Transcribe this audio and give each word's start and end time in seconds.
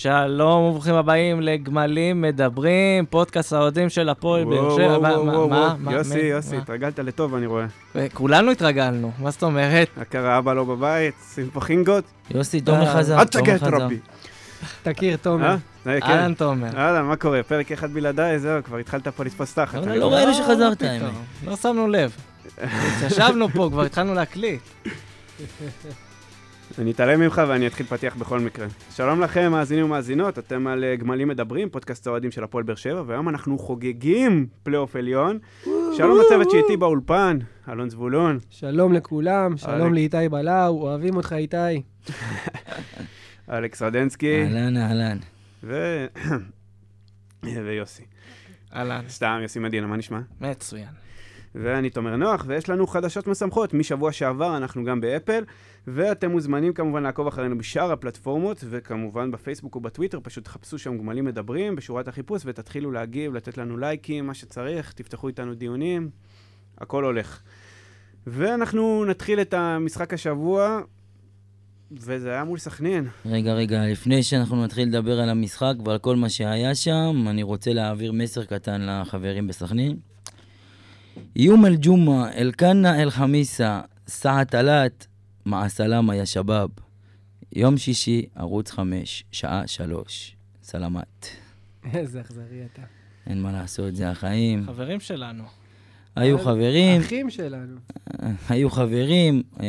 שלום 0.00 0.62
וברוכים 0.64 0.94
הבאים 0.94 1.40
לגמלים 1.40 2.22
מדברים, 2.22 3.06
פודקאסט 3.10 3.52
האוהדים 3.52 3.88
של 3.88 4.08
הפועל 4.08 4.44
באר 4.44 4.76
שבע. 4.76 4.86
וואו, 4.86 5.00
מה- 5.00 5.08
וואו, 5.08 5.48
מה- 5.48 5.56
וואו. 5.56 5.76
מה- 5.78 5.92
יוסי, 5.92 6.14
מה- 6.14 6.22
יוסי, 6.22 6.56
מה? 6.56 6.62
התרגלת 6.62 6.98
לטוב, 6.98 7.34
אני 7.34 7.46
רואה. 7.46 7.66
כולנו 8.14 8.50
התרגלנו, 8.50 9.12
מה 9.18 9.30
זאת 9.30 9.42
אומרת? 9.42 9.88
הכרה 10.00 10.38
אבא 10.38 10.52
לא 10.52 10.64
בבית, 10.64 11.14
שים 11.34 11.50
פה 11.52 11.60
חינגות. 11.60 12.04
יוסי, 12.30 12.60
תומר 12.60 12.86
אה, 12.86 12.94
חזר, 12.98 13.18
אל 13.20 13.24
תגע 13.24 13.54
את. 13.56 13.62
רבי. 13.62 13.98
תכיר, 14.82 15.16
תומר. 15.16 15.46
אה? 15.46 15.56
אה, 15.94 16.00
כן. 16.00 16.06
אהלן 16.06 16.34
תומר. 16.34 16.76
אהלן, 16.76 17.04
מה 17.04 17.16
קורה? 17.16 17.42
פרק 17.42 17.72
אחד 17.72 17.92
בלעדיי, 17.92 18.38
זהו, 18.38 18.64
כבר 18.64 18.76
התחלת 18.76 19.08
פה 19.08 19.24
לתפוס 19.24 19.54
תחת. 19.54 19.74
אבל 19.74 19.98
לא. 19.98 20.12
ראינו 20.14 20.34
שחזרת, 20.34 20.82
מה 20.82 20.90
האמת. 20.90 21.12
לא 21.46 21.56
שמנו 21.56 21.88
לב. 21.88 22.16
ישבנו 23.06 23.48
פה, 23.48 23.68
כבר 23.72 23.82
התחלנו 23.82 24.14
להקליט. 24.14 24.60
אני 26.78 26.90
אתעלם 26.90 27.20
ממך 27.20 27.42
ואני 27.48 27.66
אתחיל 27.66 27.86
פתיח 27.86 28.16
בכל 28.16 28.40
מקרה. 28.40 28.66
שלום 28.90 29.20
לכם, 29.20 29.52
מאזינים 29.52 29.84
ומאזינות, 29.84 30.38
אתם 30.38 30.66
על 30.66 30.84
אה, 30.84 30.96
גמלים 30.96 31.28
מדברים, 31.28 31.68
פודקאסט 31.68 32.06
האוהדים 32.06 32.30
של 32.30 32.44
הפועל 32.44 32.64
באר 32.64 32.74
שבע, 32.74 33.02
והיום 33.06 33.28
אנחנו 33.28 33.58
חוגגים 33.58 34.46
פלייאוף 34.62 34.96
עליון. 34.96 35.38
שלום 35.96 36.18
לצוות 36.20 36.50
שאיתי 36.50 36.76
באולפן, 36.76 37.38
אלון 37.68 37.90
זבולון. 37.90 38.38
שלום 38.50 38.92
לכולם, 38.92 39.56
שלום. 39.56 39.94
לאיתי 39.94 40.28
בלאו, 40.28 40.82
אוהבים 40.82 41.16
אותך 41.16 41.32
איתי. 41.32 41.82
אלכס 43.52 43.82
רדנסקי 43.82 44.42
אהלן, 44.42 44.76
אהלן. 44.76 45.18
ו... 45.64 46.06
ויוסי. 47.66 48.02
אהלן, 48.74 49.04
סתם, 49.08 49.38
יוסי 49.42 49.58
מדינה, 49.58 49.86
מה 49.86 49.96
נשמע? 49.96 50.20
מצוין. 50.40 51.06
ואני 51.54 51.90
תומר 51.90 52.16
נוח, 52.16 52.44
ויש 52.48 52.68
לנו 52.68 52.86
חדשות 52.86 53.26
משמחות. 53.26 53.74
משבוע 53.74 54.12
שעבר 54.12 54.56
אנחנו 54.56 54.84
גם 54.84 55.00
באפל, 55.00 55.44
ואתם 55.86 56.30
מוזמנים 56.30 56.72
כמובן 56.72 57.02
לעקוב 57.02 57.26
אחרינו 57.26 57.58
בשאר 57.58 57.92
הפלטפורמות, 57.92 58.64
וכמובן 58.68 59.30
בפייסבוק 59.30 59.76
ובטוויטר, 59.76 60.18
פשוט 60.22 60.44
תחפשו 60.44 60.78
שם 60.78 60.98
גמלים 60.98 61.24
מדברים 61.24 61.76
בשורת 61.76 62.08
החיפוש, 62.08 62.42
ותתחילו 62.44 62.92
להגיב, 62.92 63.34
לתת 63.34 63.58
לנו 63.58 63.76
לייקים, 63.76 64.26
מה 64.26 64.34
שצריך, 64.34 64.92
תפתחו 64.92 65.28
איתנו 65.28 65.54
דיונים, 65.54 66.10
הכל 66.78 67.04
הולך. 67.04 67.42
ואנחנו 68.26 69.04
נתחיל 69.04 69.40
את 69.40 69.54
המשחק 69.54 70.14
השבוע, 70.14 70.80
וזה 71.92 72.30
היה 72.32 72.44
מול 72.44 72.58
סכנין. 72.58 73.08
רגע, 73.26 73.54
רגע, 73.54 73.86
לפני 73.86 74.22
שאנחנו 74.22 74.64
נתחיל 74.64 74.88
לדבר 74.88 75.20
על 75.20 75.28
המשחק 75.28 75.74
ועל 75.84 75.98
כל 75.98 76.16
מה 76.16 76.28
שהיה 76.28 76.74
שם, 76.74 77.26
אני 77.26 77.42
רוצה 77.42 77.72
להעביר 77.72 78.12
מסר 78.12 78.44
קטן 78.44 78.86
לחברים 78.86 79.46
בסכנין. 79.46 79.96
יום 81.36 81.66
אל-ג'ומעה, 81.66 82.32
אל-כנה 82.32 83.02
אל-חמיסה, 83.02 83.80
סעה 84.06 84.44
תלת, 84.44 85.06
מע 85.46 85.68
סלאמה 85.68 86.16
יא 86.16 86.24
שבאב. 86.24 86.70
יום 87.52 87.76
שישי, 87.76 88.26
ערוץ 88.34 88.70
5, 88.70 89.24
שעה 89.32 89.66
3. 89.66 90.36
סלמת. 90.62 91.26
איזה 91.94 92.20
אכזרי 92.20 92.64
אתה. 92.72 92.82
אין 93.26 93.42
מה 93.42 93.52
לעשות, 93.52 93.96
זה 93.96 94.10
החיים. 94.10 94.64
חברים 94.66 95.00
שלנו. 95.00 95.44
היו 96.16 96.38
חברים, 96.38 97.00
אחים 97.00 97.30
שלנו. 97.30 97.76
היו 98.48 98.70
חברים, 98.70 99.42
אה, 99.60 99.66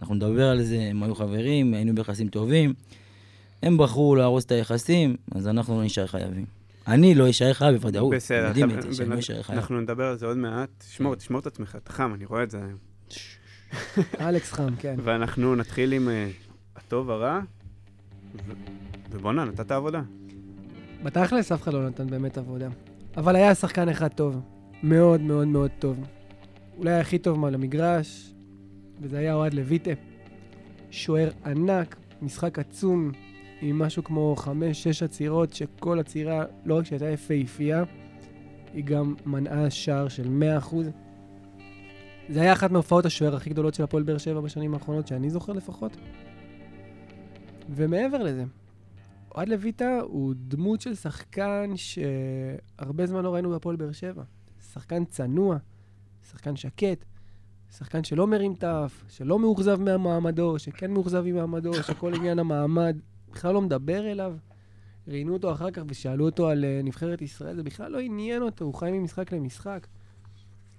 אנחנו 0.00 0.14
נדבר 0.14 0.48
על 0.48 0.62
זה, 0.62 0.80
הם 0.80 1.02
היו 1.02 1.14
חברים, 1.14 1.74
היינו 1.74 1.94
ביחסים 1.94 2.28
טובים. 2.28 2.74
הם 3.62 3.78
בחרו 3.78 4.16
להרוס 4.16 4.44
את 4.44 4.52
היחסים, 4.52 5.16
אז 5.34 5.48
אנחנו 5.48 5.78
לא 5.78 5.84
נשאר 5.84 6.06
חייבים. 6.06 6.46
אני 6.86 7.14
לא 7.14 7.30
אשאר 7.30 7.52
חייב 7.52 7.74
בוודאות. 7.74 8.14
בסדר, 8.14 8.46
יודעים 8.46 8.70
את 8.70 8.82
זה, 8.82 8.94
שאני 8.94 9.10
לא 9.10 9.18
אשאר 9.18 9.42
חייב. 9.42 9.58
אנחנו 9.58 9.80
נדבר 9.80 10.04
על 10.04 10.18
זה 10.18 10.26
עוד 10.26 10.36
מעט. 10.36 10.70
תשמור, 10.78 11.14
תשמור 11.14 11.40
את 11.40 11.46
עצמך, 11.46 11.76
אתה 11.82 11.92
חם, 11.92 12.14
אני 12.14 12.24
רואה 12.24 12.42
את 12.42 12.50
זה 12.50 12.58
היום. 12.58 12.78
אלכס 14.28 14.52
חם, 14.52 14.76
כן. 14.78 14.96
ואנחנו 15.04 15.54
נתחיל 15.54 15.92
עם 15.92 16.08
אה, 16.08 16.28
הטוב, 16.76 17.10
הרע, 17.10 17.40
ובואנה, 19.10 19.44
נתת 19.44 19.70
עבודה. 19.70 20.02
בתכלס 21.02 21.52
אף 21.52 21.62
אחד 21.62 21.72
לא 21.72 21.88
נתן 21.88 22.06
באמת 22.06 22.38
עבודה. 22.38 22.68
אבל 23.16 23.36
היה 23.36 23.54
שחקן 23.54 23.88
אחד 23.88 24.08
טוב. 24.08 24.40
מאוד 24.82 25.20
מאוד 25.20 25.48
מאוד 25.48 25.70
טוב. 25.78 25.96
אולי 26.78 26.92
הכי 26.92 27.18
טוב 27.18 27.38
מעל 27.38 27.54
המגרש, 27.54 28.34
וזה 29.00 29.18
היה 29.18 29.34
אוהד 29.34 29.54
לויטה. 29.54 29.90
שוער 30.90 31.30
ענק, 31.44 31.96
משחק 32.22 32.58
עצום, 32.58 33.12
עם 33.60 33.78
משהו 33.78 34.04
כמו 34.04 34.36
חמש-שש 34.36 35.02
עצירות, 35.02 35.52
שכל 35.52 35.98
עצירה, 36.00 36.44
לא 36.64 36.78
רק 36.78 36.84
שהייתה 36.84 37.08
יפהפייה, 37.08 37.84
היא 38.74 38.84
גם 38.84 39.14
מנעה 39.26 39.70
שער 39.70 40.08
של 40.08 40.28
100%. 40.60 40.74
זה 42.28 42.40
היה 42.40 42.52
אחת 42.52 42.70
מהופעות 42.70 43.06
השוער 43.06 43.36
הכי 43.36 43.50
גדולות 43.50 43.74
של 43.74 43.82
הפועל 43.82 44.02
באר 44.02 44.18
שבע 44.18 44.40
בשנים 44.40 44.74
האחרונות, 44.74 45.06
שאני 45.06 45.30
זוכר 45.30 45.52
לפחות. 45.52 45.96
ומעבר 47.70 48.22
לזה, 48.22 48.44
אוהד 49.34 49.48
לויטה 49.48 50.00
הוא 50.02 50.34
דמות 50.36 50.80
של 50.80 50.94
שחקן 50.94 51.70
שהרבה 51.76 53.06
זמן 53.06 53.22
לא 53.22 53.34
ראינו 53.34 53.50
בהפועל 53.50 53.76
באר 53.76 53.92
שבע. 53.92 54.22
שחקן 54.72 55.04
צנוע, 55.04 55.56
שחקן 56.30 56.56
שקט, 56.56 57.04
שחקן 57.76 58.04
שלא 58.04 58.26
מרים 58.26 58.54
תף, 58.54 59.04
שלא 59.08 59.38
מאוכזב 59.38 59.80
מהמעמדו, 59.80 60.58
שכן 60.58 60.90
מאוכזב 60.90 61.22
ממעמדו, 61.26 61.74
שכל 61.74 62.14
עניין 62.16 62.38
המעמד 62.38 62.96
בכלל 63.32 63.54
לא 63.54 63.60
מדבר 63.62 64.10
אליו. 64.10 64.36
ראיינו 65.08 65.32
אותו 65.32 65.52
אחר 65.52 65.70
כך 65.70 65.82
ושאלו 65.88 66.24
אותו 66.24 66.48
על 66.48 66.64
אה, 66.64 66.80
נבחרת 66.84 67.22
ישראל, 67.22 67.56
זה 67.56 67.62
בכלל 67.62 67.92
לא 67.92 67.98
עניין 68.00 68.42
אותו, 68.42 68.64
הוא 68.64 68.74
חי 68.74 68.90
ממשחק 68.92 69.32
למשחק. 69.32 69.86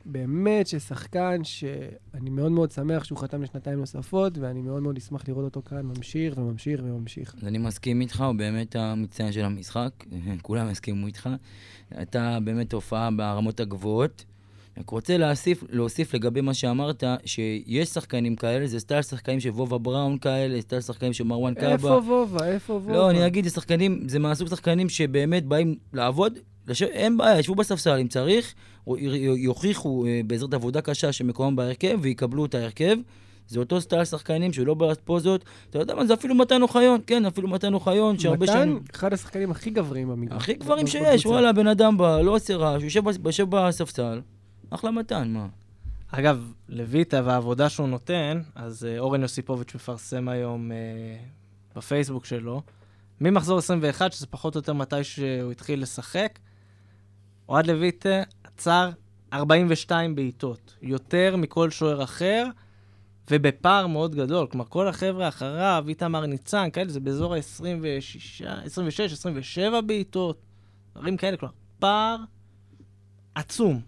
באמת 0.06 0.68
ששחקן 0.68 1.44
שאני 1.44 2.30
מאוד 2.30 2.52
מאוד 2.52 2.72
שמח 2.72 3.04
שהוא 3.04 3.18
חתם 3.18 3.42
לשנתיים 3.42 3.80
נוספות, 3.80 4.38
ואני 4.38 4.62
מאוד 4.62 4.84
מאוד 4.84 4.98
אשמח 4.98 5.28
לראות 5.28 5.44
אותו 5.44 5.62
כאן 5.62 5.82
ממשיך 5.82 6.38
וממשיך 6.38 6.82
וממשיך. 6.84 7.36
אז 7.42 7.48
אני 7.48 7.58
מסכים 7.58 8.02
איתך, 8.02 8.22
הוא 8.22 8.36
באמת 8.36 8.76
המצטיין 8.76 9.32
של 9.32 9.46
המשחק, 9.46 9.90
כולם 10.42 10.68
הסכימו 10.68 11.08
איתך. 11.08 11.30
הייתה 11.92 12.38
באמת 12.44 12.74
הופעה 12.74 13.10
ברמות 13.12 13.60
הגבוהות. 13.60 14.26
רק 14.78 14.90
רוצה 14.90 15.18
להוסיף, 15.18 15.64
להוסיף 15.70 16.14
לגבי 16.14 16.42
מה 16.42 16.54
שאמרת, 16.54 17.04
שיש 17.26 17.90
שחקנים 17.90 18.36
כאלה, 18.36 18.68
זה 18.68 18.80
סטייל 18.80 19.02
שחקנים 19.02 19.40
של 19.40 19.50
וובה 19.50 19.78
בראון 19.78 20.18
כאלה, 20.18 20.62
סטייל 20.62 20.82
שחקנים 20.82 21.14
של 21.14 21.24
מרואן 21.24 21.54
קאבה. 21.54 21.74
איפה 21.74 21.88
וובה? 21.88 22.48
איפה 22.48 22.74
וובה? 22.74 22.94
לא, 22.94 23.10
אני 23.10 23.28
אגיד, 23.28 23.44
זה 23.44 23.50
שחקנים, 23.50 24.10
זה 24.10 24.20
מהסוג 24.20 24.48
שחקנים 24.48 24.90
שבאמת 24.90 25.46
באים 25.46 25.76
לעבוד, 25.94 26.40
לש... 26.68 26.84
אין 26.84 27.18
בעיה, 27.18 27.40
ישבו 27.40 27.56
בספסל 27.56 27.98
אם 27.98 28.08
צריך, 28.08 28.53
יוכיחו 29.38 30.06
אה, 30.06 30.22
בעזרת 30.28 30.53
עבודה 30.53 30.81
קשה 30.81 31.12
שמקומם 31.12 31.56
בהרכב, 31.56 32.00
ויקבלו 32.02 32.46
את 32.46 32.56
ההרכב. 32.56 32.98
זה 33.48 33.59
אותו 33.59 33.81
סטייל 33.81 34.06
שחקנים 34.06 34.53
שהוא 34.53 34.68
לא 34.68 34.74
בעל 34.74 35.02
פוזות. 35.02 35.46
אתה 35.70 35.80
יודע 35.80 35.96
מה, 35.96 36.06
זה 36.06 36.14
אפילו 36.14 36.36
מתן 36.36 36.62
אוחיון, 36.62 37.00
כן, 37.08 37.26
אפילו 37.26 37.48
מתן 37.48 37.74
אוחיון, 37.74 38.20
שהרבה 38.20 38.46
מתן, 38.46 38.53
שנים... 38.53 38.80
אחד 38.96 39.14
השחקנים 39.14 39.52
הכי 39.52 39.70
גבריים 39.70 40.09
במגרש. 40.09 40.38
הכי 40.38 40.53
גברים 40.53 40.88
שיש, 40.88 41.02
בקבוצה. 41.02 41.30
וואלה, 41.30 41.53
בן 41.53 41.68
אדם 41.68 41.98
בא, 41.98 42.22
לא 42.22 42.36
עושה 42.36 42.56
רעש, 42.56 42.84
יושב 43.24 43.50
בספסל, 43.50 44.22
אחלה 44.70 44.92
מתן, 44.92 45.28
מה? 45.34 45.47
אגב, 46.12 46.53
לויטה 46.70 47.22
והעבודה 47.26 47.70
שהוא 47.70 47.88
נותן, 47.88 48.42
אז 48.56 48.86
אה, 48.86 49.00
אורן 49.00 49.22
יוסיפוביץ' 49.22 49.76
מפרסם 49.76 50.28
היום 50.28 50.72
אה, 50.72 50.78
בפייסבוק 51.76 52.26
שלו, 52.26 52.62
ממחזור 53.22 53.58
21, 53.58 54.14
שזה 54.14 54.28
פחות 54.28 54.56
או 54.56 54.59
יותר 54.59 54.74
מתי 54.74 55.03
שהוא 55.03 55.52
התחיל 55.52 55.82
לשחק, 55.82 56.40
אוהד 57.50 57.68
לויטה 57.68 58.24
עצר 58.44 58.90
42 59.34 60.16
בעיטות, 60.16 60.76
יותר 60.82 61.36
מכל 61.36 61.70
שוער 61.70 62.04
אחר, 62.04 62.46
ובפער 63.32 63.88
מאוד 63.88 64.16
גדול. 64.16 64.48
כלומר, 64.48 64.66
כל 64.66 64.88
החבר'ה 64.88 65.28
אחריו, 65.28 65.86
איתמר 65.88 66.26
ניצן, 66.26 66.70
כאלה, 66.74 66.90
זה 66.90 67.00
באזור 67.00 67.34
ה-26, 67.34 68.46
26, 68.66 69.14
27 69.14 69.82
בעיטות, 69.82 70.42
דברים 70.96 71.18
כאלה, 71.18 71.38
כלומר, 71.38 71.54
פער 71.80 72.18
עצום. 73.36 73.82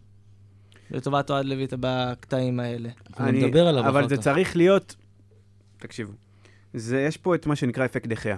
לטובת 0.91 1.29
אוהד 1.29 1.45
לויטה 1.45 1.75
בקטעים 1.79 2.59
האלה. 2.59 2.89
גם 3.19 3.27
נדבר 3.27 3.68
עליו 3.68 3.88
אבל 3.88 4.00
אחר 4.00 4.07
זה 4.07 4.18
כך. 4.18 4.24
צריך 4.24 4.57
להיות... 4.57 4.95
תקשיבו, 5.77 6.13
זה, 6.74 7.01
יש 7.01 7.18
פה 7.18 7.36
את 7.36 7.45
מה 7.45 7.56
שנקרא 7.56 7.86
אפקט 7.86 8.07
דחיה. 8.07 8.38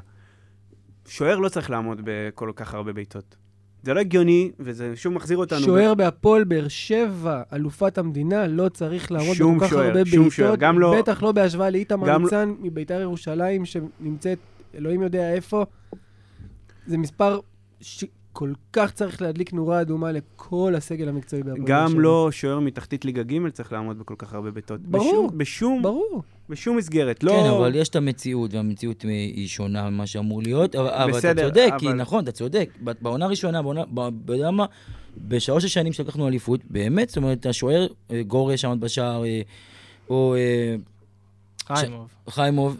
שוער 1.07 1.38
לא 1.39 1.50
צריך 1.50 1.69
לעמוד 1.69 2.01
בכל 2.04 2.51
כך 2.56 2.74
הרבה 2.74 2.94
בעיטות. 2.94 3.36
זה 3.83 3.93
לא 3.93 3.99
הגיוני, 3.99 4.51
וזה 4.59 4.95
שוב 4.95 5.13
מחזיר 5.13 5.37
אותנו... 5.37 5.59
שוער 5.59 5.93
בהפועל 5.93 6.43
באר 6.43 6.67
שבע, 6.67 7.41
אלופת 7.53 7.97
המדינה, 7.97 8.47
לא 8.47 8.69
צריך 8.69 9.11
שום 9.33 9.57
בכל 9.57 9.65
כך 9.65 9.71
שוער, 9.71 9.87
הרבה 9.87 10.05
שום 10.05 10.31
שוער, 10.31 10.55
בעיטות, 10.55 10.77
לא- 10.77 10.95
בטח 10.99 11.23
לא 11.23 11.31
בהשוואה 11.31 11.69
לאיתמר 11.69 12.07
לא- 12.07 12.17
ניצן 12.17 12.53
מביתר 12.59 13.01
ירושלים, 13.01 13.65
שנמצאת, 13.65 14.37
אלוהים 14.75 15.01
יודע 15.01 15.33
איפה. 15.33 15.65
זה 16.87 16.97
מספר 16.97 17.39
שכל 17.81 18.51
כך 18.73 18.91
צריך 18.91 19.21
להדליק 19.21 19.53
נורה 19.53 19.81
אדומה 19.81 20.11
לכל 20.11 20.73
הסגל 20.77 21.09
המקצועי 21.09 21.43
בהפועל 21.43 21.61
באר 21.65 21.87
שבע. 21.87 21.93
גם 21.95 21.99
לא 21.99 22.29
שוער 22.31 22.59
מתחתית 22.59 23.05
ליגה 23.05 23.23
ג' 23.23 23.49
צריך 23.49 23.71
לעמוד 23.73 23.99
בכל 23.99 24.15
כך 24.17 24.33
הרבה 24.33 24.51
בעיטות. 24.51 24.81
ברור, 24.81 25.27
בשום, 25.27 25.37
בשום, 25.37 25.81
ברור. 25.81 26.23
בשום 26.50 26.78
מסגרת. 26.78 27.24
לא... 27.24 27.31
כן, 27.31 27.50
אבל 27.50 27.75
יש 27.75 27.90
את 27.90 27.96
המציאות, 27.96 28.54
והמציאות 28.54 29.01
היא 29.01 29.48
שונה 29.48 29.90
ממה 29.90 30.07
שאמור 30.07 30.42
להיות, 30.42 30.75
אבל, 30.75 30.88
אבל 30.90 31.10
אתה 31.10 31.18
בסדר, 31.18 31.50
צודק, 31.50 31.69
כי 31.80 31.88
אבל- 31.88 31.96
נכון, 31.96 32.24
אתה 32.24 32.31
צודק. 32.31 32.69
בעונה 33.01 33.25
הראשונה, 33.25 33.62
בעונה, 33.62 33.84
אתה 34.25 34.34
יודע 34.34 34.51
מה, 34.51 34.66
בשלוש 35.18 35.66
השנים 35.66 35.94
שלקחנו 35.94 36.28
אליפות, 36.28 36.60
באמת, 36.69 37.10
זאת 37.10 37.18
אומרת, 37.18 37.46
השוער, 37.46 37.88
אה, 38.12 38.24
גורש 38.24 38.66
עמד 38.66 38.80
בשער, 38.81 39.24
אה, 39.25 39.42
או 40.10 40.36
אה, 40.36 40.75
חיימוב. 41.75 42.07
חיימוב, 42.30 42.78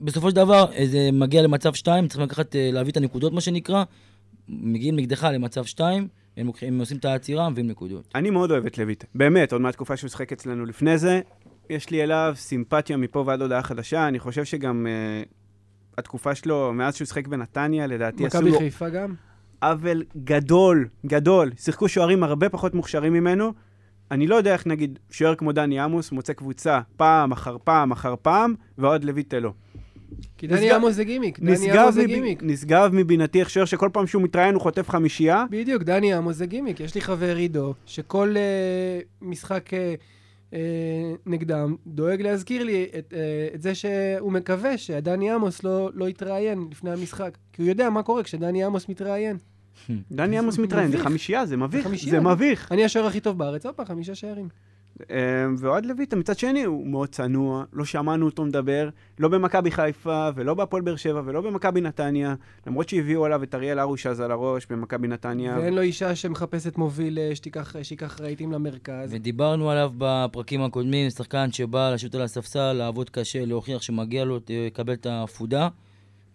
בסופו 0.00 0.30
של 0.30 0.36
דבר, 0.36 0.64
זה 0.84 1.10
מגיע 1.12 1.42
למצב 1.42 1.74
2, 1.74 2.08
צריכים 2.08 2.24
לקחת, 2.26 2.56
להביא 2.72 2.92
את 2.92 2.96
הנקודות, 2.96 3.32
מה 3.32 3.40
שנקרא. 3.40 3.84
מגיעים 4.48 4.96
נגדך 4.96 5.28
למצב 5.32 5.64
2, 5.64 6.08
הם, 6.36 6.46
לוקחים- 6.46 6.74
הם 6.74 6.80
עושים 6.80 6.96
את 6.96 7.04
העצירה, 7.04 7.48
מביאים 7.50 7.68
נקודות. 7.70 8.08
אני 8.14 8.30
מאוד 8.30 8.50
אוהב 8.50 8.66
את 8.66 8.78
לויט. 8.78 9.04
באמת, 9.14 9.52
עוד 9.52 9.60
מהתקופה 9.62 9.96
שהוא 9.96 10.10
שיחק 10.10 10.32
אצלנו 10.32 10.64
לפני 10.66 10.98
זה, 10.98 11.20
יש 11.70 11.90
לי 11.90 12.02
אליו 12.02 12.32
סימפתיה 12.36 12.96
מפה 12.96 13.24
ועד 13.26 13.42
הודעה 13.42 13.62
חדשה. 13.62 14.08
אני 14.08 14.18
חושב 14.18 14.44
שגם 14.44 14.86
uh, 14.86 15.28
התקופה 15.98 16.34
שלו, 16.34 16.72
מאז 16.74 16.96
שהוא 16.96 17.06
שיחק 17.06 17.26
בנתניה, 17.26 17.86
לדעתי 17.86 18.26
עשו 18.26 18.38
מכבי 18.38 18.50
לו 18.50 18.58
חיפה 18.58 18.88
גם. 18.88 19.14
עוול 19.62 20.04
גדול, 20.24 20.88
גדול. 21.06 21.50
שיחקו 21.56 21.88
שוערים 21.88 22.22
הרבה 22.22 22.48
פחות 22.48 22.74
מוכשרים 22.74 23.12
ממנו. 23.12 23.52
אני 24.10 24.26
לא 24.26 24.34
יודע 24.34 24.52
איך 24.52 24.66
נגיד 24.66 24.98
שוער 25.10 25.34
כמו 25.34 25.52
דני 25.52 25.80
עמוס 25.80 26.12
מוצא 26.12 26.32
קבוצה 26.32 26.80
פעם 26.96 27.32
אחר 27.32 27.56
פעם 27.64 27.92
אחר 27.92 28.14
פעם, 28.22 28.54
ועוד 28.78 29.04
לויטה 29.04 29.38
לא. 29.40 29.52
כי 30.38 30.46
דני 30.46 30.70
עמוס 30.70 30.94
זה 30.94 31.04
גימיק. 31.04 31.38
דני 31.40 31.70
עמוס 31.70 31.94
זה. 31.94 32.04
גימיק. 32.04 32.42
נשגב 32.42 32.90
מבינתי 32.92 33.40
איך 33.40 33.50
שוער 33.50 33.66
שכל 33.66 33.88
פעם 33.92 34.06
שהוא 34.06 34.22
מתראיין 34.22 34.54
הוא 34.54 34.62
חוטף 34.62 34.88
חמישייה. 34.88 35.44
בדיוק, 35.50 35.82
דני 35.82 36.14
עמוס 36.14 36.36
זה 36.36 36.46
גימיק. 36.46 36.80
יש 36.80 36.94
לי 36.94 37.00
חבר 37.00 37.36
עידו, 37.36 37.74
שכל 37.86 38.34
אה, 38.36 39.00
משחק 39.22 39.74
אה, 39.74 39.94
אה, 40.52 40.58
נגדם 41.26 41.76
דואג 41.86 42.22
להזכיר 42.22 42.64
לי 42.64 42.86
את, 42.98 43.14
אה, 43.16 43.48
את 43.54 43.62
זה 43.62 43.74
שהוא 43.74 44.32
מקווה 44.32 44.78
שדני 44.78 45.30
עמוס 45.30 45.64
לא, 45.64 45.90
לא 45.94 46.08
יתראיין 46.08 46.68
לפני 46.70 46.90
המשחק. 46.90 47.38
כי 47.52 47.62
הוא 47.62 47.68
יודע 47.68 47.90
מה 47.90 48.02
קורה 48.02 48.22
כשדני 48.22 48.64
עמוס 48.64 48.88
מתראיין. 48.88 49.36
דני 50.12 50.38
עמוס 50.38 50.58
מתראיין, 50.64 50.90
זה. 50.90 50.98
חמישייה, 50.98 51.46
זה 51.46 51.56
מביך. 51.56 51.88
זה 52.10 52.20
מביך. 52.20 52.72
אני 52.72 52.84
השוער 52.84 53.06
הכי 53.06 53.20
טוב 53.20 53.38
בארץ, 53.38 53.66
הופה, 53.66 53.84
חמישה 53.84 54.14
שערים. 54.14 54.48
אה, 55.10 55.16
ואוהד 55.58 55.86
לויטה, 55.86 56.16
מצד 56.16 56.38
שני, 56.38 56.64
הוא 56.64 56.86
מאוד 56.86 57.08
צנוע, 57.08 57.64
לא 57.72 57.84
שמענו 57.84 58.26
אותו 58.26 58.44
מדבר, 58.44 58.88
לא 59.18 59.28
במכבי 59.28 59.70
חיפה, 59.70 60.28
ולא 60.34 60.54
בהפועל 60.54 60.82
באר 60.82 60.96
שבע, 60.96 61.22
ולא 61.24 61.40
במכבי 61.40 61.80
נתניה, 61.80 62.34
למרות 62.66 62.88
שהביאו 62.88 63.24
עליו 63.24 63.42
את 63.42 63.54
אריאל 63.54 63.80
ארושז 63.80 64.20
על 64.20 64.30
הראש 64.30 64.66
במכבי 64.70 65.08
נתניה. 65.08 65.56
ואין 65.58 65.74
לו 65.74 65.82
אישה 65.82 66.14
שמחפשת 66.14 66.78
מוביל 66.78 67.18
אה, 67.18 67.34
שתיקח, 67.34 67.76
שייקח 67.82 68.20
רהיטים 68.20 68.52
למרכז. 68.52 69.14
ודיברנו 69.14 69.70
עליו 69.70 69.92
בפרקים 69.98 70.62
הקודמים, 70.62 71.10
שחקן 71.10 71.52
שבא 71.52 71.90
לשוט 71.94 72.14
על 72.14 72.22
הספסל, 72.22 72.72
לעבוד 72.72 73.10
קשה, 73.10 73.44
להוכיח 73.44 73.82
שמגיע 73.82 74.24
לו, 74.24 74.40
לקבל 74.48 74.92
את 74.92 75.06
העפודה, 75.06 75.68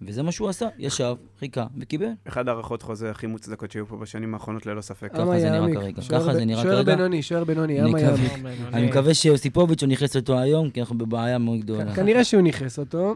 וזה 0.08 0.24
מה 0.24 0.32
שהוא 0.32 0.50
עשה, 0.50 0.68
ישב, 0.80 1.16
חיכה 1.40 1.66
וקיבל. 1.80 2.08
אחד 2.28 2.48
הערכות 2.48 2.82
חוזה 2.82 3.12
הכי 3.12 3.28
מוצדקות 3.28 3.72
שהיו 3.72 3.86
פה 3.88 3.98
בשנים 3.98 4.34
האחרונות, 4.34 4.66
ללא 4.66 4.82
ספק. 4.82 5.12
ככה 5.14 5.24
אמה 5.24 5.40
זה 5.40 5.50
נראה. 5.50 5.74
כרגע. 5.74 6.02
שוער 6.02 6.22
ככה 6.22 6.34
זה 6.34 6.46
נראה 6.46 6.64
שוער 6.64 6.76
כרגע. 6.76 6.96
בינוני, 6.96 7.22
שוער 7.22 7.44
בינוני, 7.44 7.84
אמה. 7.84 8.00
יעמיק. 8.02 8.32
אני 8.74 8.88
מקווה 8.88 9.14
שיוסיפוביץ' 9.14 9.84
הוא 9.84 9.90
נכנס 9.90 10.16
אותו 10.16 10.40
היום, 10.40 10.70
כי 10.70 10.80
אנחנו 10.80 10.98
בבעיה 10.98 11.38
מאוד 11.38 11.60
גדולה. 11.60 11.96
כנראה 11.96 12.24
שהוא 12.24 12.42
נכנס 12.42 12.80
אותו, 12.80 13.16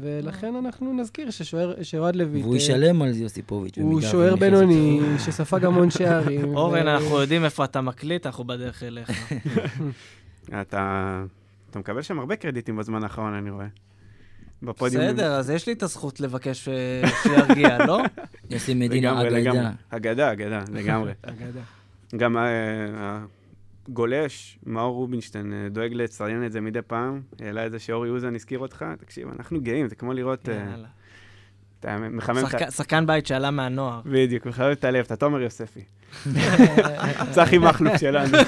ולכן 0.00 0.54
אנחנו 0.56 0.92
נזכיר 0.92 1.30
ששוער- 1.30 1.82
שאוהד 1.82 2.16
לויט... 2.16 2.42
והוא 2.44 2.52
אה, 2.54 2.58
ישלם 2.58 3.02
על 3.02 3.12
זה 3.12 3.22
יוסיפוביץ'. 3.22 3.78
הוא 3.78 4.00
שוער 4.00 4.36
בינוני, 4.36 5.00
שספג 5.18 5.64
המון 5.64 5.90
שערים. 5.90 6.54
אורן, 6.56 6.88
אנחנו 6.88 7.20
יודעים 7.20 7.44
איפה 7.44 7.64
אתה 7.64 7.80
מקליט, 7.80 8.26
אנחנו 8.26 8.44
בדרך 8.44 8.82
אליך. 8.82 9.10
אתה, 10.60 11.24
אתה 11.70 11.78
מקבל 11.78 12.02
שם 12.02 12.18
הרבה 12.18 12.36
קרדיטים 12.36 12.76
בזמן 12.76 13.02
האחרון, 13.02 13.34
אני 13.34 13.50
רואה. 13.50 13.66
בפודיום. 14.66 15.04
בסדר, 15.04 15.32
אז 15.32 15.50
יש 15.50 15.66
לי 15.66 15.72
את 15.72 15.82
הזכות 15.82 16.20
לבקש 16.20 16.68
אה, 16.68 17.08
שירגיע, 17.22 17.78
לא? 17.86 17.92
אותו. 18.00 18.04
יוסי 18.50 18.74
מדינה. 18.74 19.20
אגדה. 19.28 19.70
אגדה, 19.90 20.32
אגדה, 20.32 20.62
לגמרי. 20.72 21.12
אגדה. 21.22 21.60
גם 22.16 22.36
אה, 22.36 23.18
הגולש, 23.88 24.58
מאור 24.66 24.94
רובינשטיין, 24.94 25.52
אה, 25.52 25.68
דואג 25.68 25.92
לציין 25.92 26.46
את 26.46 26.52
זה 26.52 26.60
מדי 26.60 26.82
פעם. 26.86 27.20
העלה 27.40 27.66
את 27.66 27.70
זה 27.72 27.78
שאורי 27.78 28.10
אוזן 28.10 28.34
הזכיר 28.34 28.58
אותך. 28.58 28.84
תקשיב, 28.98 29.28
אנחנו 29.38 29.60
גאים, 29.60 29.88
זה 29.88 29.94
כמו 29.94 30.12
לראות... 30.12 30.48
יאללה. 30.48 30.88
אתה 31.80 31.96
מחמם 32.10 32.38
את 32.38 32.44
ה... 32.44 32.58
שחק- 32.58 32.70
שחקן 32.70 33.06
בית 33.06 33.26
שעלה 33.26 33.50
מהנוער. 33.50 34.00
בדיוק, 34.06 34.46
מחמם 34.46 34.72
את 34.72 34.84
הלב, 34.84 35.04
אתה 35.04 35.16
תומר 35.16 35.40
יוספי. 35.40 35.80
צחי 37.34 37.58
מכלוף 37.58 37.96
שלנו. 37.96 38.38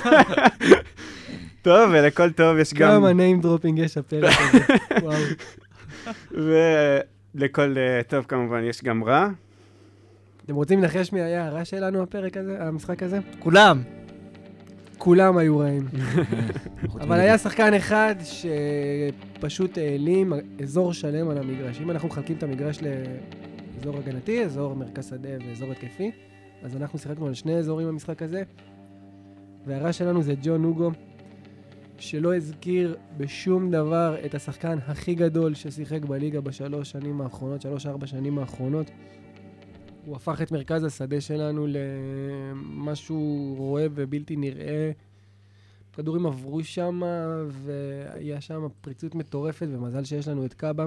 טוב, 1.63 1.91
ולכל 1.93 2.31
טוב 2.31 2.59
יש 2.59 2.75
גם... 2.75 2.91
כמה 2.91 3.11
name 3.11 3.45
dropping 3.45 3.81
יש 3.81 3.99
הפרק 3.99 4.35
הזה. 4.41 4.59
וואו. 5.03 5.19
ולכל 6.31 7.79
אה, 7.79 8.01
טוב 8.09 8.25
כמובן 8.25 8.65
יש 8.65 8.85
גם 8.85 9.05
רע. 9.05 9.29
אתם 10.45 10.55
רוצים 10.55 10.83
לנחש 10.83 11.13
מי 11.13 11.21
היה 11.21 11.47
הרע 11.47 11.65
שלנו 11.65 12.03
הפרק 12.03 12.37
הזה, 12.37 12.57
המשחק 12.61 13.03
הזה? 13.03 13.19
כולם. 13.39 13.83
כולם 14.99 15.37
היו 15.37 15.59
רעים. 15.59 15.89
אבל. 17.01 17.21
היה 17.21 17.39
שחקן 17.39 17.75
אחד 17.75 18.15
שפשוט 19.39 19.79
העלים 19.79 20.33
אזור 20.63 20.93
שלם 20.93 21.29
על 21.29 21.39
המגרש. 21.39 21.81
אם 21.81 21.91
אנחנו 21.91 22.09
מחלקים 22.09 22.37
את 22.37 22.43
המגרש 22.43 22.79
לאזור 22.83 23.99
הגנתי, 23.99 24.45
אזור 24.45 24.75
מרכז 24.75 25.09
שדה 25.09 25.29
ואזור 25.49 25.73
התקפי, 25.73 26.11
אז 26.63 26.77
אנחנו 26.77 26.99
שיחקנו 26.99 27.27
על 27.27 27.35
שני 27.35 27.57
אזורים 27.57 27.89
במשחק 27.89 28.23
הזה, 28.23 28.43
והרע 29.67 29.93
שלנו 29.93 30.23
זה 30.23 30.35
ג'ון 30.43 30.65
אוגו, 30.65 30.91
שלא 31.99 32.37
הזכיר 32.37 32.97
בשום 33.17 33.71
דבר 33.71 34.17
את 34.27 34.35
השחקן 34.35 34.79
הכי 34.87 35.15
גדול 35.15 35.55
ששיחק 35.55 36.03
בליגה 36.03 36.41
בשלוש 36.41 36.91
שנים 36.91 37.21
האחרונות, 37.21 37.63
שלוש-ארבע 37.63 38.07
שנים 38.07 38.39
האחרונות. 38.39 38.91
הוא 40.05 40.17
הפך 40.17 40.43
את 40.43 40.53
מרכז 40.53 40.85
השדה 40.85 41.21
שלנו 41.21 41.67
למשהו 41.69 43.55
רואה 43.59 43.87
ובלתי 43.95 44.37
נראה. 44.37 44.91
כדורים 45.93 46.27
עברו 46.27 46.65
שם, 46.65 47.03
והיה 47.49 48.41
שם 48.41 48.67
פריצות 48.81 49.15
מטורפת, 49.15 49.67
ומזל 49.71 50.05
שיש 50.05 50.29
לנו 50.29 50.45
את 50.45 50.55
קאבה. 50.55 50.87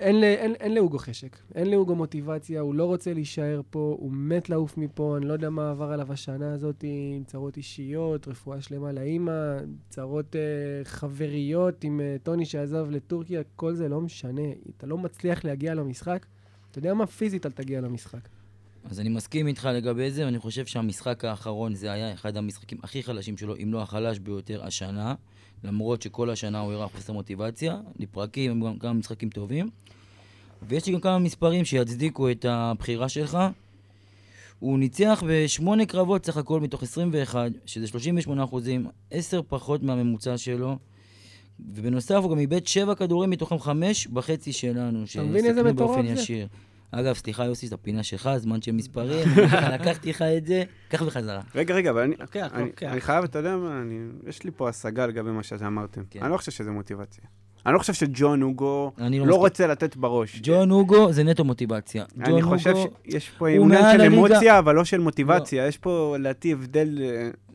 אין, 0.00 0.24
אין, 0.24 0.54
אין 0.54 0.74
לאוגו 0.74 0.98
חשק, 0.98 1.36
אין 1.54 1.70
לאוגו 1.70 1.94
מוטיבציה, 1.94 2.60
הוא 2.60 2.74
לא 2.74 2.84
רוצה 2.84 3.14
להישאר 3.14 3.60
פה, 3.70 3.96
הוא 3.98 4.12
מת 4.12 4.50
לעוף 4.50 4.78
מפה, 4.78 5.16
אני 5.16 5.26
לא 5.26 5.32
יודע 5.32 5.50
מה 5.50 5.70
עבר 5.70 5.92
עליו 5.92 6.12
השנה 6.12 6.52
הזאת 6.52 6.84
עם 7.16 7.24
צרות 7.24 7.56
אישיות, 7.56 8.28
רפואה 8.28 8.60
שלמה 8.60 8.92
לאימא, 8.92 9.56
צרות 9.88 10.36
אה, 10.36 10.40
חבריות 10.84 11.84
עם 11.84 12.00
אה, 12.00 12.16
טוני 12.22 12.46
שעזב 12.46 12.86
לטורקיה, 12.90 13.42
כל 13.56 13.74
זה 13.74 13.88
לא 13.88 14.00
משנה. 14.00 14.42
אתה 14.76 14.86
לא 14.86 14.98
מצליח 14.98 15.44
להגיע 15.44 15.74
למשחק, 15.74 16.26
אתה 16.70 16.78
יודע 16.78 16.94
מה? 16.94 17.06
פיזית 17.06 17.46
אל 17.46 17.50
תגיע 17.50 17.80
למשחק. 17.80 18.28
אז 18.84 19.00
אני 19.00 19.08
מסכים 19.08 19.46
איתך 19.46 19.68
לגבי 19.74 20.10
זה, 20.10 20.24
ואני 20.24 20.38
חושב 20.38 20.66
שהמשחק 20.66 21.24
האחרון 21.24 21.74
זה 21.74 21.92
היה 21.92 22.12
אחד 22.12 22.36
המשחקים 22.36 22.78
הכי 22.82 23.02
חלשים 23.02 23.36
שלו, 23.36 23.56
אם 23.62 23.72
לא 23.72 23.82
החלש 23.82 24.18
ביותר 24.18 24.64
השנה, 24.64 25.14
למרות 25.64 26.02
שכל 26.02 26.30
השנה 26.30 26.60
הוא 26.60 26.72
הראה 26.72 26.88
חוסר 26.88 27.12
מוטיבציה, 27.12 27.76
לפרקים, 27.98 28.60
גם 28.60 28.78
כמה 28.78 28.92
משחקים 28.92 29.28
טובים. 29.28 29.68
ויש 30.68 30.86
לי 30.86 30.92
גם 30.92 31.00
כמה 31.00 31.18
מספרים 31.18 31.64
שיצדיקו 31.64 32.30
את 32.30 32.44
הבחירה 32.48 33.08
שלך. 33.08 33.38
הוא 34.58 34.78
ניצח 34.78 35.22
בשמונה 35.28 35.86
קרבות 35.86 36.26
סך 36.26 36.36
הכל 36.36 36.60
מתוך 36.60 36.82
21, 36.82 37.50
שזה 37.66 37.86
38 37.86 38.44
אחוזים, 38.44 38.86
10 39.10 39.40
פחות 39.48 39.82
מהממוצע 39.82 40.38
שלו. 40.38 40.78
ובנוסף 41.74 42.14
הוא 42.14 42.30
גם 42.30 42.38
איבד 42.38 42.66
7 42.66 42.94
כדורים 42.94 43.30
מתוכם 43.30 43.58
5 43.58 44.06
בחצי 44.06 44.52
שלנו, 44.52 45.06
מבין 45.24 45.44
איזה 45.44 45.62
מטורף 45.62 45.96
באופן 45.96 46.14
זה? 46.14 46.22
ישיר. 46.22 46.46
אגב, 47.00 47.14
סליחה 47.14 47.44
יוסי, 47.44 47.66
זו 47.66 47.74
הפינה 47.74 48.02
שלך, 48.02 48.30
זמן 48.36 48.62
של 48.62 48.72
מספרים, 48.72 49.28
לקחתי 49.74 50.10
לך 50.10 50.22
את 50.22 50.46
זה, 50.46 50.62
קח 50.88 51.02
בחזרה. 51.02 51.40
רגע, 51.54 51.74
רגע, 51.74 51.90
אבל 51.90 52.00
אני, 52.00 52.14
לוקח, 52.20 52.48
אני, 52.54 52.64
לוקח. 52.64 52.86
אני 52.92 53.00
חייב, 53.00 53.24
אתה 53.24 53.38
יודע 53.38 53.56
מה, 53.56 53.80
אני, 53.82 53.98
יש 54.28 54.42
לי 54.42 54.50
פה 54.56 54.68
השגה 54.68 55.06
לגבי 55.06 55.30
מה 55.30 55.42
שאמרתם. 55.42 56.02
כן. 56.10 56.20
אני 56.22 56.32
לא 56.32 56.36
חושב 56.36 56.52
שזה 56.52 56.70
מוטיבציה. 56.70 57.24
אני 57.66 57.74
לא 57.74 57.78
חושב 57.78 57.92
שג'ון 57.92 58.42
אני 58.42 59.18
לא 59.18 59.24
מסכים. 59.26 59.40
רוצה 59.40 59.66
לתת 59.66 59.96
בראש. 59.96 60.40
ג'ון 60.42 60.70
אוגו 60.70 61.12
זה 61.12 61.24
נטו 61.24 61.44
מוטיבציה. 61.44 62.04
אני 62.20 62.42
חושב 62.42 62.70
אוגו 62.74 62.88
שיש 63.10 63.30
פה 63.30 63.48
עניין 63.48 63.80
של 63.80 64.00
הליגה. 64.00 64.06
אמוציה, 64.16 64.58
אבל 64.58 64.74
לא 64.74 64.84
של 64.84 65.00
מוטיבציה. 65.00 65.66
יש 65.66 65.78
פה, 65.78 66.16
לדעתי, 66.20 66.52
הבדל 66.52 66.98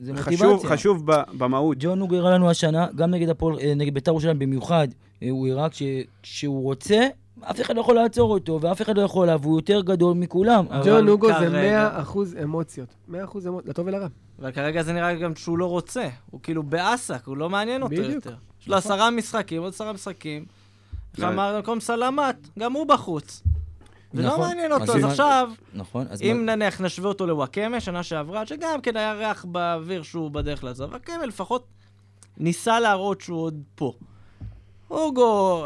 אה, 0.09 0.15
חשוב. 0.17 0.65
חשוב 0.65 1.11
ב- 1.11 1.23
במהות. 1.37 1.77
ג'ון 1.79 2.01
אוגו 2.01 2.15
הראה 2.15 2.31
לנו 2.31 2.49
השנה, 2.49 2.87
גם 2.95 3.11
נגד 3.11 3.29
הפועל, 3.29 3.59
אה, 3.59 3.73
נגד 3.75 3.93
בית"ר 3.93 4.11
ירושלים 4.11 4.39
במיוחד, 4.39 4.87
אה, 5.23 5.29
הוא 5.29 5.47
הראה 5.47 5.69
כש- 5.69 5.83
כשהוא 6.23 6.63
רוצה, 6.63 7.07
אף 7.41 7.61
אחד 7.61 7.75
לא 7.75 7.81
יכול 7.81 7.95
לעצור 7.95 8.31
אותו, 8.33 8.59
ואף 8.61 8.81
אחד 8.81 8.97
לא 8.97 9.01
יכול 9.01 9.29
עליו, 9.29 9.39
והוא 9.43 9.59
יותר 9.59 9.81
גדול 9.81 10.13
מכולם. 10.17 10.65
ג'ון 10.85 11.07
אוגו 11.07 11.27
זה 11.27 11.33
כרגע- 11.33 11.89
100% 12.03 12.17
אמוציות. 12.43 12.89
100% 13.07 13.13
אמוציות, 13.47 13.65
לטוב 13.65 13.87
ולרע. 13.87 14.07
אבל 14.41 14.51
כרגע 14.51 14.83
זה 14.83 14.93
נראה 14.93 15.13
גם 15.15 15.35
שהוא 15.35 15.57
לא 15.57 15.65
רוצה. 15.65 16.07
הוא 16.31 16.41
כאילו 16.43 16.63
באסק, 16.63 17.25
הוא 17.27 17.37
לא 17.37 17.49
מעניין 17.49 17.81
אותו 17.83 17.95
בדיוק. 17.95 18.13
יותר. 18.13 18.35
יש 18.61 18.67
לו 18.67 18.75
עשרה 18.75 19.11
משחקים, 19.11 19.61
עוד 19.61 19.73
עשרה 19.73 19.93
משחקים. 19.93 20.45
איך 21.13 21.23
לא. 21.23 21.27
אמר 21.29 21.55
במקום 21.55 21.79
סלמת, 21.79 22.49
גם 22.59 22.73
הוא 22.73 22.87
בחוץ. 22.87 23.43
ולא 24.13 24.27
נכון. 24.27 24.39
מעניין 24.39 24.71
אותו, 24.71 24.83
אז 24.97 25.03
עכשיו, 25.03 25.49
נכון, 25.73 26.05
אז 26.09 26.21
אם 26.21 26.43
מה- 26.45 26.55
נניח 26.55 26.81
נשווה 26.81 27.09
אותו 27.09 27.27
לוואקמה, 27.27 27.79
שנה 27.79 28.03
שעברה, 28.03 28.45
שגם 28.45 28.81
כן 28.83 28.97
היה 28.97 29.13
ריח 29.13 29.45
באוויר 29.45 30.03
שהוא 30.03 30.31
בדרך 30.31 30.63
לעזוב, 30.63 30.89
וואקמה 30.91 31.25
לפחות 31.25 31.65
ניסה 32.37 32.79
להראות 32.79 33.21
שהוא 33.21 33.41
עוד 33.43 33.61
פה. 33.75 33.93
אוגו, 34.91 35.65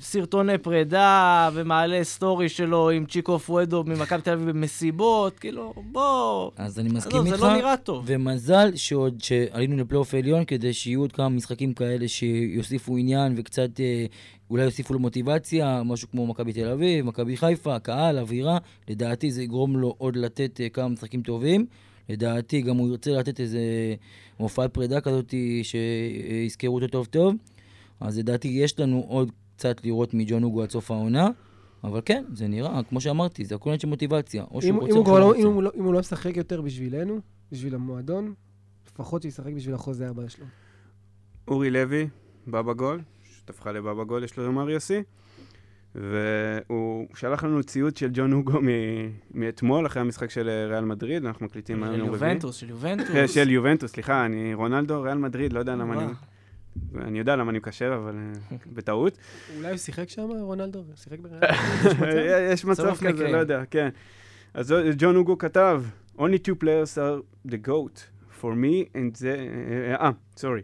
סרטוני 0.00 0.58
פרידה, 0.58 1.50
ומעלה 1.54 2.04
סטורי 2.04 2.48
שלו 2.48 2.90
עם 2.90 3.04
צ'יקו 3.06 3.38
פואדו 3.38 3.84
ממכבי 3.84 4.22
תל 4.22 4.30
אביב 4.30 4.50
במסיבות, 4.50 5.38
כאילו, 5.38 5.74
בוא... 5.92 6.50
אז 6.56 6.78
אני 6.78 6.88
מסכים 6.88 7.26
איתך. 7.26 7.36
זה 7.36 7.42
לא 7.42 7.56
נראה 7.56 7.76
טוב. 7.76 8.04
ומזל 8.06 8.76
שעוד 8.76 9.22
שעלינו 9.22 9.76
לפלייאוף 9.76 10.14
העליון, 10.14 10.44
כדי 10.44 10.72
שיהיו 10.72 11.00
עוד 11.00 11.12
כמה 11.12 11.28
משחקים 11.28 11.74
כאלה 11.74 12.08
שיוסיפו 12.08 12.96
עניין 12.96 13.34
וקצת 13.36 13.80
אה, 13.80 14.06
אולי 14.50 14.64
יוסיפו 14.64 14.94
לו 14.94 15.00
מוטיבציה, 15.00 15.82
משהו 15.84 16.10
כמו 16.10 16.26
מכבי 16.26 16.52
תל 16.52 16.68
אביב, 16.68 17.06
מכבי 17.06 17.36
חיפה, 17.36 17.78
קהל, 17.78 18.18
אווירה. 18.18 18.58
לדעתי 18.88 19.30
זה 19.30 19.42
יגרום 19.42 19.76
לו 19.76 19.94
עוד 19.98 20.16
לתת 20.16 20.60
אה, 20.60 20.68
כמה 20.68 20.88
משחקים 20.88 21.22
טובים. 21.22 21.66
לדעתי 22.08 22.62
גם 22.62 22.76
הוא 22.76 22.88
ירצה 22.88 23.10
לתת 23.10 23.40
איזה 23.40 23.60
הופעת 24.36 24.74
פרידה 24.74 25.00
כזאת 25.00 25.34
שיזכרו 25.62 26.74
אותו 26.74 26.86
טוב 26.86 27.06
טוב. 27.06 27.34
אז 28.00 28.18
לדעתי 28.18 28.48
יש 28.48 28.80
לנו 28.80 29.04
עוד 29.08 29.30
קצת 29.56 29.84
לראות 29.84 30.14
מג'ון 30.14 30.42
אוגו 30.44 30.62
עד 30.62 30.70
סוף 30.70 30.90
העונה. 30.90 31.28
אבל 31.84 32.00
כן, 32.04 32.24
זה 32.32 32.48
נראה, 32.48 32.80
כמו 32.88 33.00
שאמרתי, 33.00 33.44
זה 33.44 33.54
הכל 33.54 33.70
עניין 33.70 33.80
של 33.80 33.88
מוטיבציה. 33.88 34.44
או 34.50 34.56
אם 34.56 34.60
שהוא 34.60 34.70
אם 34.70 34.76
רוצה 34.76 34.92
הוא 34.92 34.98
או 34.98 35.04
כבר 35.04 35.20
שהוא 35.20 35.32
לא-. 35.32 35.48
אם 35.48 35.54
הוא 35.54 35.62
לא- 35.62 35.70
אם 35.74 35.84
הוא 35.84 35.92
לא 35.94 36.00
משחק 36.00 36.36
יותר 36.36 36.60
בשבילנו, 36.60 37.20
בשביל 37.52 37.74
המועדון, 37.74 38.34
לפחות 38.92 39.22
שישחק 39.22 39.52
בשביל 39.52 39.74
החוזה 39.74 40.08
הבא 40.08 40.28
שלו. 40.28 40.44
אורי 41.48 41.70
לוי, 41.70 42.08
בבא 42.48 42.72
גול, 42.72 43.00
שותפך 43.24 43.66
לבבא 43.66 44.04
גול, 44.04 44.24
יש 44.24 44.36
לו 44.36 44.46
לומר 44.46 44.70
יוסי. 44.70 45.02
והוא 45.94 47.06
שלח 47.14 47.44
לנו 47.44 47.62
ציוץ 47.62 47.98
של 47.98 48.10
ג'ון 48.12 48.32
הוגו 48.32 48.60
מ- 48.62 48.66
מאתמול, 49.40 49.86
אחרי 49.86 50.00
המשחק 50.02 50.30
של 50.30 50.48
אה, 50.48 50.66
ריאל 50.66 50.84
מדריד, 50.84 51.24
אנחנו 51.24 51.46
מקליטים 51.46 51.82
היום 51.82 51.94
של 51.94 51.98
יום 52.00 52.08
רביעי. 52.08 52.28
יובנטוס, 52.30 52.56
של 52.56 52.70
יובנטוס. 52.70 53.08
כן, 53.12 53.28
של 53.28 53.50
יובנטוס, 53.50 53.90
סליחה, 53.92 54.26
אני 54.26 54.54
רונלדו, 54.54 55.02
ריאל 55.02 55.18
מדריד, 55.18 55.52
לא 55.52 55.58
יודע 55.58 55.76
למה 55.76 55.94
אני... 56.04 56.12
אני 57.00 57.18
יודע 57.18 57.36
למה 57.36 57.50
אני 57.50 57.58
מקשר, 57.58 57.94
אבל 57.94 58.16
אה, 58.16 58.56
בטעות. 58.74 59.18
אולי 59.56 59.68
הוא 59.68 59.76
שיחק 59.76 60.08
שם, 60.08 60.22
רונלדו? 60.22 60.84
שיחק 60.94 61.18
בריאל? 61.18 62.52
יש 62.52 62.64
מצב 62.64 62.96
כזה. 62.96 63.28
לא 63.28 63.36
יודע, 63.36 63.62
כן. 63.70 63.88
אז 64.54 64.74
ג'ון 64.98 65.16
הוגו 65.16 65.38
כתב, 65.38 65.84
only 66.18 66.38
two 66.46 66.54
players 66.62 66.98
are 66.98 67.48
the 67.50 67.66
goat 67.68 68.00
for 68.40 68.52
me 68.54 68.94
and 68.94 69.18
זה... 69.18 69.46
אה, 70.00 70.10
sorry. 70.36 70.62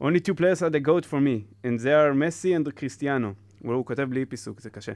only 0.00 0.20
two 0.20 0.34
players 0.34 0.62
are 0.62 0.70
the 0.70 0.80
goat 0.80 1.04
for 1.04 1.20
me 1.20 1.64
and 1.64 1.80
they 1.80 1.92
are 1.92 2.14
Messi 2.14 2.54
and 2.54 2.80
Cristiano. 2.80 3.34
הוא 3.62 3.74
הוא 3.74 3.86
כותב 3.86 4.02
בלי 4.02 4.24
פיסוק, 4.24 4.60
זה 4.60 4.70
קשה. 4.70 4.92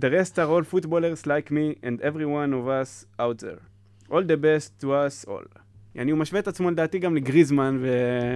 The 0.00 0.04
rest 0.04 0.34
are 0.34 0.48
all 0.48 0.74
footballers 0.74 1.26
like 1.26 1.50
me 1.50 1.84
and 1.84 2.00
every 2.00 2.26
one 2.26 2.52
of 2.52 2.68
us 2.68 3.04
out 3.20 3.38
there. 3.42 3.60
all 4.10 4.22
the 4.22 4.36
best 4.36 4.78
to 4.80 4.94
us 4.94 5.24
all. 5.24 5.44
יעני, 5.98 6.10
הוא 6.10 6.18
משווה 6.18 6.40
את 6.40 6.48
עצמו 6.48 6.70
לדעתי 6.70 6.98
גם 6.98 7.16
לגריזמן 7.16 7.78
ו... 7.80 7.88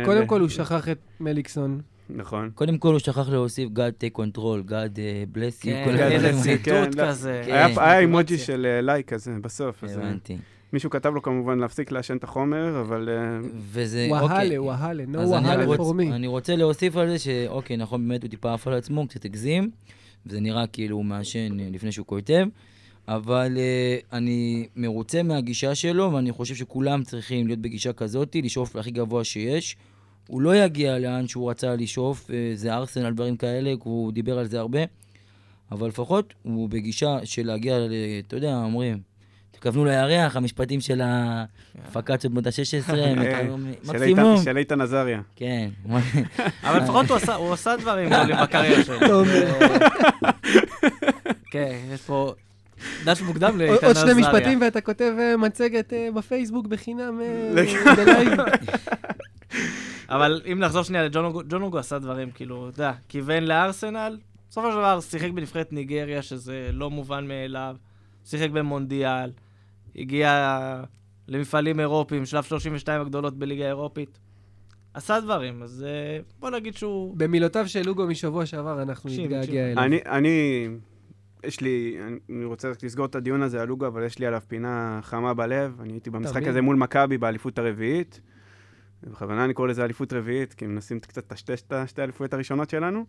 קודם 0.04 0.26
כל 0.26 0.40
הוא 0.40 0.48
שכח 0.48 0.88
את 0.88 0.98
מליקסון. 1.20 1.80
נכון. 2.10 2.50
קודם 2.54 2.78
כל 2.78 2.90
הוא 2.90 2.98
שכח 2.98 3.28
להוסיף 3.28 3.68
God 3.68 4.04
take 4.04 4.20
control, 4.20 4.68
God 4.68 4.96
uh, 4.96 5.36
bless 5.36 5.60
you, 5.60 5.64
כן, 5.64 5.82
כל 5.86 5.96
כן, 5.96 6.12
איזה 6.12 6.26
האלה. 6.26 6.32
כן, 6.42 6.42
ציטוט 6.42 6.94
לא. 6.98 7.06
כזה. 7.08 7.42
כן. 7.46 7.52
היה 7.52 7.66
היה 7.66 7.98
אימוג'י. 7.98 8.38
של 8.38 8.66
אה, 8.66 8.80
לייק 8.80 9.08
כזה 9.12 9.32
בסוף. 9.42 9.84
אז, 9.84 9.98
אה, 9.98 10.02
הבנתי. 10.02 10.36
מישהו 10.72 10.90
כתב 10.90 11.14
לו 11.14 11.22
כמובן 11.22 11.58
להפסיק 11.58 11.92
לעשן 11.92 12.16
את 12.16 12.24
החומר, 12.24 12.80
אבל 12.80 13.08
אה, 13.08 13.38
וזה, 13.72 14.08
אוקיי. 14.10 14.58
וואהלה, 14.58 14.62
וואהלה, 14.62 15.04
no 15.14 15.18
אז 15.18 15.32
אני 15.32 15.46
וואהלה 15.46 15.64
רק 15.64 15.78
for 15.80 15.82
רוצ- 15.82 15.96
me. 16.00 16.14
אני 16.14 16.26
רוצה 16.26 16.56
להוסיף 16.56 16.96
על 16.96 17.08
זה 17.08 17.18
שאוקיי, 17.18 17.76
נכון, 17.76 18.08
באמת 18.08 18.22
הוא 18.22 18.30
טיפה 18.30 18.54
עף 18.54 18.66
על 18.68 18.74
עצמו, 18.74 19.08
קצת 19.08 19.24
הגזים, 19.24 19.70
וזה 20.26 20.40
נראה 20.40 20.66
כאילו 20.66 20.96
הוא 20.96 21.04
מעשן 21.04 21.60
אה, 21.60 21.68
לפני 21.72 21.92
שהוא 21.92 22.06
כותב, 22.06 22.46
אבל 23.08 23.56
uh, 23.56 24.04
אני 24.16 24.66
מרוצה 24.76 25.22
מהגישה 25.22 25.74
שלו, 25.74 26.12
ואני 26.12 26.32
חושב 26.32 26.54
שכולם 26.54 27.02
צריכים 27.02 27.46
להיות 27.46 27.58
בגישה 27.58 27.92
כזאת, 27.92 28.36
לשאוף 28.42 28.74
להכי 28.74 28.90
גבוה 28.90 29.24
שיש. 29.24 29.76
הוא 30.26 30.42
לא 30.42 30.56
יגיע 30.56 30.98
לאן 30.98 31.26
שהוא 31.28 31.50
רצה 31.50 31.76
לשאוף, 31.76 32.30
אה, 32.30 32.36
זה 32.54 32.74
ארסנל, 32.74 33.10
דברים 33.10 33.36
כאלה, 33.36 33.72
הוא 33.84 34.12
דיבר 34.12 34.38
על 34.38 34.46
זה 34.46 34.58
הרבה, 34.58 34.80
אבל 35.72 35.88
לפחות 35.88 36.34
הוא 36.42 36.68
בגישה 36.68 37.18
של 37.24 37.46
להגיע, 37.46 37.78
ל- 37.78 37.90
אתה 38.26 38.36
יודע, 38.36 38.56
אומרים, 38.56 38.98
תכוונו 39.50 39.84
לירח, 39.84 40.36
המשפטים 40.36 40.80
של 40.80 41.00
הפקציות 41.04 42.32
בנות 42.32 42.46
ה-16, 42.46 42.52
אה, 42.94 42.96
של 42.96 43.54
מקסימום. 43.84 44.42
של 44.44 44.56
איתן 44.56 44.80
עזריה. 44.86 45.20
כן, 45.36 45.68
אבל 46.64 46.78
לפחות 46.82 47.08
הוא 47.08 47.16
עשה- 47.16 47.34
הוא 47.34 47.52
עשה 47.52 47.76
דברים 47.80 48.10
גדולים 48.10 48.36
בקריירה 48.42 48.84
שלו. 48.84 49.22
כן, 51.50 51.76
יש 51.94 52.00
פה 52.02 52.32
דש 53.04 53.22
מוקדם 53.22 53.48
עוד 53.48 53.58
לאיתן 53.58 53.86
עוד 53.86 53.96
עזריה. 53.96 54.14
שני 54.14 54.22
משפטים 54.22 54.60
ואתה 54.60 54.80
כותב 54.80 55.12
אה, 55.18 55.36
מצגת 55.36 55.92
אה, 55.92 56.08
בפייסבוק 56.14 56.66
בחינם 56.66 57.20
אה. 57.20 57.52
בלייב. 57.96 58.40
אבל 60.08 60.42
אם 60.52 60.58
נחזור 60.58 60.82
שנייה 60.82 61.04
לג'ון 61.04 61.62
אוגו, 61.62 61.78
עשה 61.78 61.98
דברים, 61.98 62.30
כאילו, 62.30 62.68
אתה 62.68 62.80
יודע, 62.80 62.92
כיוון 63.08 63.42
לארסנל, 63.42 64.18
בסופו 64.50 64.70
של 64.70 64.76
דבר 64.76 65.00
שיחק 65.00 65.30
בנבחרת 65.30 65.72
ניגריה, 65.72 66.22
שזה 66.22 66.70
לא 66.72 66.90
מובן 66.90 67.28
מאליו, 67.28 67.76
שיחק 68.24 68.50
במונדיאל, 68.50 69.30
הגיע 69.96 70.82
למפעלים 71.28 71.80
אירופיים, 71.80 72.26
שלב 72.26 72.44
32 72.44 73.00
הגדולות 73.00 73.38
בליגה 73.38 73.64
האירופית. 73.64 74.18
עשה 74.94 75.20
דברים, 75.20 75.62
אז 75.62 75.86
בוא 76.40 76.50
נגיד 76.50 76.76
שהוא... 76.76 77.16
במילותיו 77.16 77.68
של 77.68 77.82
לוגו 77.86 78.06
משבוע 78.06 78.46
שעבר, 78.46 78.82
אנחנו 78.82 79.10
נתגעגע. 79.10 79.72
אליו. 79.72 79.84
אני, 79.84 79.98
אני, 80.06 80.68
יש 81.44 81.60
לי, 81.60 81.98
אני 82.30 82.44
רוצה 82.44 82.70
רק 82.70 82.82
לסגור 82.82 83.06
את 83.06 83.14
הדיון 83.14 83.42
הזה 83.42 83.62
על 83.62 83.68
לוגו, 83.68 83.86
אבל 83.86 84.04
יש 84.04 84.18
לי 84.18 84.26
עליו 84.26 84.40
פינה 84.48 85.00
חמה 85.02 85.34
בלב. 85.34 85.80
אני 85.80 85.92
הייתי 85.92 86.10
במשחק. 86.10 86.46
הזה 86.46 86.60
מול 86.60 86.76
מכבי 86.76 87.18
באליפות 87.18 87.58
הרביעית. 87.58 88.20
בכוונה 89.10 89.44
אני 89.44 89.54
קורא 89.54 89.68
לזה 89.68 89.84
אליפות 89.84 90.12
רביעית, 90.12 90.54
כי 90.54 90.66
מנסים 90.66 91.00
קצת 91.00 91.32
לטשטש 91.32 91.62
את 91.62 91.72
השתי 91.72 92.00
האליפויות 92.00 92.34
הראשונות 92.34 92.70
שלנו. 92.70 93.06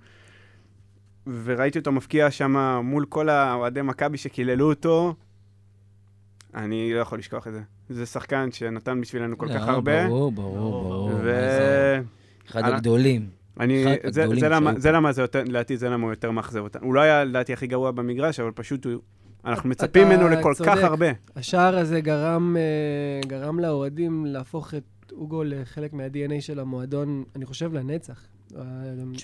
וראיתי 1.44 1.80
אותו 1.80 1.92
מפקיע 1.92 2.32
שם 2.32 2.82
מול 2.84 3.06
כל 3.06 3.30
האוהדי 3.30 3.82
מכבי 3.82 4.18
שקיללו 4.18 4.70
אותו. 4.70 5.16
אני 6.56 6.94
לא 6.94 7.00
יכול 7.00 7.20
לשכוח 7.20 7.48
את 7.48 7.54
זה. 7.54 7.62
זה 7.90 8.06
שחקן 8.06 8.52
שנתן 8.52 9.02
בשבילנו 9.02 9.38
כל 9.38 9.46
לא, 9.46 9.54
כך 9.54 9.68
הרבה. 9.68 10.08
ברור, 10.08 10.32
ברור, 10.32 10.60
ברור. 10.60 11.12
ו... 11.24 12.02
אחד 12.50 12.63
הגדולים. 12.63 13.43
אני, 13.60 13.83
זה, 14.10 14.25
זה, 14.39 14.50
למה, 14.50 14.72
זה. 14.77 14.91
למה 14.91 15.12
זה 15.12 15.22
יותר, 15.22 15.43
לדעתי 15.43 15.77
זה 15.77 15.89
למה 15.89 16.03
הוא 16.03 16.12
יותר 16.12 16.31
מאכזב 16.31 16.60
אותנו. 16.60 16.86
הוא 16.86 16.93
לא 16.93 17.01
היה 17.01 17.24
לדעתי 17.24 17.53
הכי 17.53 17.67
גרוע 17.67 17.91
במגרש, 17.91 18.39
אבל 18.39 18.51
פשוט 18.51 18.86
הוא, 18.86 18.93
אנחנו 19.45 19.69
מצפים 19.69 20.07
ממנו 20.07 20.29
לכל 20.29 20.53
צודק. 20.53 20.69
כך 20.69 20.83
הרבה. 20.83 21.05
השער 21.36 21.77
הזה 21.77 22.01
גרם, 22.01 22.57
אה, 22.57 23.27
גרם 23.27 23.60
לאוהדים 23.60 24.25
להפוך 24.25 24.74
את 24.74 25.12
אוגו 25.12 25.43
לחלק 25.43 25.93
מה-DNA 25.93 26.41
של 26.41 26.60
המועדון, 26.60 27.24
אני 27.36 27.45
חושב, 27.45 27.74
לנצח. 27.74 28.27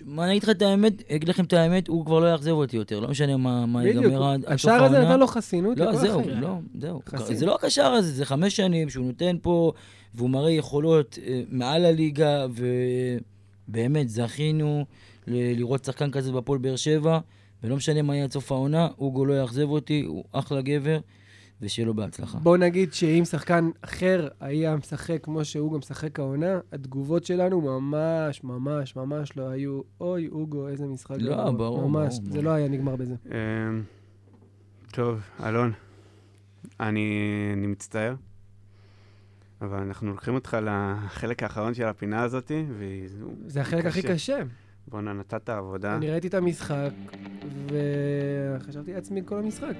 מה 0.05 0.23
אני 0.23 0.31
אגיד 0.31 0.43
לך 0.43 0.49
את 0.49 0.61
האמת, 0.61 0.93
אגיד 1.11 1.29
לכם 1.29 1.43
את 1.43 1.53
האמת, 1.53 1.87
הוא 1.87 2.05
כבר 2.05 2.19
לא 2.19 2.31
יאכזב 2.31 2.51
אותי 2.51 2.77
יותר, 2.77 2.99
לא 2.99 3.07
משנה 3.07 3.37
מה 3.67 3.85
ייגמר 3.85 4.23
עד 4.23 4.41
סוף 4.41 4.51
השער 4.51 4.83
הזה. 4.83 4.99
נתן 4.99 5.19
לו 5.19 5.27
חסינות 5.27 5.79
לא, 5.79 5.95
זהו. 5.95 6.21
לא, 6.41 6.57
זהו. 6.79 7.01
זה 7.33 7.45
לא 7.45 7.53
רק 7.53 7.63
השער 7.63 7.91
הזה, 7.91 8.11
זה 8.11 8.25
חמש 8.25 8.55
שנים 8.55 8.89
שהוא 8.89 9.05
נותן 9.05 9.35
פה, 9.41 9.71
והוא 10.15 10.29
מראה 10.29 10.51
יכולות 10.51 11.19
אה, 11.27 11.41
מעל 11.49 11.85
הליגה, 11.85 12.45
ובאמת 13.69 14.09
זכינו 14.09 14.85
ל- 15.27 15.57
לראות 15.57 15.85
שחקן 15.85 16.11
כזה 16.11 16.31
בפועל 16.31 16.59
באר 16.59 16.75
שבע, 16.75 17.19
ולא 17.63 17.75
משנה 17.75 18.01
מה 18.01 18.15
יהיה 18.15 18.23
עד 18.23 18.31
סוף 18.31 18.51
העונה, 18.51 18.87
אוגו 18.99 19.25
לא 19.25 19.33
יאכזב 19.33 19.69
אותי, 19.69 20.03
הוא 20.07 20.23
אחלה 20.31 20.61
גבר, 20.61 20.99
ושיהיה 21.61 21.85
לו 21.85 21.93
בהצלחה. 21.93 22.37
בוא 22.39 22.57
נגיד 22.57 22.93
שאם 22.93 23.25
שחקן 23.25 23.69
אחר 23.81 24.27
היה 24.39 24.75
משחק 24.75 25.23
כמו 25.23 25.45
שהוא 25.45 25.71
גם 25.73 25.77
משחק 25.79 26.19
העונה, 26.19 26.59
התגובות 26.73 27.25
שלנו 27.25 27.61
ממש, 27.61 28.43
ממש, 28.43 28.95
ממש 28.95 29.37
לא 29.37 29.49
היו, 29.49 29.81
אוי, 30.01 30.27
אוגו, 30.27 30.67
איזה 30.67 30.85
משחק 30.85 31.17
לא, 31.19 31.35
גרוע." 31.35 31.51
ברור, 31.51 31.89
ממש, 31.89 32.13
ברור, 32.19 32.25
זה 32.25 32.31
ברור. 32.31 32.43
לא 32.43 32.49
היה 32.49 32.67
נגמר 32.67 32.95
בזה. 32.95 33.15
אמ, 33.25 33.83
טוב, 34.91 35.19
אלון, 35.43 35.71
אני, 36.79 37.09
אני 37.53 37.67
מצטער, 37.67 38.15
אבל 39.61 39.77
אנחנו 39.77 40.09
לוקחים 40.09 40.35
אותך 40.35 40.57
לחלק 40.61 41.43
האחרון 41.43 41.73
של 41.73 41.85
הפינה 41.85 42.21
הזאת, 42.21 42.51
והוא 42.77 43.33
זה 43.47 43.61
החלק 43.61 43.85
הכי 43.85 44.01
קשה. 44.01 44.39
בואנה, 44.87 45.13
נתת 45.13 45.49
עבודה. 45.49 45.95
אני 45.95 46.11
ראיתי 46.11 46.27
את 46.27 46.33
המשחק, 46.33 46.89
וחשבתי 47.67 48.93
לעצמי 48.93 49.21
כל 49.25 49.37
המשחק, 49.37 49.75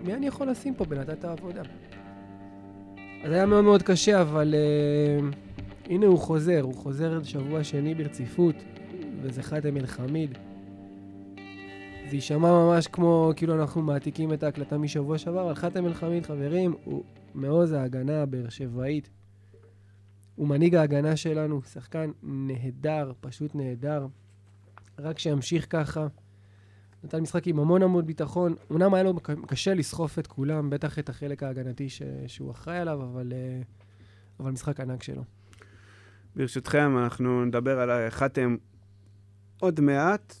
מי 0.00 0.14
אני 0.14 0.26
יכול 0.26 0.50
לשים 0.50 0.74
פה 0.74 0.84
בנתת 0.84 1.24
העבודה? 1.24 1.62
אז 3.24 3.32
היה 3.32 3.46
מאוד 3.46 3.64
מאוד 3.64 3.82
קשה, 3.82 4.20
אבל 4.20 4.54
uh, 4.54 5.36
הנה 5.90 6.06
הוא 6.06 6.18
חוזר, 6.18 6.60
הוא 6.62 6.74
חוזר 6.74 7.22
שבוע 7.22 7.64
שני 7.64 7.94
ברציפות, 7.94 8.54
וזה 9.22 9.42
חאתם 9.42 9.76
אל-חמיד. 9.76 10.38
זה 12.10 12.16
יישמע 12.16 12.50
ממש 12.50 12.86
כמו, 12.86 13.32
כאילו 13.36 13.60
אנחנו 13.60 13.82
מעתיקים 13.82 14.32
את 14.32 14.42
ההקלטה 14.42 14.78
משבוע 14.78 15.18
שעבר, 15.18 15.44
אבל 15.44 15.54
חאתם 15.54 15.86
אל-חמיד, 15.86 16.26
חברים, 16.26 16.74
הוא 16.84 17.02
מעוז 17.34 17.72
ההגנה 17.72 18.22
הבאר 18.22 18.48
שבעית. 18.48 19.10
הוא 20.34 20.48
מנהיג 20.48 20.74
ההגנה 20.74 21.16
שלנו, 21.16 21.62
שחקן 21.62 22.10
נהדר, 22.22 23.12
פשוט 23.20 23.54
נהדר. 23.54 24.06
רק 24.98 25.18
שימשיך 25.18 25.66
ככה. 25.70 26.06
נתן 27.04 27.20
משחק 27.20 27.46
עם 27.46 27.58
המון 27.58 27.82
המון 27.82 28.06
ביטחון. 28.06 28.54
אמנם 28.72 28.94
היה 28.94 29.02
לו 29.02 29.14
קשה 29.46 29.74
לסחוף 29.74 30.18
את 30.18 30.26
כולם, 30.26 30.70
בטח 30.70 30.98
את 30.98 31.08
החלק 31.08 31.42
ההגנתי 31.42 31.88
ש... 31.88 32.02
שהוא 32.26 32.50
אחראי 32.50 32.78
עליו, 32.78 33.02
אבל, 33.02 33.32
אה, 33.32 33.62
אבל 34.40 34.50
משחק 34.50 34.80
ענק 34.80 35.02
שלו. 35.02 35.24
ברשותכם, 36.36 36.98
אנחנו 36.98 37.44
נדבר 37.44 37.80
על 37.80 38.10
חתם 38.10 38.56
עוד 39.60 39.80
מעט, 39.80 40.34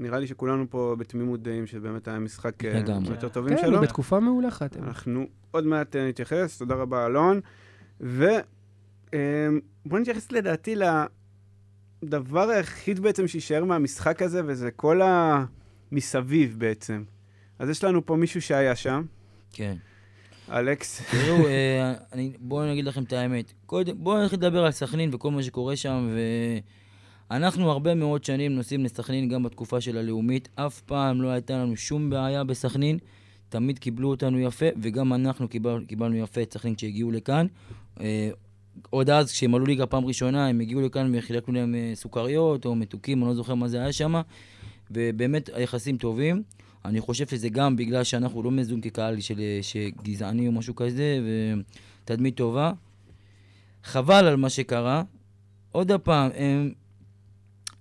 נראה 0.00 0.18
לי 0.18 0.26
שכולנו 0.26 0.70
פה 0.70 0.94
בתמימות 0.98 1.42
דעים 1.42 1.66
שבאמת 1.66 2.08
היה 2.08 2.18
משחק 2.18 2.64
אה. 2.64 2.82
יותר 3.10 3.28
טובים 3.28 3.56
כן, 3.56 3.62
שלו. 3.62 3.76
הוא 3.76 3.86
בתקופה 3.86 4.20
מעולחת. 4.20 4.76
אנחנו 4.76 5.26
עוד 5.50 5.66
מעט 5.66 5.96
אה, 5.96 6.08
נתייחס, 6.08 6.58
תודה 6.58 6.74
רבה 6.74 7.06
אלון. 7.06 7.40
ובואו 8.00 8.30
נתייחס 10.00 10.32
לדעתי 10.32 10.74
לדבר 12.02 12.48
היחיד 12.48 13.00
בעצם 13.00 13.28
שיישאר 13.28 13.64
מהמשחק 13.64 14.22
הזה, 14.22 14.40
וזה 14.46 14.70
כל 14.70 15.00
המסביב 15.92 16.54
בעצם. 16.58 17.04
אז 17.58 17.68
יש 17.68 17.84
לנו 17.84 18.06
פה 18.06 18.16
מישהו 18.16 18.42
שהיה 18.42 18.76
שם, 18.76 19.02
כן. 19.52 19.76
אלכס. 20.52 21.02
תראו, 21.10 21.46
אה, 21.46 21.94
בואו 22.38 22.62
אני 22.62 22.72
אגיד 22.72 22.84
לכם 22.84 23.02
את 23.02 23.12
האמת. 23.12 23.52
בואו 23.96 24.24
נתחיל 24.24 24.38
לדבר 24.38 24.64
על 24.64 24.70
סכנין 24.70 25.14
וכל 25.14 25.30
מה 25.30 25.42
שקורה 25.42 25.76
שם, 25.76 26.08
ואנחנו 27.30 27.70
הרבה 27.70 27.94
מאוד 27.94 28.24
שנים 28.24 28.54
נוסעים 28.54 28.84
לסכנין 28.84 29.28
גם 29.28 29.42
בתקופה 29.42 29.80
של 29.80 29.96
הלאומית. 29.98 30.48
אף 30.54 30.80
פעם 30.80 31.22
לא 31.22 31.28
הייתה 31.28 31.52
לנו 31.52 31.76
שום 31.76 32.10
בעיה 32.10 32.44
בסכנין. 32.44 32.98
תמיד 33.50 33.78
קיבלו 33.78 34.10
אותנו 34.10 34.38
יפה, 34.38 34.66
וגם 34.80 35.12
אנחנו 35.12 35.48
קיבל, 35.48 35.84
קיבלנו 35.88 36.16
יפה 36.16 36.42
את 36.42 36.52
סכנין 36.52 36.74
כשהגיעו 36.74 37.10
לכאן. 37.10 37.46
אה, 38.00 38.30
עוד 38.90 39.10
אז, 39.10 39.32
כשהם 39.32 39.54
עלו 39.54 39.66
ליגה 39.66 39.86
פעם 39.86 40.04
ראשונה, 40.04 40.46
הם 40.46 40.60
הגיעו 40.60 40.80
לכאן 40.80 41.12
וחילקנו 41.14 41.54
להם 41.54 41.74
אה, 41.74 41.92
סוכריות 41.94 42.66
או 42.66 42.74
מתוקים, 42.74 43.22
אני 43.22 43.28
לא 43.28 43.34
זוכר 43.34 43.54
מה 43.54 43.68
זה 43.68 43.80
היה 43.80 43.92
שם, 43.92 44.14
ובאמת 44.90 45.50
היחסים 45.54 45.96
טובים. 45.96 46.42
אני 46.84 47.00
חושב 47.00 47.26
שזה 47.26 47.48
גם 47.48 47.76
בגלל 47.76 48.04
שאנחנו 48.04 48.42
לא 48.42 48.50
מזוהים 48.50 48.80
כקהל 48.80 49.20
של, 49.20 49.40
שגזעני 49.62 50.46
או 50.46 50.52
משהו 50.52 50.74
כזה, 50.74 51.20
ותדמית 52.04 52.36
טובה. 52.36 52.72
חבל 53.84 54.24
על 54.24 54.36
מה 54.36 54.50
שקרה. 54.50 55.02
עוד 55.72 55.92
פעם, 55.92 56.30
הם... 56.34 56.72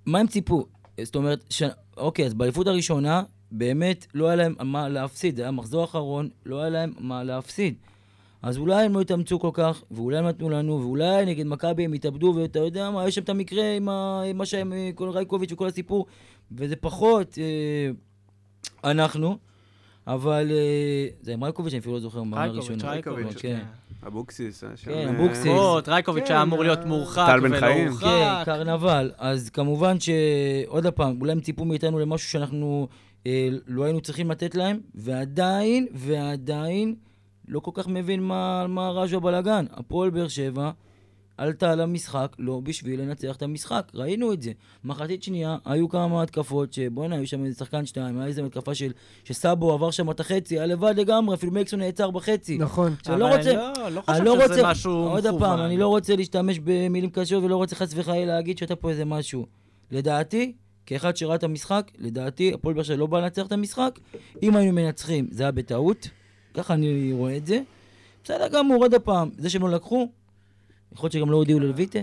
מה 0.05 0.19
הם 0.19 0.27
ציפו? 0.27 0.65
זאת 1.03 1.15
אומרת, 1.15 1.45
ש... 1.49 1.63
אוקיי, 1.97 2.25
אז 2.25 2.33
באליפות 2.33 2.67
הראשונה, 2.67 3.23
באמת 3.51 4.07
לא 4.13 4.27
היה 4.27 4.35
להם 4.35 4.55
מה 4.63 4.89
להפסיד. 4.89 5.35
זה 5.35 5.41
היה 5.41 5.51
מחזור 5.51 5.83
אחרון, 5.83 6.29
לא 6.45 6.61
היה 6.61 6.69
להם 6.69 6.93
מה 6.99 7.23
להפסיד. 7.23 7.75
אז 8.41 8.57
אולי 8.57 8.85
הם 8.85 8.93
לא 8.93 9.01
התאמצו 9.01 9.39
כל 9.39 9.49
כך, 9.53 9.83
ואולי 9.91 10.17
הם 10.17 10.27
נתנו 10.27 10.49
לנו, 10.49 10.81
ואולי 10.81 11.25
נגד 11.25 11.45
מכבי 11.45 11.85
הם 11.85 11.93
התאבדו, 11.93 12.33
ואתה 12.35 12.59
יודע 12.59 12.89
מה, 12.89 13.07
יש 13.07 13.15
שם 13.15 13.21
את 13.21 13.29
המקרה 13.29 13.75
עם, 13.75 13.89
ה... 13.89 14.21
מה 14.33 14.45
שהם, 14.45 14.73
אה, 14.73 14.89
כל 14.95 15.09
רייקוביץ' 15.09 15.51
וכל 15.51 15.67
הסיפור, 15.67 16.05
וזה 16.51 16.75
פחות 16.75 17.37
אה, 17.37 18.91
אנחנו, 18.91 19.37
אבל 20.07 20.51
אה, 20.51 21.07
זה 21.21 21.33
עם 21.33 21.43
רייקוביץ', 21.43 21.73
אני 21.73 21.79
אפילו 21.79 21.93
לא 21.93 21.99
זוכר 21.99 22.23
מה 22.23 22.37
רייקוביץ', 22.37 22.69
הראשונה. 22.69 22.91
רייקוביץ', 22.91 23.41
כן. 23.41 23.59
אבוקסיס, 24.07 24.63
שם... 24.75 24.91
כן, 24.91 24.91
אה, 24.91 25.09
אבוקסיס. 25.09 25.53
רייקוביץ' 25.87 26.27
כן, 26.27 26.33
היה 26.33 26.41
אמור 26.41 26.63
להיות 26.63 26.79
אה, 26.79 26.85
מורחק 26.85 27.25
טל 27.27 27.39
בן 27.39 27.51
ולא 27.51 27.59
חיים. 27.59 27.87
הורחק. 27.87 28.05
כן, 28.05 28.43
קרנבל. 28.45 29.11
אז 29.17 29.49
כמובן 29.49 29.99
ש... 29.99 30.09
עוד 30.67 30.87
פעם, 30.87 31.17
אולי 31.21 31.31
הם 31.31 31.39
ציפו 31.39 31.65
מאיתנו 31.65 31.99
למשהו 31.99 32.29
שאנחנו 32.29 32.87
אה, 32.91 33.08
לא 33.67 33.83
היינו 33.83 34.01
צריכים 34.01 34.31
לתת 34.31 34.55
להם, 34.55 34.79
ועדיין, 34.95 35.87
ועדיין, 35.93 36.95
לא 37.47 37.59
כל 37.59 37.71
כך 37.73 37.87
מבין 37.87 38.23
מה, 38.23 38.67
מה 38.67 38.87
הרעש 38.87 39.13
והבלאגן. 39.13 39.65
הפועל 39.71 40.09
באר 40.09 40.27
שבע 40.27 40.71
עלתה 41.37 41.75
למשחק 41.75 42.35
לא 42.39 42.59
בשביל 42.63 43.01
לנצח 43.01 43.35
את 43.35 43.41
המשחק, 43.41 43.91
ראינו 43.95 44.33
את 44.33 44.41
זה. 44.41 44.51
מחצית 44.83 45.23
שנייה, 45.23 45.57
היו 45.65 45.89
כמה 45.89 46.23
התקפות 46.23 46.73
שבואנה, 46.73 47.15
היו 47.15 47.27
שם 47.27 47.45
איזה 47.45 47.57
שחקן 47.57 47.85
שתיים, 47.85 48.17
היה 48.17 48.27
איזה 48.27 48.43
מתקפה 48.43 48.75
של... 48.75 48.91
שסאבו 49.23 49.73
עבר 49.73 49.91
שם 49.91 50.11
את 50.11 50.19
החצי, 50.19 50.57
היה 50.57 50.65
לבד 50.65 50.93
לגמרי, 50.97 51.35
אפילו 51.35 51.51
מיקסון 51.51 51.79
נעצר 51.79 52.11
בחצי. 52.11 52.57
נכון. 52.57 52.95
לא 53.09 53.13
אבל 53.13 53.37
רוצה... 53.37 53.53
לא, 53.53 53.89
לא 53.91 54.01
אני 54.09 54.25
לא 54.25 54.31
חושב 54.35 54.47
שזה 54.47 54.55
רוצה, 54.55 54.71
משהו 54.71 54.93
עוד 54.93 55.27
מכוון. 55.27 55.39
פעם, 55.39 55.59
אני 55.59 55.77
לא 55.77 55.87
רוצה 55.87 56.15
להשתמש 56.15 56.59
במילים 56.63 57.09
קשות 57.09 57.43
ולא 57.43 57.55
רוצה 57.55 57.75
חס 57.75 57.93
וחלילה 57.95 58.35
להגיד 58.35 58.57
שאתה 58.57 58.75
פה 58.75 58.89
איזה 58.89 59.05
משהו. 59.05 59.45
לדעתי, 59.91 60.53
כאחד 60.89 61.17
שראה 61.17 61.35
את 61.35 61.43
המשחק, 61.43 61.91
לדעתי, 61.97 62.53
הפועל 62.53 62.75
באר 62.75 62.83
שבע 62.83 62.95
לא 62.95 63.05
בא 63.05 63.19
לנצח 63.19 63.47
את 63.47 63.51
המשחק. 63.51 63.99
אם 64.43 64.55
היינו 64.55 64.73
מנצחים, 64.73 65.27
זה 65.31 65.43
היה 65.43 65.51
בטעות. 65.51 66.09
ככה 66.53 66.73
אני 66.73 67.11
רואה 67.13 67.37
את 67.37 67.45
זה. 67.45 67.61
בסדר 68.23 68.47
גמור, 68.47 68.83
עוד 68.83 68.95
פעם, 68.95 69.29
זה 69.37 69.49
שהם 69.49 69.61
לא 69.61 69.69
לקחו, 69.69 70.09
יכול 70.93 71.05
להיות 71.05 71.13
שגם 71.13 71.31
לא 71.31 71.37
הודיעו 71.37 71.59
ללויטה, 71.59 71.99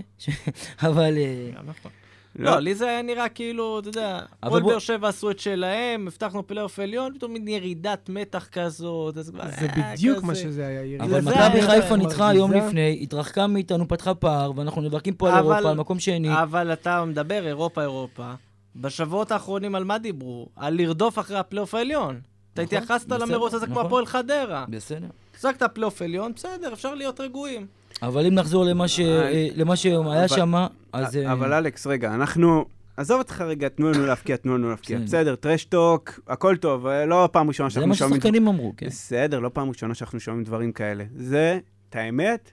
אבל... 0.87 1.17
אה, 1.17 1.51
גם 1.57 1.69
נכון. 1.69 1.91
לא. 2.35 2.51
לא, 2.51 2.59
לי 2.59 2.75
זה 2.75 2.87
היה 2.87 3.01
נראה 3.01 3.29
כאילו, 3.29 3.79
אתה 3.79 3.89
יודע, 3.89 4.19
הפועל 4.43 4.63
באר 4.63 4.79
שבע 4.79 5.07
עשו 5.07 5.31
את 5.31 5.39
שלהם, 5.39 6.07
הבטחנו 6.07 6.47
פלייאוף 6.47 6.79
עליון, 6.79 7.13
פתאום 7.15 7.33
מין 7.33 7.47
ירידת 7.47 8.09
מתח 8.09 8.47
כזאת, 8.51 9.17
אז 9.17 9.29
כבר... 9.29 9.43
זה 9.59 9.65
אה, 9.65 9.93
בדיוק. 9.93 10.23
מה 10.23 10.35
שזה 10.35 10.67
היה. 10.67 10.85
ירידה. 10.85 11.05
אבל 11.05 11.21
מכבי 11.21 11.61
חיפה. 11.61 11.95
ניצחה 11.95 12.33
יום 12.33 12.53
לפני, 12.53 12.99
התרחקה 13.01 13.47
מאיתנו, 13.47 13.87
פתחה 13.87 14.13
פער, 14.13 14.51
ואנחנו 14.55 14.81
נאבקים 14.81 15.13
פה 15.13 15.29
על 15.29 15.35
אירופה, 15.35 15.69
על 15.69 15.77
מקום 15.77 15.99
שני. 15.99 16.41
אבל 16.41 16.73
אתה 16.73 17.05
מדבר, 17.05 17.47
אירופה, 17.47 17.81
אירופה. 17.81 18.33
בשבועות 18.81 19.31
האחרונים 19.31 19.75
על 19.75 19.83
מה 19.83 19.97
דיברו? 19.97 20.49
על 20.55 20.73
לרדוף 20.77 21.19
אחרי 21.19 21.37
הפלייאוף 21.37 21.73
העליון. 21.73 22.19
אתה 22.53 22.63
נכון, 22.63 22.77
התייחסת 22.77 23.07
בסדר, 23.07 23.25
למרוץ 23.25 23.53
הזה 23.53 23.65
כמו 23.65 23.75
נכון. 23.75 23.85
הפועל 23.85 24.05
חדרה. 24.05 24.65
בסדר. 24.69 25.07
השגת 25.37 25.63
פלייאוף 25.63 26.01
עליון, 26.01 26.31
בסדר, 26.35 26.73
אפשר 26.73 26.95
להיות 26.95 27.19
רגועים. 27.19 27.65
אבל 28.01 28.25
אם 28.25 28.33
נחזור 28.33 28.65
למה 28.65 28.87
ש- 28.87 28.99
אה, 28.99 29.47
אה, 29.69 29.75
שהיה 29.75 30.27
שם, 30.27 30.53
אז... 30.93 31.17
אה, 31.17 31.31
אבל 31.31 31.53
אלכס, 31.53 31.87
רגע, 31.87 32.13
אנחנו... 32.13 32.65
עזוב 32.97 33.17
אותך 33.19 33.41
רגע, 33.41 33.69
תנו 33.69 33.91
לנו 33.91 34.05
להפקיע, 34.05 34.35
תנו 34.37 34.57
לנו 34.57 34.69
להפקיע. 34.69 34.99
בסדר. 34.99 35.35
trash 35.35 35.77
talk, 35.77 36.19
הכל 36.27 36.57
טוב, 36.57 36.87
לא 36.87 37.29
פעם 37.31 37.47
ראשונה 37.47 37.69
זה 37.69 37.73
שאנחנו 37.73 37.89
מה 37.89 37.95
שומעים... 37.95 38.21
ששחקנים 38.21 38.47
אמרו, 38.47 38.73
כן. 38.77 38.85
בסדר, 38.85 39.39
לא 39.39 39.49
פעם 39.53 39.69
ראשונה 39.69 39.93
שאנחנו 39.93 40.19
שומעים 40.19 40.43
דברים 40.43 40.71
כאלה. 40.71 41.03
זה, 41.15 41.59
את 41.89 41.95
האמת, 41.95 42.51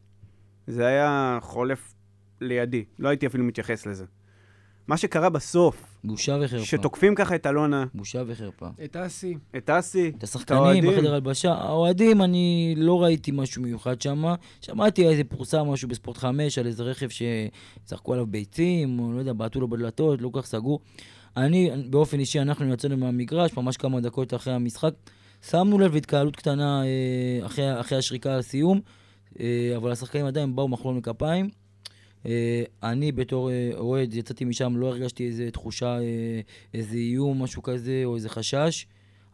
זה 0.66 0.86
היה 0.86 1.38
חולף 1.42 1.94
לידי. 2.40 2.84
לא 2.98 3.08
הייתי 3.08 3.26
אפילו 3.26 3.44
מתייחס 3.44 3.86
לזה. 3.86 4.04
מה 4.88 4.96
שקרה 4.96 5.28
בסוף, 5.28 5.96
בושה 6.04 6.36
וחרפה. 6.40 6.64
שתוקפים 6.64 7.14
ככה 7.14 7.34
את 7.34 7.46
אלונה, 7.46 7.84
בושה 7.94 8.22
וחרפה. 8.26 8.66
את 8.84 8.96
אסי. 8.96 9.36
את 9.56 9.70
אסי, 9.70 10.12
את 10.18 10.22
השחקנים 10.22 10.58
האוהדים. 10.62 10.92
בחדר 10.92 11.14
הלבשה, 11.14 11.52
האוהדים, 11.52 12.22
אני 12.22 12.74
לא 12.76 13.02
ראיתי 13.02 13.30
משהו 13.30 13.62
מיוחד 13.62 14.00
שם. 14.00 14.24
שמעתי 14.60 15.08
איזה 15.08 15.24
פורסם 15.24 15.66
משהו 15.66 15.88
בספורט 15.88 16.16
5 16.16 16.58
על 16.58 16.66
איזה 16.66 16.82
רכב 16.82 17.08
שזרקו 17.08 18.12
עליו 18.12 18.26
ביצים, 18.26 19.00
או 19.00 19.12
לא 19.12 19.18
יודע, 19.18 19.32
בעטו 19.32 19.60
לו 19.60 19.68
בדלתות, 19.68 20.22
לא 20.22 20.28
כל 20.28 20.42
כך 20.42 20.46
סגור. 20.46 20.80
אני, 21.36 21.70
באופן 21.90 22.18
אישי, 22.18 22.40
אנחנו 22.40 22.72
יצאנו 22.72 22.96
מהמגרש 22.96 23.56
ממש 23.56 23.76
כמה 23.76 24.00
דקות 24.00 24.34
אחרי 24.34 24.54
המשחק. 24.54 24.94
שמנו 25.50 25.78
לב 25.78 25.94
להתקהלות 25.94 26.36
קטנה 26.36 26.82
אה, 26.84 27.46
אחרי, 27.46 27.80
אחרי 27.80 27.98
השריקה 27.98 28.34
על 28.34 28.42
סיום, 28.42 28.80
אה, 29.40 29.72
אבל 29.76 29.92
השחקנים 29.92 30.26
עדיין 30.26 30.56
באו 30.56 30.68
מחלום 30.68 30.96
מכפיים. 30.96 31.63
אה, 32.26 32.62
אני 32.82 33.12
בתור 33.12 33.50
אה, 33.50 33.70
אוהד 33.76 34.14
יצאתי 34.14 34.44
משם, 34.44 34.76
לא 34.76 34.86
הרגשתי 34.86 35.26
איזה 35.26 35.50
תחושה, 35.50 35.98
אה, 35.98 36.40
איזה 36.74 36.96
איום, 36.96 37.42
משהו 37.42 37.62
כזה, 37.62 38.02
או 38.04 38.14
איזה 38.14 38.28
חשש. 38.28 38.86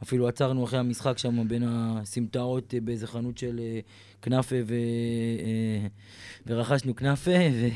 אפילו 0.03 0.29
עצרנו 0.29 0.64
אחרי 0.64 0.79
המשחק 0.79 1.18
שם 1.18 1.48
בין 1.48 1.62
הסמטאות 1.66 2.74
באיזה 2.85 3.07
חנות 3.07 3.38
של 3.38 3.61
כנאפה 4.22 4.57
ו... 4.66 4.74
ורכשנו 6.46 6.96
כנאפה 6.96 7.31
ו... 7.31 7.68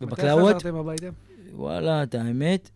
ובקלאות. 0.00 0.54
מתי 0.54 0.60
חזרתם 0.60 0.76
הביתה? 0.76 1.06
וואלה, 1.52 2.02
את 2.02 2.14
האמת, 2.14 2.70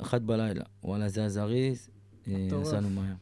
אחת 0.00 0.20
בלילה. 0.20 0.64
וואלה, 0.84 1.08
זה 1.08 1.24
הזריז. 1.24 1.88
נסענו 2.26 2.90
מהר. 2.90 3.14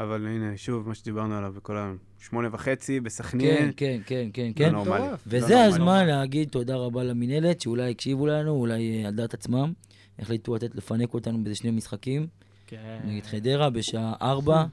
אבל 0.00 0.26
הנה, 0.26 0.56
שוב, 0.56 0.88
מה 0.88 0.94
שדיברנו 0.94 1.34
עליו 1.34 1.52
בכל 1.56 1.76
ה... 1.76 1.92
שמונה 2.18 2.48
וחצי 2.52 2.98
כן, 2.98 3.04
בסכנין. 3.04 3.72
כן, 3.76 4.00
כן, 4.06 4.28
כן, 4.32 4.46
לא 4.46 4.52
כן. 4.56 4.70
נורמלי. 4.72 5.02
מטורף. 5.02 5.10
לא 5.10 5.16
וזה 5.26 5.54
נורמלי. 5.54 5.66
הזמן 5.66 6.06
להגיד 6.06 6.48
תודה 6.48 6.76
רבה 6.76 7.04
למינהלת, 7.04 7.60
שאולי 7.60 7.90
הקשיבו 7.90 8.26
לנו, 8.26 8.50
אולי 8.50 9.02
אה, 9.02 9.08
על 9.08 9.14
דעת 9.14 9.34
עצמם. 9.34 9.72
החליטו 10.18 10.54
לתת 10.54 10.74
לפנק 10.74 11.14
אותנו 11.14 11.44
באיזה 11.44 11.58
שני 11.58 11.70
משחקים. 11.70 12.26
כן. 12.66 12.98
נגד 13.04 13.26
חדרה 13.26 13.70
בשעה 13.70 14.14
4. 14.22 14.64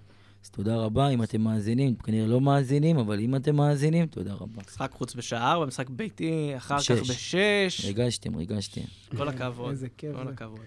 אז 0.44 0.50
תודה 0.50 0.76
רבה 0.76 1.10
אם 1.10 1.24
אתם 1.24 1.42
מאזינים, 1.42 1.96
כנראה 1.96 2.28
לא 2.28 2.42
מאזינים, 2.42 2.98
אבל 2.98 3.20
אם 3.20 3.36
אתם 3.36 3.56
מאזינים, 3.56 4.08
תודה 4.08 4.34
רבה. 4.34 4.62
משחק 4.68 4.92
חוץ 4.92 5.16
בשעה 5.16 5.52
4, 5.52 5.66
משחק 5.66 5.90
ביתי, 5.90 6.54
אחר 6.58 6.80
כך 6.80 6.92
בשש. 6.92 7.86
ריגשתם, 7.86 8.36
ריגשתם. 8.36 8.82
כל 9.18 9.28
הכבוד. 9.28 9.70
איזה 9.70 9.88
כיף 9.98 10.16
כל. 10.16 10.28
הכבוד. 10.28 10.66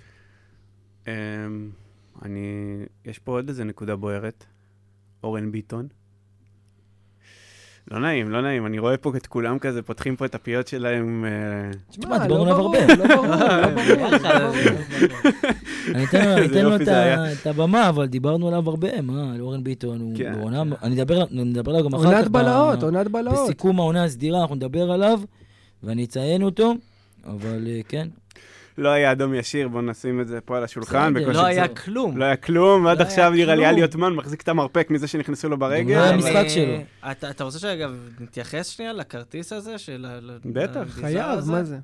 אני... 2.22 2.40
יש 3.04 3.18
פה 3.18 3.32
עוד 3.32 3.48
איזה 3.48 3.64
נקודה 3.64 3.96
בוערת. 3.96 4.44
אורן 5.24 5.52
ביטון. 5.52 5.88
לא 7.90 7.98
נעים, 8.00 8.30
לא 8.30 8.42
נעים. 8.42 8.66
אני 8.66 8.78
רואה 8.78 8.96
פה 8.96 9.12
את 9.16 9.26
כולם 9.26 9.58
כזה, 9.58 9.82
פותחים 9.82 10.16
פה 10.16 10.24
את 10.24 10.34
הפיות 10.34 10.68
שלהם. 10.68 11.24
אה, 11.24 11.70
תשמע, 11.90 12.18
דיברנו 12.18 12.42
עליו 12.42 12.56
ברור, 12.56 12.76
הרבה. 12.76 12.94
לא 12.94 13.16
ברור, 13.16 13.26
לא 13.26 13.36
ברור, 13.36 14.10
לא. 14.10 14.52
אני 15.94 16.04
אתן 16.04 16.64
לו- 16.64 16.76
את 17.42 17.46
הבמה, 17.46 17.88
אבל 17.88 18.06
דיברנו 18.06 18.48
עליו 18.48 18.68
הרבה, 18.70 19.00
מה, 19.00 19.32
אורן 19.40 19.64
ביטון, 19.64 20.00
הוא 20.00 20.14
כן. 20.16 20.32
בעונה, 20.34 20.62
אני 20.82 21.02
אדבר 21.02 21.24
נדבר 21.30 21.70
עליו 21.72 21.84
גם 21.84 21.94
אחר 21.94 22.04
כך. 22.04 22.08
עונת 22.12 22.28
בלהות, 22.28 22.82
עונת 22.82 23.08
בלהות. 23.08 23.38
בסיכום 23.44 23.78
העונה 23.80 24.04
הסדירה, 24.04 24.40
אנחנו 24.42 24.54
נדבר 24.54 24.90
עליו, 24.90 25.20
ואני 25.82 26.04
אציין 26.04 26.42
אותו, 26.42 26.74
אבל 27.24 27.66
אה, 27.66 27.80
כן, 27.88 28.08
לא 28.80 28.88
היה 28.88 29.12
אדום 29.12 29.34
ישיר, 29.34 29.68
בואו 29.68 29.82
נשים 29.82 30.20
את 30.20 30.28
זה 30.28 30.40
פה 30.40 30.56
על 30.56 30.64
השולחן. 30.64 31.14
לא 31.14 31.44
היה 31.46 31.68
כלום. 31.68 32.16
לא 32.16 32.24
היה 32.24 32.36
כלום, 32.36 32.84
ועד 32.84 32.98
לא 32.98 33.02
עכשיו 33.02 33.30
נראה 33.30 33.54
לי. 33.54 33.66
אלי 33.68 33.82
עותמן 33.82 34.12
מחזיק 34.12 34.42
את 34.42 34.48
המרפק 34.48 34.86
מזה 34.90 35.06
שנכנסו 35.06 35.48
לו 35.48 35.58
ברגל. 35.58 35.94
לא 35.94 36.00
היה 36.00 36.08
אבל- 36.10 36.18
משחק 36.18 36.34
אה, 36.34 36.48
שלו. 36.50 37.10
אתה 37.12 37.30
אתה 37.30 37.44
רוצה 37.44 37.58
שאגב 37.58 38.08
נתייחס 38.20 38.68
שנייה 38.68 38.92
לכרטיס 38.92 39.52
הזה 39.52 39.78
של 39.78 40.06
בטח. 40.44 40.84
חייב? 40.88 41.40
מה 41.46 41.64
זה? 41.64 41.74
אני 41.74 41.82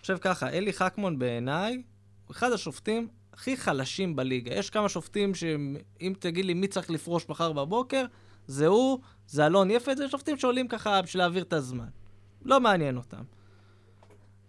חושב 0.00 0.16
ככה, 0.20 0.48
אלי 0.48 0.72
חכמון 0.72 1.18
בעיניי, 1.18 1.82
הוא 2.26 2.32
אחד 2.32 2.52
השופטים 2.52 3.08
הכי 3.32 3.56
חלשים 3.56 4.16
בליגה. 4.16 4.54
יש 4.54 4.70
כמה 4.70 4.88
שופטים 4.88 5.34
שאם 5.34 6.12
תגיד 6.18 6.44
לי 6.44 6.54
מי 6.54 6.66
צריך 6.68 6.90
לפרוש 6.90 7.28
מחר 7.28 7.52
בבוקר, 7.52 8.04
זה 8.46 8.66
הוא, 8.66 8.98
זה 9.26 9.46
אלון 9.46 9.70
יפת, 9.70 9.96
זה 9.96 10.08
שופטים 10.08 10.36
שעולים 10.36 10.68
ככה 10.68 11.02
בשביל 11.02 11.22
להעביר 11.22 11.42
את 11.42 11.52
הזמן. 11.52 11.86
לא 12.44 12.60
מעניין 12.60 12.96
אותם. 12.96 13.22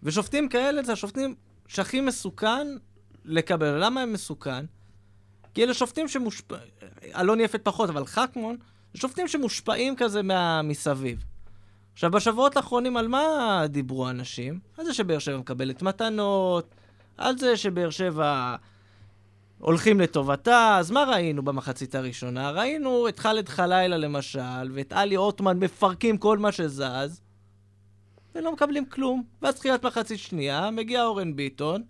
ושופטים 0.02 0.48
כאלה 0.48 0.82
זה 0.82 0.92
השופטים 0.92 1.34
שהכי 1.68 2.00
מסוכן 2.00 2.66
לקבל. 3.24 3.84
למה 3.84 4.00
הם 4.00 4.12
מסוכן? 4.12 4.64
כי 5.54 5.64
אלה 5.64 5.74
שופטים 5.74 6.08
שמושפעים, 6.08 6.62
אלון 7.16 7.40
יפת 7.40 7.60
פחות, 7.64 7.90
אבל 7.90 8.06
חכמון, 8.06 8.56
שופטים 8.94 9.28
שמושפעים 9.28 9.96
כזה 9.96 10.22
מה... 10.22 10.62
מסביב. 10.62 11.24
עכשיו, 11.92 12.10
בשבועות 12.10 12.56
האחרונים 12.56 12.96
על 12.96 13.08
מה 13.08 13.62
דיברו 13.68 14.10
אנשים? 14.10 14.58
על 14.78 14.84
זה 14.84 14.94
שבאר 14.94 15.18
שבע 15.18 15.36
מקבלת 15.36 15.82
מתנות, 15.82 16.74
על 17.18 17.38
זה 17.38 17.56
שבאר 17.56 17.90
שבע 17.90 18.56
הולכים 19.58 20.00
לטובתה. 20.00 20.76
אז 20.78 20.90
מה 20.90 21.04
ראינו 21.04 21.42
במחצית 21.42 21.94
הראשונה? 21.94 22.50
ראינו 22.50 23.08
את 23.08 23.18
חאלד 23.18 23.48
חלילה 23.48 23.96
למשל, 23.96 24.70
ואת 24.72 24.92
עלי 24.92 25.14
עותמן 25.14 25.58
מפרקים 25.58 26.18
כל 26.18 26.38
מה 26.38 26.52
שזז, 26.52 27.20
ולא 28.34 28.52
מקבלים 28.52 28.84
כלום. 28.86 29.22
ואז 29.42 29.54
תחילת 29.54 29.84
מחצית 29.84 30.18
שנייה, 30.18 30.70
מגיע 30.70 31.04
אורן 31.04 31.36
ביטון, 31.36 31.82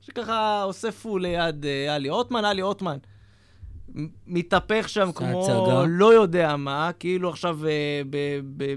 שככה 0.00 0.62
עושה 0.62 0.92
פול 0.92 1.22
ליד 1.22 1.64
uh, 1.64 1.90
עלי 1.90 2.08
עותמן, 2.08 2.44
עלי 2.44 2.60
עותמן 2.62 2.96
מתהפך 4.26 4.88
שם 4.88 5.12
כמו 5.12 5.42
הצגה. 5.42 5.84
לא 5.88 6.14
יודע 6.14 6.56
מה, 6.56 6.90
כאילו 6.98 7.28
עכשיו 7.28 7.58
uh, 7.62 7.66
ב- 8.10 8.40
ב- 8.56 8.74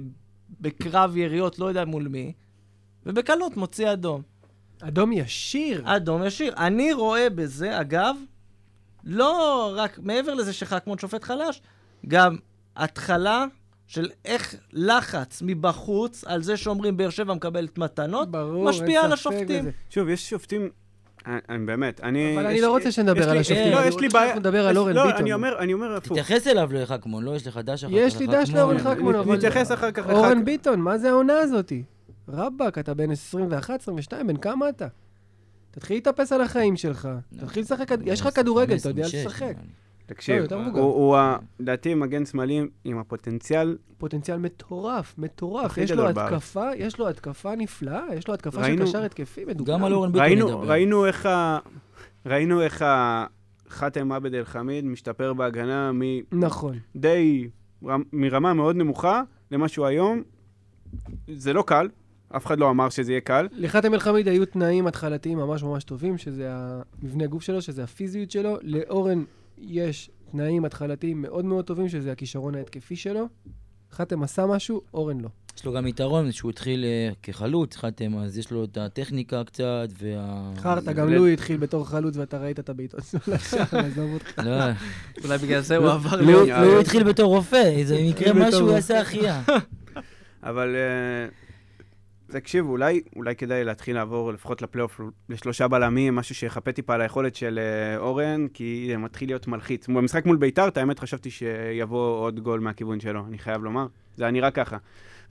בקרב 0.62 1.18
יריות, 1.18 1.60
לא 1.60 1.66
יודע 1.66 1.86
מול 1.86 2.08
מי, 2.08 2.34
ובקלות 3.06 3.58
מוציא 3.58 3.94
אדום. 3.94 4.22
אדום 4.82 5.12
ישיר. 5.12 5.82
אדום 5.86 6.24
ישיר. 6.24 6.54
אני 6.58 6.94
רואה 6.94 7.30
בזה, 7.30 7.82
אגב, 7.82 8.16
לא 9.04 9.74
רק 9.76 10.00
מעבר 10.00 10.34
לזה 10.34 10.54
שחכמון 10.54 10.98
שופט 10.98 11.24
חלש, 11.24 11.62
גם 12.08 12.38
התחלה 12.76 13.46
של 13.88 14.10
איך 14.26 14.56
לחץ 14.74 15.42
מבחוץ 15.46 16.24
על 16.24 16.42
זה 16.42 16.58
שאומרים 16.58 16.98
באר 16.98 17.10
שבע 17.10 17.34
מקבלת 17.34 17.78
מתנות, 17.78 18.32
ברור, 18.32 18.70
משפיע 18.70 19.02
על 19.02 19.14
השופטים. 19.14 19.62
בזה. 19.62 19.72
שוב, 19.90 20.10
יש 20.10 20.30
שופטים... 20.30 20.70
אני, 21.26 21.38
אני 21.50 21.66
באמת, 21.66 22.02
אני... 22.04 22.36
אבל 22.38 22.46
אני 22.46 22.62
לא 22.62 22.72
רוצה 22.72 22.92
שנדבר 22.92 23.30
על 23.30 23.38
השופטים. 23.38 23.72
לא, 23.72 23.80
אני 23.80 23.88
יש 23.88 23.96
לי 23.96 24.06
רוצה 24.06 24.18
בעיה... 24.18 24.28
שאנחנו 24.28 24.40
נדבר 24.40 24.68
על 24.68 24.78
אורן 24.78 24.94
לא, 24.94 25.04
ביטון. 25.06 25.22
אני 25.22 25.34
אומר, 25.34 25.60
אני 25.60 25.74
אומר 25.74 25.96
הפוך. 25.96 26.18
תתייחס 26.18 26.48
אליו 26.48 26.70
לחכמון, 26.74 27.24
לא, 27.24 27.36
יש 27.36 27.48
לך 27.48 27.58
דש 27.58 27.84
אחר 27.84 27.94
כך. 27.94 27.98
יש 28.00 28.18
לי 28.18 28.28
דש 28.28 28.50
לאורן 28.50 28.80
חכמון, 28.80 29.16
אבל... 29.16 29.36
נתייחס 29.36 29.72
אחר 29.72 29.92
כך 29.92 30.10
אורן 30.10 30.26
לחכמון. 30.26 30.46
ביטון, 30.46 30.80
מה 30.80 30.98
זה 30.98 31.10
העונה 31.10 31.40
הזאתי? 31.40 31.84
רבאק, 32.28 32.78
אתה 32.78 32.94
בן 32.94 33.12
21, 33.12 33.82
22, 33.82 34.28
בן 34.28 34.38
כמה 34.38 34.70
אתה? 34.70 34.88
תתחיל 35.72 35.98
להתאפס 35.98 36.32
על 36.32 36.42
החיים 36.42 36.76
שלך. 36.78 37.10
תתחיל 37.38 37.64
לשחק, 37.64 37.88
יש 38.06 38.22
לך 38.22 38.36
כדורגל, 38.36 38.76
אתה 38.76 38.90
יודע 38.90 39.04
לשחק. 39.04 39.54
תקשיב, 40.14 40.44
לא. 40.52 40.56
הוא- 40.66 40.80
הוא, 40.80 41.16
ה- 41.18 41.38
לדעתי 41.60 41.94
מגן 41.94 42.26
שמאלי 42.26 42.62
עם 42.84 42.98
הפוטנציאל, 42.98 43.78
פוטנציאל 43.98 44.38
מטורף, 44.38 45.16
מטורף. 45.18 45.78
יש 45.78 45.92
לו. 45.92 46.10
התקפה, 46.10 46.66
יש 46.78 47.00
לו 47.00 47.10
התקפה 47.10 47.56
נפלאה, 47.56 48.04
יש 48.16 48.28
לו 48.28 48.34
התקפה 48.34 48.64
של 48.66 48.82
קשר 48.82 49.04
התקפי 49.04 49.46
מדובר. 49.46 49.74
גם 49.74 49.84
על 49.84 49.94
אורן 49.94 50.12
ביטון 50.12 50.22
ראינו, 50.26 50.48
נדבר. 50.48 50.72
ראינו 50.72 51.06
איך 51.06 51.26
ה... 51.26 51.60
ראינו 52.26 52.62
איך 52.62 52.82
ה... 52.82 53.26
חאתם 53.70 54.12
עבד 54.12 54.34
אל 54.34 54.44
חמיד 54.44 54.86
משתפר 54.86 55.34
בהגנה 55.34 55.92
נכון. 56.32 56.76
מדי... 56.96 57.48
רמ- 57.86 57.88
מרמה 58.14 58.54
מאוד 58.54 58.76
נמוכה 58.76 59.22
למה 59.52 59.68
שהוא 59.68 59.86
היום. 59.86 60.24
זה 61.36 61.54
לא 61.54 61.62
קל, 61.68 61.90
אף 62.36 62.46
אחד 62.46 62.60
לא 62.60 62.70
אמר 62.70 62.90
שזה 62.90 63.12
יהיה 63.12 63.22
קל. 63.22 63.48
לחאתם 63.52 63.94
אל-חמיד 63.94 64.28
היו 64.28 64.46
תנאים 64.46 64.88
התחלתיים 64.88 65.38
ממש 65.38 65.64
ממש 65.64 65.84
טובים, 65.84 66.18
שזה 66.18 66.50
המבנה 66.52 67.28
גוף 67.28 67.44
שלו, 67.44 67.62
שזה 67.62 67.84
הפיזיות 67.84 68.32
שלו. 68.32 68.58
לאורן 68.62 69.24
יש 69.68 70.10
תנאים 70.32 70.66
התחלתיים 70.66 71.22
מאוד 71.22 71.46
מאוד 71.46 71.66
טובים, 71.66 71.90
שזה 71.90 72.12
הכישרון 72.12 72.56
ההתקפי 72.56 72.96
שלו. 72.96 73.28
חאתם 73.92 74.24
עשה 74.24 74.46
משהו, 74.46 74.82
אורן 74.94 75.22
לא. 75.22 75.30
יש 75.58 75.66
לו 75.66 75.74
גם 75.74 75.88
יתרון 75.88 76.32
שהוא 76.32 76.52
התחיל 76.52 76.86
אה, 76.86 77.10
כחלוץ, 77.24 77.76
חתם, 77.78 78.18
אז 78.18 78.38
יש 78.38 78.52
לו 78.52 78.64
את 78.64 78.78
הטכניקה 78.78 79.44
קצת, 79.44 79.88
וה... 80.00 80.52
חרטא, 80.58 80.94
גם 80.94 81.10
לואי 81.10 81.34
התחיל 81.34 81.58
בתור 81.58 81.88
חלוץ 81.88 82.18
ואתה 82.18 82.38
ראית 82.38 82.60
את 82.60 82.70
הבעיטות 82.70 83.02
שלו 83.12 83.20
לשער, 83.36 83.80
עזוב 83.80 84.14
אותך. 84.14 84.40
לא, 84.46 84.52
אולי 85.24 85.38
בגלל 85.38 85.62
זה 85.62 85.78
הוא 85.78 85.90
עבר 85.90 86.16
לא, 86.16 86.26
להיות... 86.26 86.48
לא, 86.48 86.56
הוא 86.56 86.80
התחיל 86.80 87.04
בתור 87.04 87.36
רופא, 87.36 87.84
זה 87.84 87.98
בתור 88.16 88.34
משהו, 88.34 88.60
הוא. 88.60 88.72
יעשה 88.72 89.02
החייאה. 89.02 89.42
אבל 90.44 90.76
אה, 90.76 91.43
תקשיב, 92.34 92.70
אולי, 92.70 93.02
אולי 93.16 93.36
כדאי 93.36 93.64
להתחיל 93.64 93.96
לעבור 93.96 94.34
לפחות 94.34 94.62
לפלייאוף 94.62 95.02
לשלושה 95.30 95.68
בלמים, 95.68 96.16
משהו 96.16 96.36
שיחפה 96.36 96.72
טיפה 96.72 96.94
על 96.94 97.02
היכולת 97.02 97.36
של 97.36 97.60
אה, 97.60 97.98
אורן, 97.98 98.48
כי 98.54 98.88
זה 98.92 98.98
מתחיל 98.98 99.30
להיות 99.30 99.48
מלחיץ. 99.48 99.88
במשחק 99.88 100.26
מול 100.26 100.38
ביתר, 100.38 100.68
את 100.68 100.78
האמת 100.78 101.00
חשבתי 101.00 101.30
שיבוא 101.32 102.18
עוד 102.20 102.40
גול 102.40 102.60
מהכיוון 102.60 103.00
שלו, 103.00 103.26
אני 103.28 103.38
חייב 103.38 103.64
לומר. 103.64 103.88
זה 104.18 104.24
היה 104.24 104.32
נראה 104.32 104.52
ככה. 104.52 104.78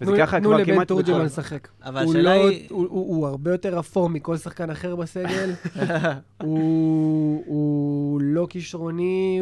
וזה 0.00 0.10
תנו- 0.10 0.20
ככה 0.20 0.40
תנו 0.40 0.48
כבר 0.48 0.56
לבן 0.58 0.74
כמעט... 0.74 0.88
תורג'מן 0.88 1.14
בכל- 1.14 1.24
לשחק. 1.24 1.68
אבל 1.82 2.02
הוא 2.04 2.10
השאלה 2.12 2.36
לא- 2.36 2.48
היא... 2.48 2.66
הוא- 2.70 2.88
הוא 2.88 3.16
הוא 3.16 3.26
הרבה 3.26 3.50
יותר 3.52 3.78
אפור 3.78 4.08
מכל 4.08 4.36
שחקן 4.36 4.70
אחר 4.70 4.96
בסגל. 4.96 5.50
הוא 6.42 7.42
הוא 7.46 8.20
לא 8.22 8.46
כישרוני, 8.50 9.40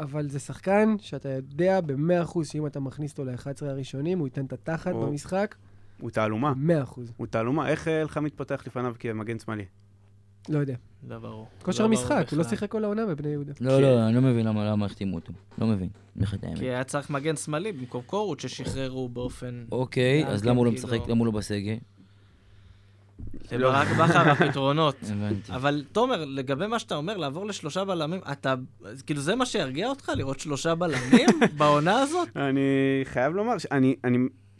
אבל 0.00 0.28
זה 0.28 0.38
שחקן 0.38 0.94
שאתה 1.00 1.28
יודע 1.28 1.80
ב-100% 1.80 2.44
שאם 2.44 2.66
אתה 2.66 2.80
מכניס 2.80 3.12
אותו 3.12 3.24
ל-11 3.24 3.38
הראשונים, 3.66 4.18
הוא 4.18 4.26
ייתן 4.26 4.44
את 4.44 4.52
התחת 4.52 4.94
במשחק, 4.94 5.54
הוא 6.02 6.10
תעלומה. 6.10 6.52
100%. 6.86 7.00
הוא 7.16 7.26
תעלומה. 7.26 7.68
איך 7.68 7.88
אה, 7.88 8.02
אלחמיד 8.02 8.32
פותח 8.36 8.62
לפניו 8.66 8.94
כמגן 8.98 9.38
שמאלי? 9.38 9.64
לא 10.48 10.58
יודע. 10.58 10.74
לא 11.08 11.18
ברור. 11.18 11.46
כושר 11.62 11.82
לא 11.82 11.88
משחק, 11.88 12.26
הוא 12.30 12.38
לא. 12.38 12.44
שיחק 12.44 12.70
כל 12.70 12.84
העונה 12.84 13.06
בבני 13.06 13.28
יהודה. 13.28 13.52
לא, 13.60 13.82
לא, 13.82 14.06
אני 14.06 14.14
לא 14.14 14.20
מבין 14.20 14.46
למה 14.46 14.64
למה 14.70 14.86
החתימו 14.86 15.14
אותו. 15.14 15.32
לא 15.58 15.66
מבין, 15.66 15.88
האמת. 16.42 16.58
כי 16.58 16.64
היה 16.64 16.84
צריך 16.84 17.10
מגן 17.10 17.36
שמאלי 17.36 17.72
במקום 17.72 18.02
קורות 18.06 18.40
ששחררו 18.40 19.08
באופן... 19.08 19.64
אוקיי, 19.72 20.26
אז 20.26 20.44
למה 20.44 20.58
הוא 20.58 20.66
לא 20.66 20.70
כאילו- 20.70 20.88
משחק? 20.88 21.08
למה 21.08 21.18
הוא 21.18 21.26
לא 21.26 21.32
בסגל? 21.32 21.76
לברק 23.52 23.88
בכר 23.88 24.30
הפתרונות. 24.30 24.96
הבנתי. 25.12 25.52
אבל 25.52 25.84
תומר, 25.92 26.24
לגבי 26.24 26.66
מה 26.66 26.78
שאתה 26.78 26.96
אומר, 26.96 27.16
לעבור 27.16 27.46
לשלושה 27.46 27.84
בלמים, 27.84 28.20
אתה... 28.32 28.54
כאילו 29.06 29.20
זה 29.20 29.34
מה 29.34 29.46
שירגיע 29.46 29.88
אותך, 29.88 30.12
לראות 30.16 30.40
שלושה 30.40 30.74
בלמים 30.74 31.28
בעונה 31.58 32.00
הזאת? 32.00 32.28
אני 32.36 32.60
חייב 33.04 33.32
לומר. 33.34 33.54
אני... 33.72 33.96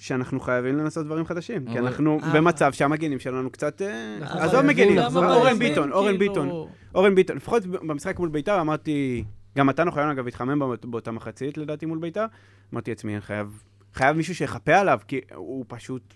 שאנחנו 0.03 0.41
חייבים 0.41 0.79
לנסות 0.79 1.07
דברים 1.07 1.25
חדשים, 1.27 1.67
כי 1.73 1.79
אנחנו 1.79 2.19
אה. 2.23 2.33
במצב 2.35 2.73
שהמגנים 2.73 3.19
שלנו 3.19 3.51
קצת... 3.51 3.83
אה, 3.83 4.17
אנחנו 4.21 4.41
עזוב 4.41 4.61
מגנים, 4.63 4.97
לחזור 4.97 5.25
אורן 5.35 5.59
ביטון, 5.59 5.93
אורן 5.93 6.07
כאילו- 6.07 6.19
ביטון. 6.19 6.51
אורן 6.95 7.15
ביטון, 7.15 7.37
לפחות 7.37 7.67
במשחק 7.67 8.19
מול 8.19 8.29
ביתר 8.29 8.61
אמרתי, 8.61 9.25
גם 9.59 9.67
מתן 9.67 9.89
אוחיון 9.89 10.09
אגב 10.09 10.27
התחמם 10.29 10.59
באות- 10.59 10.87
באותה 10.87 11.11
מחצית 11.11 11.59
לדעתי 11.59 11.87
מול 11.87 11.99
ביתר, 11.99 12.25
אמרתי 12.73 12.91
לעצמי, 12.91 13.13
אני 13.13 13.21
חייב, 13.21 13.63
חייב 13.95 14.17
מישהו 14.17 14.35
שיחפה 14.35 14.75
עליו, 14.79 14.99
כי 15.09 15.21
הוא 15.35 15.65
פשוט 15.69 16.15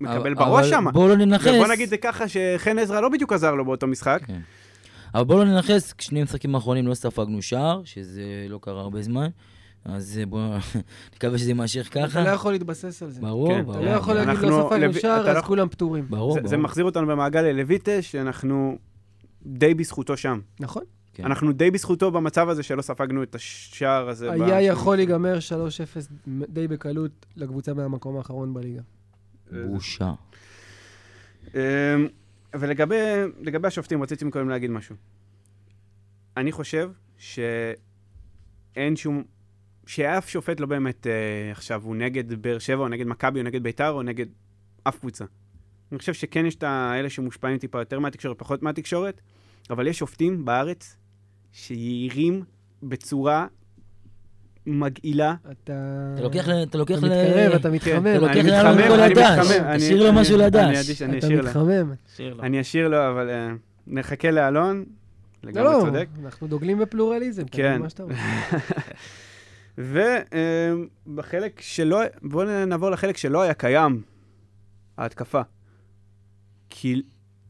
מקבל 0.00 0.16
אבל- 0.16 0.34
בראש 0.34 0.66
אבל 0.72 0.84
שם. 0.84 0.84
בואו 0.92 1.08
לא 1.08 1.16
ננכס. 1.16 1.46
ובוא 1.46 1.66
נגיד 1.68 1.88
זה 1.88 1.96
ככה 1.96 2.24
שחן 2.28 2.78
עזרא 2.78 3.00
לא 3.00 3.08
בדיוק 3.08 3.32
עזר 3.32 3.54
לו 3.54 3.64
באותו 3.64 3.86
משחק. 3.86 4.20
כן. 4.26 4.40
אבל 5.14 5.24
בואו 5.24 5.38
לא 5.38 5.44
ננכס, 5.44 5.94
שני 6.00 6.20
המשחקים 6.20 6.54
האחרונים 6.54 6.86
לא 6.86 6.94
ספגנו 6.94 7.42
שער, 7.42 7.80
שזה 7.84 8.22
לא 8.48 8.58
קרה 8.62 8.80
הרבה 8.80 9.02
זמן, 9.02 9.26
אז 9.84 10.18
אה, 10.18 10.26
בואו 10.26 10.56
נקווה 11.16 11.38
שזה 11.38 11.50
יימשך 11.50 11.88
אתה 11.90 12.00
לא 12.00 12.06
ככה. 12.08 12.20
יכול 12.28 12.52
להתבסס 12.52 13.02
על 13.02 13.10
זה. 13.10 13.20
ברור, 13.20 13.48
כן. 13.48 13.62
ברור. 13.62 13.76
אתה 13.76 13.84
לא 13.84 13.90
יכול 13.90 14.14
להגיד 14.14 14.30
אנחנו- 14.30 14.48
לא 14.50 14.92
שער, 14.92 15.20
אתה 15.22 15.30
אז 15.30 15.36
לא- 15.36 15.42
כולם 15.42 15.68
פטורים. 15.68 16.06
ברור, 16.08 16.32
זה- 16.34 16.40
ברור. 16.40 16.48
זה 16.50 16.56
מחזיר 16.56 16.84
אותנו 16.84 17.06
במעגל 17.06 17.40
ללויטה, 17.42 18.02
שאנחנו 18.02 18.78
די 19.46 19.74
בזכותו 19.74 20.16
שם. 20.16 20.40
נכון. 20.60 20.82
כן. 21.14 21.24
אנחנו 21.24 21.52
די 21.52 21.70
בזכותו 21.70 22.10
במצב 22.10 22.48
הזה 22.48 22.62
שלא 22.62 22.82
ספגנו 22.82 23.22
את 23.22 23.34
השער 23.34 24.08
הזה. 24.08 24.32
היה 24.32 24.60
יכול 24.62 24.96
להיגמר 24.96 25.38
3-0 25.38 26.08
די 26.48 26.68
בקלות 26.68 27.26
לקבוצה 27.36 27.74
מהמקום 27.74 28.16
האחרון 28.16 28.54
בליגה. 28.54 28.82
בושה. 29.66 30.12
אמ, 31.54 31.60
ולגבי 32.54 32.94
לגבי 33.40 33.68
השופטים, 33.68 34.02
רציתי 34.02 34.24
מקודם 34.24 34.48
להגיד 34.48 34.70
משהו. 34.70 34.96
אני 36.36 36.52
חושב 36.52 36.90
שאין 37.18 37.76
שום... 38.96 39.22
שאף 39.86 40.28
שופט 40.28 40.60
לא 40.60 40.66
באמת 40.66 41.06
אה, 41.06 41.12
עכשיו 41.50 41.82
הוא 41.84 41.96
נגד 41.96 42.42
באר 42.42 42.58
שבע, 42.58 42.82
או 42.82 42.88
נגד 42.88 43.06
מכבי, 43.06 43.38
או 43.40 43.44
נגד 43.44 43.62
ביתר, 43.62 43.90
או 43.90 44.02
נגד 44.02 44.26
אף 44.84 44.98
קבוצה. 44.98 45.24
אני 45.92 45.98
חושב 45.98 46.14
שכן 46.14 46.46
יש 46.46 46.54
את 46.54 46.62
האלה 46.62 47.10
שמושפעים 47.10 47.58
טיפה 47.58 47.78
יותר 47.78 47.98
מהתקשורת, 48.00 48.38
פחות 48.38 48.62
מהתקשורת, 48.62 49.20
אבל 49.70 49.86
יש 49.86 49.98
שופטים 49.98 50.44
בארץ 50.44 50.96
שיעירים 51.52 52.42
בצורה 52.82 53.46
מגעילה. 54.66 55.34
אתה... 55.52 55.72
אתה 56.14 56.22
לוקח 56.22 56.48
ל... 56.48 56.52
אתה 56.62 56.78
לוקח 56.78 56.98
אתה 56.98 57.06
ל... 57.06 57.10
מתקרב, 57.10 57.52
אתה 57.52 57.70
מתחמם. 57.70 58.06
אתה 58.06 58.18
לוקח 58.18 58.36
מתחמם, 58.36 58.88
כל 58.88 59.00
אני 59.00 59.12
הדש. 59.12 59.18
מתחמם, 59.18 59.64
אני- 59.66 59.78
תשאיר 59.78 60.02
לו 60.02 60.08
אני- 60.10 60.20
משהו 60.20 60.34
אני 60.36 60.44
לדש. 60.46 60.76
אדיש, 60.88 61.02
אני 61.02 61.18
אתה 61.18 61.26
אשאיר 61.26 61.40
לו. 61.40 61.46
מתחמם. 61.48 61.92
שיר 62.16 62.34
לו. 62.34 62.42
אני 62.42 62.60
אשאיר 62.60 62.88
לו, 62.88 62.96
אבל 63.10 63.30
אה, 63.30 63.48
נחכה 63.86 64.30
לאלון. 64.30 64.84
לא, 65.44 65.50
לגמרי 65.50 65.64
לא, 65.74 65.80
צודק. 65.84 66.06
אנחנו 66.24 66.46
דוגלים 66.46 66.78
בפלורליזם. 66.78 67.42
תגיד 67.42 67.64
כן. 67.64 67.82
מה 67.82 67.88
שאתה 67.90 68.02
רוצה. 68.02 68.14
ובחלק 69.78 71.60
שלא, 71.60 72.00
בואו 72.22 72.66
נעבור 72.66 72.90
לחלק 72.90 73.16
שלא 73.16 73.42
היה 73.42 73.54
קיים, 73.54 74.02
ההתקפה. 74.96 75.42
כי 76.70 77.02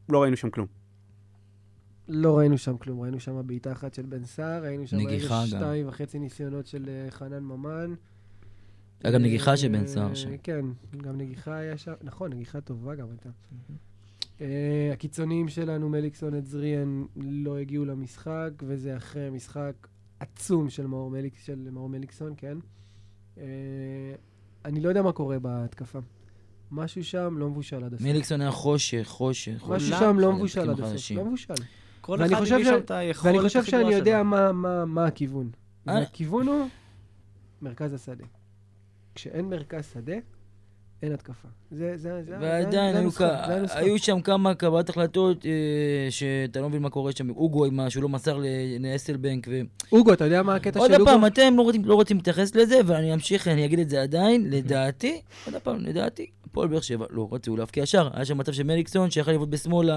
לא 0.09 0.21
ראינו 0.21 0.37
שם 0.37 0.49
כלום. 0.49 0.67
לא 2.07 2.37
ראינו 2.37 2.57
שם 2.57 2.77
כלום, 2.77 3.01
ראינו 3.01 3.19
שם 3.19 3.47
בעיטה 3.47 3.71
אחת 3.71 3.93
של 3.93 4.05
בן 4.05 4.25
סער, 4.25 4.63
ראינו 4.63 4.87
שם 4.87 4.97
איזה. 5.09 5.27
שתיים 5.45 5.87
וחצי 5.87 6.19
ניסיונות 6.19 6.67
של 6.67 6.89
אה, 6.89 7.11
חנן 7.11 7.43
ממן. 7.43 7.93
היה 9.03 9.13
גם 9.13 9.21
נגיחה 9.21 9.51
אה, 9.51 9.57
של 9.57 9.67
בן 9.67 9.87
סער 9.87 10.13
שם. 10.13 10.37
כן, 10.43 10.65
גם 10.97 11.17
נגיחה 11.17 11.55
היה 11.55 11.77
שם, 11.77 11.93
נכון, 12.01 12.33
נגיחה 12.33 12.61
טובה 12.61 12.95
גם 12.95 13.07
הייתה. 13.09 13.29
אה, 14.41 14.89
הקיצוניים 14.93 15.47
שלנו, 15.47 15.89
מליקסון 15.89 16.33
עזריאן, 16.33 17.03
לא 17.15 17.57
הגיעו 17.57 17.85
למשחק, 17.85 18.49
וזה 18.63 18.97
אחרי 18.97 19.29
משחק 19.29 19.87
עצום 20.19 20.69
של 20.69 20.87
מאור, 20.87 21.09
מליק, 21.11 21.33
של 21.39 21.69
מאור 21.71 21.89
מליקסון, 21.89 22.33
כן. 22.37 22.57
אה, 23.37 23.43
אני 24.65 24.81
לא 24.81 24.89
יודע 24.89 25.01
מה 25.01 25.11
קורה 25.11 25.39
בהתקפה. 25.39 25.99
משהו 26.71 27.03
שם 27.03 27.35
לא 27.37 27.49
מבושל 27.49 27.83
עד 27.83 27.93
הסוף. 27.93 28.07
מליקסון 28.07 28.41
היה 28.41 28.51
חושך, 28.51 29.03
חושך. 29.07 29.65
משהו. 29.69 29.89
שם 29.99 30.19
לא 30.19 30.29
של 30.31 30.35
מבושל 30.35 30.69
עד 30.69 30.79
הסוף. 30.79 31.11
לא 31.11 31.25
מבושל. 31.25 31.53
כל 32.01 32.17
ואני 32.19 32.33
אחד 32.33 32.39
חושב 32.41 32.53
הביא 32.55 32.65
ש- 32.65 32.67
שם 32.67 32.77
את 32.77 32.91
היכולת 32.91 33.25
ואני 33.35 33.43
חושב 33.43 33.63
שאני 33.63 33.93
יודע. 33.93 34.23
מה, 34.23 34.51
מה, 34.51 34.85
מה 34.85 35.05
הכיוון. 35.05 35.49
אה. 35.89 35.93
והכיוון 35.93 36.47
הוא 36.47 36.67
מרכז 37.61 37.93
השדה. 37.93 38.25
כשאין 39.15 39.49
מרכז 39.49 39.85
שדה, 39.93 40.13
אין 41.03 41.13
התקפה. 41.13 41.47
זה, 41.71 41.93
זה, 41.97 42.23
זה, 42.23 42.35
ועדיין 42.41 42.93
זה 42.93 42.99
היו 42.99 43.11
כ-. 43.11 43.21
היו 43.75 43.99
שם 43.99 44.21
כמה 44.21 44.53
קבלת 44.55 44.89
החלטות 44.89 45.45
אה, 45.45 45.51
שאתה 46.09 46.61
לא 46.61 46.69
מבין 46.69 46.81
מה 46.81 46.89
קורה 46.89 47.11
שם. 47.11 47.29
אוגו 47.29 47.65
עם 47.65 47.75
מה 47.75 47.89
שהוא 47.89 48.03
לא 48.03 48.09
מסר 48.09 48.39
לאסלבנק. 48.79 49.47
ו- 49.49 49.61
אוגו, 49.91 50.13
אתה 50.13 50.25
יודע 50.25 50.43
מה 50.43 50.55
הקטע 50.55 50.79
עוד 50.79 50.91
של 50.91 51.01
אוגו? 51.01 51.05
פעם, 51.11 51.25
אתם 51.25 51.53
לא 51.57 51.61
רוצים- 51.61 51.85
לא 51.85 51.95
רוצים 51.95 52.17
להתייחס 52.17 52.55
לזה, 52.55 52.79
ואני 52.85 53.13
אמשיך, 53.13 53.47
אני 53.47 53.65
אגיד 53.65 53.79
את 53.79 53.89
זה 53.89 54.01
עדיין. 54.01 54.47
לדעתי, 54.49 55.21
עוד 55.45 55.55
פעם, 55.63 55.77
לדעתי, 55.79 56.25
הפועל 56.45 56.67
באר 56.67 56.81
שבע 56.81 57.05
לא 57.09 57.27
רצו 57.31 57.57
להבקיע 57.57 57.85
שער. 57.85 58.09
היה 58.13 58.25
שם 58.25 58.37
מצב 58.37 58.51
של 58.51 58.63
מליקסון 58.63 59.11
שיכל 59.11 59.31
לבעוט 59.31 59.49
בשמאל 59.49 59.89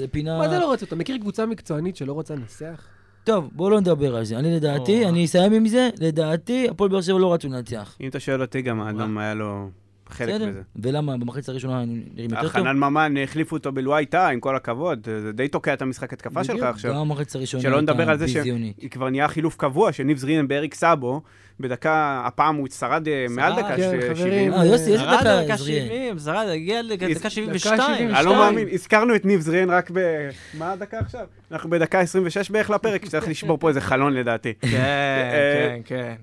לפינה. 0.00 0.38
מה 0.38 0.48
זה 0.48 0.58
לא 0.58 0.72
רצו? 0.72 0.86
אתה 0.86 0.96
מכיר 0.96 1.18
קבוצה 1.18 1.46
מקצוענית 1.46 1.96
שלא 1.96 2.12
רוצה 2.12 2.34
לנסח? 2.34 2.84
טוב, 3.24 3.48
בואו 3.52 3.70
לא 3.70 3.80
נדבר 3.80 4.16
על 4.16 4.24
זה. 4.24 4.38
אני 4.38 4.56
לדעתי. 4.56 5.06
אני 5.06 5.24
אסיים 5.24 5.52
עם 5.52 5.68
זה, 5.68 5.88
לדעתי, 6.00 6.68
הפועל 6.70 6.90
באר 6.90 7.00
שבע 7.00 7.18
לא 7.18 7.32
רצו 7.34 7.48
לנצח. 7.48 7.96
אם 8.00 8.08
אתה 8.08 8.20
שואל 8.20 8.42
אותי, 8.42 8.62
גם 8.62 8.80
האדום 8.80 9.18
היה 9.18 9.34
לו 9.34 9.68
חלק 10.10 10.28
בסדר? 10.34 10.48
בזה. 10.48 10.60
ולמה? 10.76 11.16
במחצית 11.16 11.48
הראשונה 11.48 11.84
נראים 11.86 12.30
יותר 12.30 12.42
טוב? 12.42 12.50
חנן 12.50 12.76
ממן, 12.76 13.14
החליפו 13.24 13.56
אותו 13.56 13.72
בלואי 13.72 14.06
טאה, 14.06 14.28
עם 14.28 14.40
כל 14.40 14.56
הכבוד. 14.56 15.08
זה 15.22 15.32
די 15.32 15.48
תוקע 15.48 15.72
את 15.72 15.82
המשחק 15.82 16.12
התקפה 16.12 16.44
שלך 16.44 16.62
עכשיו. 16.62 16.92
גם 16.94 16.98
המחצית 17.00 17.34
הראשונה 17.34 17.62
שלא 17.62 17.80
נדבר 17.80 18.10
על 18.10 18.18
זה 18.18 18.26
ביזיונית. 18.26 18.76
שהיא 18.78 18.90
כבר 18.90 19.10
נהיה 19.10 19.28
חילוף 19.28 19.56
קבוע, 19.56 19.92
שניב 19.92 20.18
זרינן 20.18 20.48
באריק 20.48 20.74
סאבו, 20.74 21.20
בדקה, 21.60 22.22
הפעם 22.26 22.56
הוא 22.56 22.68
שרד 22.68 23.08
אה, 23.08 23.26
מעל 23.30 23.52
שרד, 23.52 23.64
דקה 23.64 23.76
כן, 23.76 23.82
ש- 24.00 24.04
חברים. 24.04 24.16
70. 24.16 24.52
אה, 24.52 24.64
יוסי, 24.66 24.92
איזה 24.92 24.96
זרד 24.96 25.20
דקה 25.20 25.40
לדקה 25.40 25.54
עזריאל? 25.54 25.86
70, 25.86 26.18
זרד, 26.18 26.46
הגיע 26.48 26.82
לדקה 26.82 27.06
דקה 27.14 27.30
72. 27.30 27.76
72. 27.80 28.14
אני 28.14 28.26
לא 28.26 28.34
מאמין, 28.34 28.68
הזכרנו 28.72 29.14
את 29.14 29.24
ניב 29.24 29.40
זרין 29.40 29.70
רק 29.70 29.90
ב... 29.94 30.28
מה 30.58 30.72
הדקה 30.72 30.98
עכשיו? 30.98 31.26
אנחנו 31.52 31.70
בדקה 31.70 32.00
26 32.00 32.50
בערך 32.50 32.70
לפרק, 32.70 33.04
שצריך 33.04 33.28
לשבור 33.28 33.58
פה 33.58 33.68
איזה 33.68 33.80
חלון 33.80 34.14
לדעתי. 34.14 34.54
כן, 34.60 34.68
אה, 34.74 35.76
כן, 35.76 35.80
כן. 35.84 36.14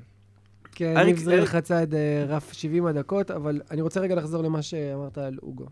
כן, 0.76 0.98
אריק- 0.98 1.06
ניב 1.08 1.18
זרין 1.18 1.40
אריק- 1.40 1.50
חצה 1.50 1.84
את 1.84 1.94
אה, 1.94 2.26
רף 2.28 2.54
70 2.54 2.86
הדקות, 2.86 3.32
אבל 3.32 3.62
אני 3.72 3.82
רוצה 3.82 4.00
רגע 4.00 4.16
לחזור 4.16 4.44
למה 4.44 4.62
שאמרת 4.62 5.18
על 5.18 5.38
אוגו. 5.44 5.66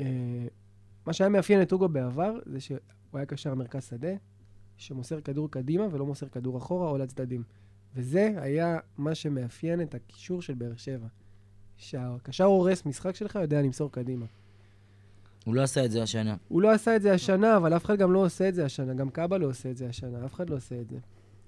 אה, 0.00 0.06
מה 1.06 1.12
שהיה 1.12 1.28
מאפיין 1.30 1.62
את 1.62 1.72
אוגו 1.72 1.88
בעבר, 1.88 2.34
זה 2.46 2.60
שהוא 2.60 2.78
היה 3.12 3.26
קשר 3.26 3.54
מרכז 3.54 3.84
שדה, 3.84 4.12
שמוסר 4.76 5.20
כדור 5.20 5.50
קדימה 5.50 5.84
ולא 5.90 6.06
מוסר 6.06 6.28
כדור 6.28 6.58
אחורה 6.58 6.90
או 6.90 6.98
לצדדים. 6.98 7.42
וזה 7.96 8.30
היה 8.36 8.78
מה 8.98 9.14
שמאפיין 9.14 9.80
את 9.82 9.94
הקישור 9.94 10.42
של 10.42 10.54
באר 10.54 10.76
שבע. 10.76 11.06
שהקשר 11.76 12.44
הורס 12.44 12.86
משחק 12.86 13.14
שלך 13.16 13.38
יודע 13.42 13.62
למסור 13.62 13.92
קדימה. 13.92 14.26
הוא 15.44 15.54
לא 15.54 15.62
עשה 15.62 15.84
את 15.84 15.90
זה 15.90 16.02
השנה. 16.02 16.36
הוא 16.48 16.62
לא 16.62 16.70
עשה 16.72 16.96
את 16.96 17.02
זה 17.02 17.12
השנה, 17.12 17.56
אבל 17.56 17.76
אף 17.76 17.84
אחד 17.84 17.98
גם 17.98 18.12
לא 18.12 18.24
עושה 18.24 18.48
את 18.48 18.54
זה 18.54 18.64
השנה. 18.64 18.94
גם 18.94 19.10
קאבה 19.10 19.38
לא 19.38 19.46
עושה 19.46 19.70
את 19.70 19.76
זה 19.76 19.88
השנה, 19.88 20.24
אף 20.24 20.34
אחד 20.34 20.50
לא 20.50 20.56
עושה 20.56 20.80
את 20.80 20.88
זה. 20.88 20.96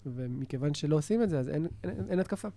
ומכיוון 0.06 0.74
שלא 0.74 0.96
עושים 0.96 1.22
את 1.22 1.30
זה, 1.30 1.38
אז 1.38 1.48
אין, 1.48 1.66
אין, 1.84 2.06
אין 2.08 2.20
התקפה. 2.20 2.48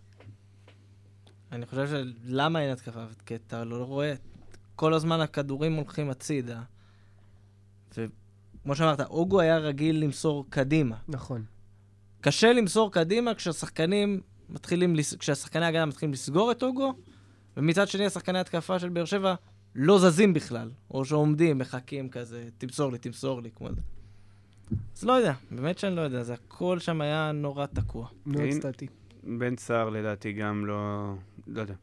אני 1.51 1.65
חושב 1.65 1.88
שלמה 1.88 2.62
אין 2.62 2.71
התקפה? 2.71 3.05
כי 3.25 3.36
אתה 3.36 3.63
לא 3.63 3.83
רואה, 3.83 4.13
כל 4.75 4.93
הזמן 4.93 5.21
הכדורים 5.21 5.73
הולכים 5.73 6.10
הצידה. 6.10 6.62
וכמו 7.97 8.75
שאמרת, 8.75 8.99
אוגו 9.01 9.39
היה 9.39 9.57
רגיל 9.57 9.99
למסור 9.99 10.45
קדימה. 10.49 10.97
נכון. 11.07 11.45
קשה 12.21 12.53
למסור 12.53 12.91
קדימה 12.91 13.33
כשהשחקנים 13.33 14.21
מתחילים, 14.49 14.95
כשהשחקני 15.19 15.65
ההגנה 15.65 15.86
מתחילים 15.86 16.13
לסגור 16.13 16.51
את 16.51 16.63
אוגו, 16.63 16.93
ומצד 17.57 17.88
שני 17.88 18.05
השחקני 18.05 18.39
התקפה 18.39 18.79
של 18.79 18.89
באר 18.89 19.05
שבע 19.05 19.36
לא 19.75 19.99
זזים 19.99 20.33
בכלל, 20.33 20.71
או 20.91 21.05
שעומדים, 21.05 21.57
מחכים 21.57 22.10
כזה, 22.10 22.49
תמסור 22.57 22.91
לי, 22.91 22.97
תמסור 22.97 23.41
לי, 23.41 23.49
כמו 23.55 23.69
זה. 23.69 23.81
אז 24.97 25.03
לא 25.03 25.13
יודע, 25.13 25.34
באמת 25.51 25.77
שאני 25.77 25.95
לא 25.95 26.01
יודע, 26.01 26.23
זה 26.23 26.34
הכל 26.34 26.80
שם 26.80 27.01
היה 27.01 27.32
נורא 27.32 27.65
תקוע. 27.65 28.08
מאוד 28.25 28.51
סטטי. 28.51 28.88
בן 29.23 29.58
סער 29.58 29.89
לדעתי 29.89 30.34
גם 30.34 30.65
לא... 30.65 31.13
לא 31.47 31.62
יודע. 31.62 31.73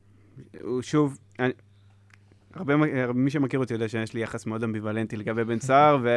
הוא 0.60 0.82
שוב... 0.82 1.18
אני, 1.38 1.52
הרבה, 2.54 2.74
מי 3.14 3.30
שמכיר 3.30 3.60
אותי 3.60 3.74
יודע 3.74 3.88
שיש 3.88 4.14
לי 4.14 4.22
יחס 4.22 4.46
מאוד 4.46 4.64
אמביוולנטי 4.64 5.16
לגבי 5.16 5.44
בן 5.44 5.60
סער, 5.60 5.98
ו... 6.02 6.08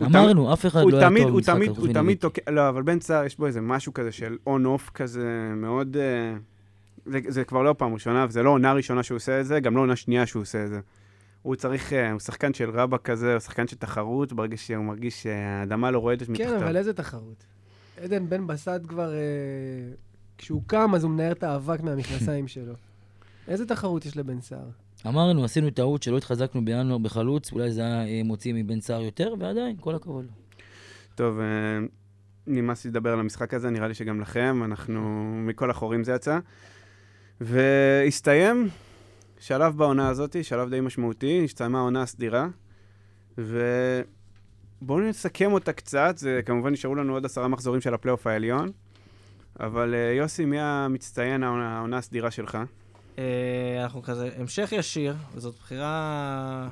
אמרנו, 0.00 0.52
אף 0.52 0.66
אחד 0.66 0.80
לא 0.88 0.98
היה 0.98 1.08
טוב 1.08 1.18
הוא 1.18 1.30
במשחק 1.30 1.54
תמיד, 1.54 1.68
חוץ 1.68 1.78
הוא. 1.78 1.94
תמיד 1.94 2.18
תוקע, 2.18 2.50
לא, 2.50 2.68
אבל 2.68 2.82
בן 2.82 3.00
סער 3.00 3.24
יש 3.24 3.38
בו 3.38 3.46
איזה 3.46 3.60
משהו 3.60 3.94
כזה 3.94 4.12
של 4.12 4.36
on-off 4.46 4.90
כזה 4.90 5.52
מאוד... 5.56 5.96
אה, 5.96 6.34
זה, 7.06 7.18
זה 7.28 7.44
כבר 7.44 7.62
לא 7.62 7.74
פעם 7.78 7.94
ראשונה, 7.94 8.26
וזה 8.28 8.42
לא 8.42 8.50
עונה 8.50 8.72
ראשונה 8.72 9.02
שהוא 9.02 9.16
עושה 9.16 9.40
את 9.40 9.46
זה, 9.46 9.60
גם 9.60 9.76
לא 9.76 9.80
עונה 9.80 9.96
שנייה 9.96 10.26
שהוא 10.26 10.42
עושה 10.42 10.64
את 10.64 10.68
זה. 10.68 10.80
הוא 11.42 11.56
צריך, 11.56 11.92
אה, 11.92 12.12
הוא 12.12 12.20
שחקן 12.20 12.54
של 12.54 12.70
רבאק 12.70 13.02
כזה, 13.02 13.32
הוא 13.32 13.40
שחקן 13.40 13.66
של 13.66 13.76
תחרות, 13.76 14.32
ברגע 14.32 14.56
שהוא 14.56 14.84
מרגיש 14.84 15.22
שהאדמה 15.22 15.90
לא 15.90 15.98
רועדת 15.98 16.26
כן, 16.26 16.32
מתחתיו. 16.32 16.56
אבל 16.56 16.76
איזה 16.76 16.92
תחרות? 16.94 17.44
עדן 18.02 18.28
בן 18.28 18.46
בסט 18.46 18.80
כבר, 18.88 19.14
אה, 19.14 19.18
כשהוא 20.38 20.62
קם, 20.66 20.94
אז 20.94 21.04
הוא 21.04 21.10
מנער 21.10 21.32
את 21.32 21.42
האבק 21.42 21.80
מהמכנסיים 21.80 22.48
שלו. 22.54 22.74
איזה 23.48 23.66
תחרות 23.66 24.06
יש 24.06 24.16
לבן 24.16 24.40
סער? 24.40 24.68
אמרנו, 25.06 25.44
עשינו 25.44 25.70
טעות 25.70 26.02
שלא 26.02 26.18
התחזקנו 26.18 26.64
בינואר 26.64 26.98
בחלוץ, 26.98 27.52
אולי 27.52 27.72
זה 27.72 27.80
היה 27.80 28.06
אה, 28.06 28.20
מוציא 28.24 28.54
מבן 28.56 28.80
סער 28.80 29.02
יותר, 29.02 29.34
ועדיין, 29.38 29.76
כל 29.80 29.94
הכבוד. 29.94 30.26
טוב, 31.14 31.38
נמאס 32.46 32.84
לי 32.84 32.90
לדבר 32.90 33.12
על 33.12 33.20
המשחק 33.20 33.54
הזה, 33.54 33.70
נראה 33.70 33.88
לי 33.88 33.94
שגם 33.94 34.20
לכם, 34.20 34.62
אנחנו, 34.64 35.32
מכל 35.46 35.70
החורים 35.70 36.04
זה 36.04 36.12
יצא. 36.12 36.38
והסתיים 37.40 38.68
שלב 39.42 39.76
בעונה 39.76 40.08
הזאת, 40.08 40.44
שלב 40.44 40.70
די 40.70 40.80
משמעותי, 40.80 41.44
הסתיימה 41.44 41.78
העונה 41.78 42.02
הסדירה, 42.02 42.48
ובואו 43.38 45.00
נסכם 45.00 45.52
אותה 45.52 45.72
קצת, 45.72 46.14
זה 46.18 46.40
כמובן 46.46 46.72
נשארו 46.72 46.94
לנו 46.94 47.12
עוד 47.12 47.24
עשרה 47.24 47.48
מחזורים 47.48 47.80
של 47.80 47.94
הפלייאוף 47.94 48.26
העליון, 48.26 48.70
אבל 49.60 49.94
אה, 49.94 50.12
יוסי, 50.12 50.44
מי 50.44 50.60
המצטיין 50.60 51.42
העונה, 51.42 51.98
הסדירה 51.98 52.30
שלך? 52.30 52.58
אה, 53.18 53.82
אנחנו 53.82 54.02
כזה, 54.02 54.30
המשך 54.36 54.72
ישיר, 54.72 55.14
וזאת 55.34 55.54
בחירה... 55.58 56.68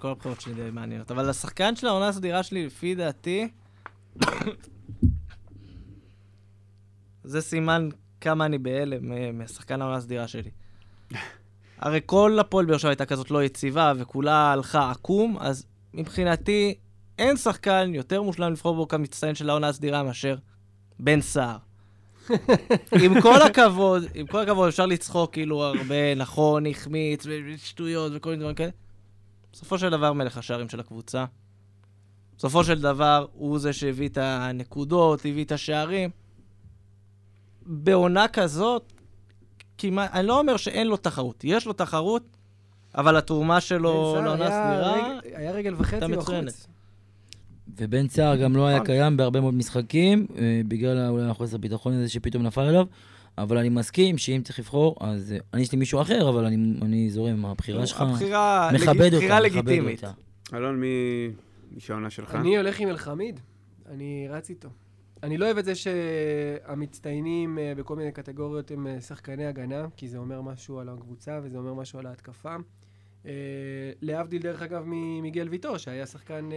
כל 0.00 0.08
הבחירות 0.08 0.40
שלי 0.40 0.54
די 0.54 0.70
מעניינות, 0.72 1.10
אבל 1.10 1.30
השחקן 1.30 1.76
של 1.76 1.86
העונה 1.86 2.08
הסדירה 2.08 2.42
שלי, 2.42 2.66
לפי 2.66 2.94
דעתי, 2.94 3.48
זה 7.24 7.40
סימן 7.40 7.88
כמה 8.20 8.46
אני 8.46 8.58
בהלם 8.58 9.12
אה, 9.12 9.30
מהשחקן 9.32 9.82
העונה 9.82 9.96
הסדירה 9.96 10.28
שלי. 10.28 10.50
הרי 11.78 12.00
כל 12.06 12.38
הפועל 12.40 12.66
באר 12.66 12.78
שבע 12.78 12.90
הייתה 12.90 13.06
כזאת 13.06 13.30
לא 13.30 13.44
יציבה, 13.44 13.92
וכולה 13.96 14.52
הלכה 14.52 14.90
עקום, 14.90 15.36
אז 15.40 15.66
מבחינתי 15.94 16.74
אין 17.18 17.36
שחקן 17.36 17.90
יותר 17.94 18.22
מושלם 18.22 18.52
לבחור 18.52 18.74
בו 18.74 18.88
כמצטיין 18.88 19.34
של 19.34 19.50
העונה 19.50 19.68
הסדירה 19.68 20.02
מאשר 20.02 20.36
בן 21.00 21.20
סער. 21.20 21.56
עם 23.02 23.20
כל 23.20 23.42
הכבוד, 23.42 24.04
עם 24.14 24.26
כל 24.26 24.42
הכבוד, 24.42 24.68
אפשר 24.68 24.86
לצחוק 24.86 25.32
כאילו 25.32 25.64
הרבה, 25.64 26.14
נכון, 26.16 26.66
החמיץ, 26.66 27.26
ושטויות 27.26 28.12
וכל 28.14 28.30
מיני 28.30 28.40
דברים 28.40 28.54
כאלה. 28.54 28.70
בסופו 29.52 29.78
של 29.78 29.90
דבר 29.90 30.12
מלך 30.12 30.38
השערים 30.38 30.68
של 30.68 30.80
הקבוצה. 30.80 31.24
בסופו 32.38 32.64
של 32.64 32.80
דבר 32.80 33.26
הוא 33.32 33.58
זה 33.58 33.72
שהביא 33.72 34.08
את 34.08 34.18
הנקודות, 34.20 35.20
הביא 35.20 35.44
את 35.44 35.52
השערים. 35.52 36.10
בעונה 37.66 38.28
כזאת, 38.28 38.92
כמעט, 39.78 40.10
אני 40.12 40.26
לא 40.26 40.38
אומר 40.38 40.56
שאין 40.56 40.86
לו 40.86 40.96
תחרות, 40.96 41.44
יש 41.44 41.66
לו 41.66 41.72
תחרות, 41.72 42.22
אבל 42.94 43.16
התרומה 43.16 43.60
שלו 43.60 44.14
לעונה 44.24 44.44
היה 44.46 44.50
סדירה, 44.50 44.92
רגל- 45.18 45.36
היה 45.36 45.52
רגל 45.52 45.74
וחצי 45.78 45.96
בחוץ. 46.12 46.24
מצוינת. 46.24 46.66
ובן 47.78 48.08
סער 48.08 48.36
גם 48.36 48.56
לא 48.56 48.66
היה. 48.66 48.84
קיים 48.84 49.16
בהרבה 49.16 49.40
מאוד 49.40 49.54
משחקים, 49.54 50.26
אה, 50.38 50.60
בגלל 50.68 51.08
אולי 51.08 51.24
החוסר 51.24 51.56
ביטחון 51.56 51.92
הזה 51.92 52.08
שפתאום 52.08 52.42
נפל 52.42 52.60
עליו, 52.60 52.86
אבל 53.38 53.58
אני 53.58 53.68
מסכים 53.68 54.18
שאם 54.18 54.40
צריך 54.44 54.58
לבחור, 54.58 54.96
אז 55.00 55.32
אה, 55.32 55.38
אני 55.54 55.62
יש 55.62 55.72
לי 55.72 55.78
מישהו 55.78 56.00
אחר, 56.02 56.28
אבל 56.28 56.44
אני, 56.44 56.56
אני 56.82 57.10
זורם 57.10 57.46
הבחירה 57.46 57.86
שלך. 57.86 58.00
הבחירה 58.00 58.70
לג- 58.72 58.80
מכבד 58.82 59.04
אותה, 59.04 59.16
בחירה 59.16 59.36
מכבד 59.40 59.44
לגיטימית. 59.56 60.04
אותה. 60.04 60.12
אלון, 60.56 60.80
מי 60.80 60.86
מי 61.74 61.80
שהעונה 61.80 62.10
שלך? 62.10 62.34
אני 62.34 62.56
הולך 62.56 62.80
עם 62.80 62.88
אלחמיד, 62.88 63.40
אני 63.90 64.26
רץ 64.30 64.50
איתו. 64.50 64.68
אני 65.22 65.36
לא 65.38 65.44
אוהב 65.44 65.58
את 65.58 65.64
זה 65.64 65.72
שהמצטיינים 65.74 67.58
אה, 67.58 67.72
בכל 67.76 67.96
מיני 67.96 68.12
קטגוריות 68.12 68.70
הם 68.70 68.86
אה, 68.86 69.00
שחקני 69.00 69.46
הגנה, 69.46 69.86
כי 69.96 70.08
זה 70.08 70.18
אומר 70.18 70.40
משהו 70.42 70.78
על 70.78 70.88
הקבוצה 70.88 71.40
וזה 71.42 71.58
אומר 71.58 71.74
משהו 71.74 71.98
על 71.98 72.06
ההתקפה. 72.06 72.56
אה, 73.26 73.32
להבדיל, 74.02 74.42
דרך 74.42 74.62
אגב, 74.62 74.82
ממיגל 74.86 75.48
ויטור, 75.48 75.78
שהיה 75.78 76.06
שחקן... 76.06 76.48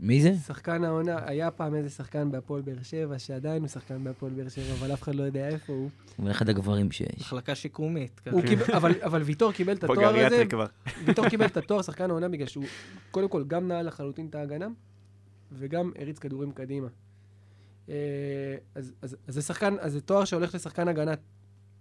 מי 0.00 0.22
זה? 0.22 0.34
שחקן 0.46 0.84
העונה, 0.84 1.18
היה 1.26 1.50
פעם 1.50 1.74
איזה 1.74 1.90
שחקן 1.90 2.30
בהפועל 2.30 2.62
באר 2.62 2.82
שבע, 2.82 3.18
שעדיין 3.18 3.62
הוא 3.62 3.68
שחקן 3.68 4.04
בהפועל 4.04 4.32
באר 4.32 4.48
שבע, 4.48 4.72
אבל 4.72 4.92
אף 4.92 5.02
אחד 5.02 5.14
לא 5.14 5.22
יודע 5.22 5.48
איפה 5.48 5.72
הוא. 5.72 5.90
הוא 6.16 6.30
אחד 6.30 6.48
הגברים 6.48 6.92
שיש. 6.92 7.20
מחלקה 7.20 7.54
שיקומית. 7.54 8.20
קיבל, 8.46 8.64
אבל, 8.76 8.92
אבל 9.02 9.22
ויטור 9.22 9.52
קיבל 9.52 9.72
את 9.72 9.84
התואר 9.84 10.26
הזה. 10.26 10.44
ויטור 11.04 11.28
קיבל 11.28 11.46
את 11.46 11.56
התואר 11.56 11.82
שחקן 11.82 12.10
העונה 12.10 12.28
בגלל 12.28 12.46
שהוא 12.46 12.64
קודם 13.10 13.28
כל 13.28 13.44
גם 13.44 13.68
נעל 13.68 13.86
לחלוטין 13.86 14.26
את 14.26 14.34
ההגנה, 14.34 14.68
וגם 15.58 15.92
הריץ 15.98 16.18
כדורים 16.18 16.52
קדימה. 16.52 16.88
אה, 17.88 17.94
אז, 18.74 18.92
אז, 19.02 19.16
אז 19.26 19.34
זה 19.34 19.42
שחקן, 19.42 19.74
אז 19.80 19.92
זה 19.92 20.00
תואר 20.00 20.24
שהולך 20.24 20.54
לשחקן 20.54 20.88
הגנה 20.88 21.14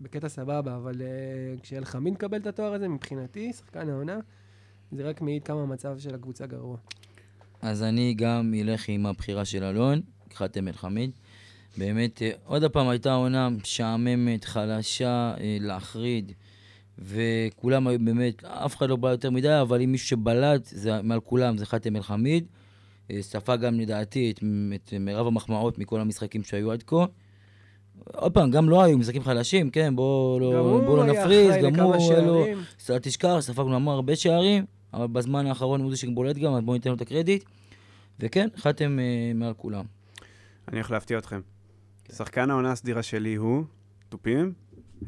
בקטע 0.01 0.29
סבבה, 0.29 0.75
אבל 0.75 1.01
uh, 1.01 1.61
כשאלחמיד 1.61 2.13
מקבל 2.13 2.37
את 2.37 2.47
התואר 2.47 2.73
הזה, 2.73 2.87
מבחינתי, 2.87 3.53
שחקן 3.53 3.89
העונה, 3.89 4.19
זה 4.91 5.09
רק 5.09 5.21
מעיד 5.21 5.43
כמה 5.43 5.61
המצב 5.61 5.99
של 5.99 6.15
הקבוצה 6.15 6.45
גרוע. 6.45 6.77
אז 7.61 7.83
אני 7.83 8.13
גם 8.13 8.53
אלך 8.59 8.89
עם 8.89 9.05
הבחירה 9.05 9.45
של 9.45 9.63
אלון, 9.63 10.01
חאתם 10.33 10.67
אל-חמיד. 10.67 11.11
באמת, 11.77 12.21
אה, 12.21 12.31
עוד 12.45 12.65
פעם 12.65 12.87
הייתה 12.87 13.13
עונה 13.13 13.49
משעממת, 13.49 14.45
חלשה, 14.45 15.33
אה, 15.39 15.57
להחריד, 15.61 16.31
וכולם 16.99 17.87
היו 17.87 17.99
באמת, 17.99 18.43
אף 18.43 18.75
אחד 18.75 18.89
לא 18.89 18.95
בא 18.95 19.09
יותר 19.09 19.29
מדי, 19.29 19.61
אבל 19.61 19.81
אם 19.81 19.91
מישהו 19.91 20.07
שבלט 20.07 20.65
זה, 20.65 21.01
מעל 21.01 21.19
כולם 21.19 21.57
זה 21.57 21.65
חאתם 21.65 21.95
אל-חמיד. 21.95 22.43
אה, 22.43 22.62
ספג 23.21 23.57
גם 23.61 23.79
לדעתי 23.79 24.31
את, 24.31 24.39
את 24.75 24.93
מרב 24.99 25.27
המחמאות 25.27 25.77
מכל 25.77 25.99
המשחקים 25.99 26.43
שהיו 26.43 26.71
עד 26.71 26.83
כה. 26.83 27.05
עוד 28.13 28.33
פעם, 28.33 28.51
גם 28.51 28.69
לא 28.69 28.83
היו 28.83 28.97
משחקים 28.97 29.23
חלשים, 29.23 29.69
כן, 29.69 29.95
בואו 29.95 30.39
לא, 30.39 30.81
בוא 30.85 30.97
לא 30.97 31.03
היה 31.03 31.13
נפריז, 31.13 31.49
אחראי 31.49 31.61
גם 31.63 31.73
לכמה 31.73 31.83
הוא, 31.83 31.95
היה 31.95 32.21
לו, 32.21 32.43
שערים. 32.43 32.57
אז 32.81 32.91
אל 32.91 32.99
תשכח, 32.99 33.35
ספגנו 33.39 33.75
המון 33.75 33.95
הרבה 33.95 34.15
שערים, 34.15 34.65
אבל 34.93 35.07
בזמן 35.07 35.47
האחרון 35.47 35.81
הוא 35.81 35.91
זה 35.91 35.97
שבולט 35.97 36.37
גם, 36.37 36.53
אז 36.53 36.61
בואו 36.61 36.73
ניתן 36.73 36.89
לו 36.89 36.95
את 36.95 37.01
הקרדיט. 37.01 37.43
וכן, 38.19 38.47
חתם 38.57 38.99
אה, 38.99 39.31
מעל 39.35 39.53
כולם. 39.53 39.85
אני 40.67 40.77
הולך 40.77 40.91
להפתיע 40.91 41.17
אתכם. 41.17 41.41
שחקן 42.11 42.49
העונה 42.49 42.71
הסדירה 42.71 43.03
שלי 43.03 43.35
הוא, 43.35 43.63
תופים, 44.09 44.53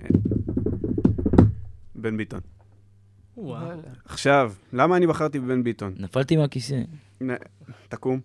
אה, 0.01 0.07
בן 1.95 2.17
ביטון. 2.17 2.54
וואו. 3.37 3.79
עכשיו, 4.05 4.53
למה 4.73 4.97
אני 4.97 5.07
בחרתי 5.07 5.39
בבן 5.39 5.63
ביטון? 5.63 5.93
נפלתי 5.99 6.35
מהכיסא. 6.37 6.81
תקום. 7.89 8.19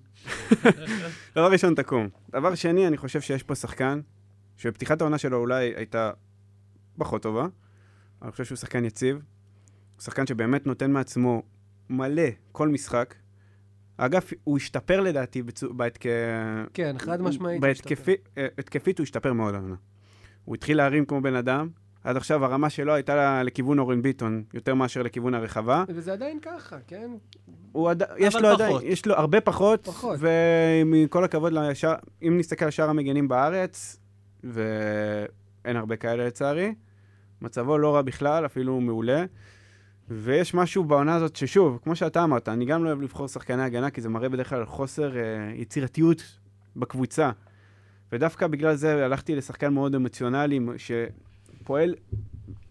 דבר 1.37 1.53
ראשון, 1.53 1.75
תקום. 1.75 2.09
דבר 2.33 2.55
שני, 2.55 2.87
אני 2.87 2.97
חושב 2.97 3.21
שיש 3.21 3.43
פה 3.43 3.55
שחקן, 3.55 4.01
שבפתיחת 4.57 5.01
העונה 5.01 5.19
שלו 5.19 5.37
אולי 5.39 5.73
הייתה 5.77 6.11
פחות 6.99 7.23
טובה, 7.23 7.41
אבל 7.43 7.51
אני 8.23 8.31
חושב 8.33 8.45
שהוא 8.45 8.57
שחקן 8.57 8.85
יציב. 8.85 9.17
הוא 9.17 10.03
שחקן 10.03 10.27
שבאמת 10.27 10.67
נותן 10.67 10.91
מעצמו 10.91 11.43
מלא 11.91 12.23
כל 12.53 12.69
משחק. 12.69 13.15
אגב, 13.97 14.23
הוא 14.45 14.57
השתפר 14.57 15.01
לדעתי 15.01 15.43
בצו- 15.43 15.73
בהתק... 15.73 16.05
כן, 16.75 16.97
חד 16.99 17.21
משמעית. 17.23 17.63
הוא 17.65 17.71
השתפר. 17.71 17.95
בהתקפי- 17.95 18.39
אה, 18.39 18.47
הוא 18.99 19.03
השתפר 19.03 19.33
מאוד 19.33 19.55
העונה. 19.55 19.75
הוא 20.45 20.55
התחיל 20.55 20.77
להרים 20.77 21.05
כמו 21.05 21.21
בן 21.21 21.35
אדם, 21.35 21.69
עד 22.05 22.17
עכשיו 22.17 22.45
הרמה 22.45 22.71
שלו 22.71 22.95
הייתה 22.95 23.43
לכיוון 23.43 23.79
אורן 23.79 24.03
ביטון, 24.03 24.43
יותר 24.55 24.75
מאשר 24.75 25.03
לכיוון 25.03 25.35
הרחבה. 25.35 25.85
וזה 25.89 26.13
עדיין 26.13 26.39
ככה, 26.43 26.77
כן? 26.87 27.11
הוא 27.73 27.91
עד... 27.91 28.03
יש 28.19 28.35
לו 28.35 28.41
פחות. 28.41 28.61
עדיין, 28.61 28.77
יש 28.83 29.07
לו 29.07 29.15
הרבה 29.15 29.41
פחות, 29.41 29.85
פחות. 29.85 30.19
ומכל 30.21 31.25
הכבוד, 31.25 31.53
לשאר, 31.53 31.95
אם 32.23 32.39
נסתכל 32.39 32.65
על 32.65 32.71
שאר 32.71 32.91
המגנים 32.91 33.29
בארץ, 33.29 34.01
ואין 34.45 35.77
הרבה 35.77 35.97
כאלה 35.97 36.27
לצערי, 36.27 36.75
מצבו 37.43 37.79
לא 37.79 37.95
רע 37.95 38.03
בכלל, 38.03 38.47
אפילו 38.47 38.81
מעולה. 38.81 39.25
ויש 40.09 40.55
משהו 40.55 40.85
בעונה 40.85 41.15
הזאת 41.15 41.37
ששוב, 41.37 41.79
כמו 41.83 41.97
שאתה 41.97 42.25
אמרת, 42.25 42.49
אני 42.49 42.65
גם 42.65 42.85
לא 42.85 42.89
אוהב 42.89 43.03
לבחור 43.03 43.29
שחקני 43.29 43.63
הגנה, 43.63 43.91
כי 43.91 44.01
זה 44.01 44.09
מראה 44.09 44.29
בדרך 44.29 44.49
כלל 44.49 44.65
חוסר 44.65 45.17
אה, 45.17 45.23
יצירתיות 45.55 46.23
בקבוצה. 46.77 47.31
ודווקא 48.13 48.47
בגלל 48.47 48.75
זה 48.75 49.05
הלכתי 49.05 49.37
לשחקן 49.37 49.75
מאוד 49.75 49.95
אמוציונלי, 49.95 50.61
שפועל 51.71 51.95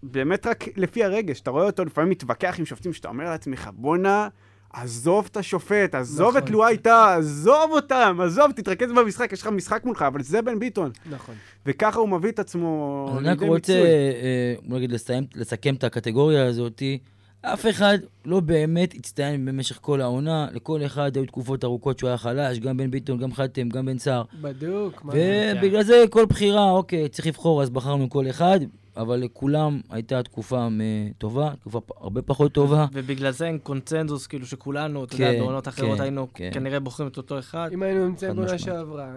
באמת 0.04 0.48
רק 0.48 0.66
לפי 0.78 1.04
הרגש. 1.04 1.42
אתה 1.42 1.52
רואה 1.52 1.66
אותו 1.66 1.86
לפעמים 1.86 2.10
מתווכח 2.10 2.56
עם 2.60 2.66
שופטים, 2.66 2.94
שאתה 2.94 3.08
אומר 3.08 3.24
לעצמך, 3.24 3.70
בואנה, 3.74 4.28
עזוב 4.74 5.28
את 5.32 5.38
השופט, 5.38 5.96
עזוב 5.96 6.30
נכון. 6.30 6.44
את 6.44 6.50
לואי 6.50 6.78
טאה, 6.78 7.16
עזוב 7.16 7.72
אותם, 7.72 8.18
עזוב, 8.24 8.52
תתרכז 8.52 8.92
במשחק, 8.92 9.32
יש 9.32 9.42
לך 9.42 9.48
משחק 9.48 9.86
מולך, 9.86 10.02
אבל 10.02 10.24
זה 10.24 10.42
בן 10.42 10.60
ביטון. 10.60 10.92
נכון. 11.10 11.36
וככה 11.66 12.00
הוא 12.00 12.10
מביא 12.10 12.30
את 12.30 12.40
עצמו 12.40 13.08
אז 13.12 13.18
אני 13.18 13.30
רק 13.30 13.40
לידי 13.40 13.50
רוצה, 13.50 13.74
מיצוי. 13.74 13.90
אה, 13.90 14.56
בוא 14.64 14.78
נגיד, 14.78 14.92
לסיים, 14.92 15.24
לסכם 15.36 15.76
את 15.76 15.84
הקטגוריה 15.84 16.46
הזאתי. 16.46 17.00
אף 17.42 17.66
אחד 17.70 17.98
לא 18.26 18.40
באמת 18.40 18.94
הצטיין 18.96 19.46
במשך 19.46 19.78
כל 19.82 20.02
העונה, 20.02 20.48
לכל 20.54 20.86
אחד 20.86 21.18
היו 21.18 21.26
תקופות 21.26 21.64
ארוכות 21.64 22.00
שהוא 22.00 22.08
היה 22.08 22.18
חלש, 22.18 22.60
גם 22.60 22.78
בן 22.78 22.92
ביטון, 22.92 23.18
גם 23.18 23.34
חתם, 23.34 23.70
גם 23.70 23.86
בן 23.86 23.98
סער. 23.98 24.24
בדוק. 24.42 25.04
מה 25.06 25.12
זה? 25.14 25.54
ובגלל 25.58 25.84
זה 25.84 26.04
כל 26.10 26.26
בחירה, 26.26 26.72
אוקיי, 26.72 27.10
צריך 27.10 27.28
לבחור, 27.28 27.62
אז 27.64 27.70
בחרנו 27.70 28.10
כל 28.10 28.30
אחד, 28.30 28.60
אבל 28.98 29.18
לכולם 29.20 29.82
הייתה 29.90 30.24
תקופה 30.24 30.70
מ- 30.70 30.82
טובה, 31.18 31.52
תקופה 31.60 31.80
הרבה 31.98 32.22
פחות 32.22 32.52
טובה. 32.52 32.86
ובגלל 32.94 33.32
זה 33.32 33.46
אין 33.48 33.58
קונצנזוס, 33.58 34.28
כאילו 34.28 34.46
שכולנו, 34.46 35.04
אתה 35.04 35.16
יודע, 35.16 35.32
כן, 35.32 35.40
בעונות 35.40 35.68
אחרות 35.68 35.98
כן, 35.98 36.04
היינו 36.04 36.28
כן. 36.34 36.50
כנראה 36.54 36.80
בוחרים 36.80 37.10
את 37.10 37.18
אותו 37.18 37.40
אחד. 37.40 37.70
אם 37.74 37.84
היינו 37.84 38.06
נמצאים 38.08 38.36
בעונה. 38.36 38.58
שעברה, 38.58 39.08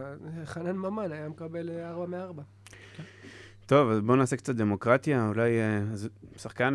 חנן 0.44 0.76
ממן 0.76 1.12
היה 1.12 1.28
מקבל 1.28 1.70
אה, 1.70 1.88
ארבע 1.90 2.06
מארבע. 2.06 2.42
טוב, 3.66 3.90
אז 3.90 4.00
בואו 4.00 4.16
נעשה 4.16 4.36
קצת 4.36 4.54
דמוקרטיה. 4.54 5.28
אולי 5.28 5.60
אה, 5.60 5.80
שחקן 6.36 6.74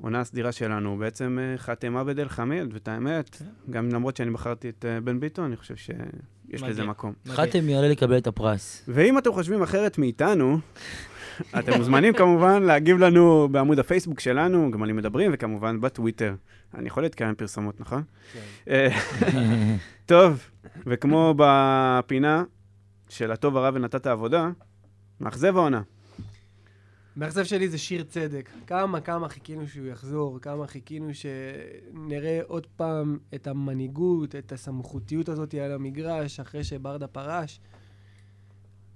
העונה 0.00 0.20
הסדירה 0.20 0.52
שלנו 0.52 0.96
בעצם 0.98 1.38
אה, 1.84 2.00
עבד 2.00 2.18
אל 2.18 2.28
חמיד, 2.28 2.74
ואת 2.74 2.88
האמת, 2.88 3.28
כן. 3.34 3.44
גם 3.70 3.88
למרות 3.88 4.16
שאני 4.16 4.30
בחרתי 4.30 4.68
את 4.68 4.84
אה, 4.88 5.00
בן 5.00 5.20
ביטון, 5.20 5.44
אני 5.44 5.56
חושב 5.56 5.76
שיש. 5.76 6.62
לזה 6.62 6.84
מקום. 6.84 7.12
חתם 7.28 7.68
יעלה 7.68 7.88
לקבל 7.88 8.18
את 8.18 8.26
הפרס. 8.26 8.84
ואם 8.88 9.18
אתם 9.18 9.32
חושבים 9.32 9.62
אחרת 9.62 9.98
מאיתנו, 9.98 10.58
אתם 11.58 11.72
מוזמנים 11.76 12.14
כמובן 12.14 12.62
להגיב 12.62 12.98
לנו 12.98 13.48
בעמוד 13.50 13.78
הפייסבוק 13.78 14.20
שלנו, 14.20 14.70
גמלים 14.70 14.96
מדברים, 14.96 15.30
וכמובן 15.34 15.80
בטוויטר. 15.80 16.34
אני 16.74 16.86
יכול 16.86 17.02
להתקיים 17.02 17.34
פרסומות, 17.34 17.80
נכון? 17.80 18.02
אה, 18.68 18.88
טוב, 20.06 20.50
וכמו 20.86 21.34
בפינה 21.36 22.44
של 23.08 23.32
הטוב 23.32 23.56
הרע 23.56 23.70
ונתת 23.74 24.06
עבודה, 24.06 24.50
מאכזב 25.20 25.56
העונה. 25.56 25.82
מאכזב 27.18 27.44
שלי 27.44 27.68
זה 27.68 27.78
שיר 27.78 28.04
צדק. 28.04 28.50
כמה, 28.66 29.00
כמה 29.00 29.28
חיכינו 29.28 29.66
שהוא 29.66 29.86
יחזור, 29.86 30.38
כמה 30.38 30.66
חיכינו 30.66 31.08
שנראה 31.14 32.40
עוד 32.46 32.66
פעם 32.76 33.18
את 33.34 33.46
המנהיגות, 33.46 34.34
את 34.34 34.52
הסמכותיות 34.52 35.28
הזאת 35.28 35.54
על 35.54 35.72
המגרש, 35.72 36.40
אחרי 36.40 36.64
שברדה 36.64 37.06
פרש, 37.06 37.60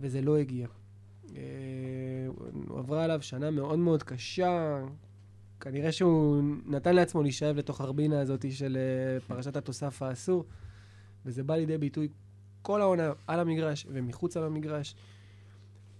וזה 0.00 0.20
לא 0.20 0.36
הגיע. 0.36 0.66
אה, 1.36 1.42
עברה 2.78 3.04
עליו 3.04 3.22
שנה 3.22 3.50
מאוד 3.50 3.78
מאוד 3.78 4.02
קשה, 4.02 4.84
כנראה 5.60 5.92
שהוא 5.92 6.42
נתן 6.66 6.94
לעצמו 6.94 7.22
להישאב 7.22 7.56
לתוך 7.56 7.80
הרבינה 7.80 8.20
הזאת 8.20 8.52
של 8.52 8.76
אה, 8.76 9.20
פרשת 9.20 9.56
התוסף 9.56 10.02
האסור, 10.02 10.44
וזה 11.26 11.42
בא 11.42 11.56
לידי 11.56 11.78
ביטוי 11.78 12.08
כל 12.62 12.80
העונה 12.80 13.12
על 13.26 13.40
המגרש 13.40 13.86
ומחוץ 13.90 14.36
על 14.36 14.44
המגרש. 14.44 14.94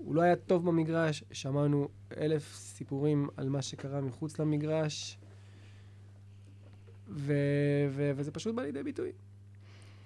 הוא 0.05 0.15
לא 0.15 0.23
היה 0.23 0.37
טוב 0.37 0.67
במגרש, 0.67 1.25
שמענו 1.33 1.89
אלף 2.21 2.55
סיפורים 2.57 3.29
על 3.37 3.49
מה 3.49 3.63
שקרה 3.63 4.01
מחוץ 4.01 4.39
למגרש, 4.39 5.19
ו- 7.09 7.33
ו- 7.91 8.11
וזה 8.17 8.31
פשוט 8.31 8.55
בא 8.55 8.63
לידי 8.63 8.83
ביטוי. 8.83 9.13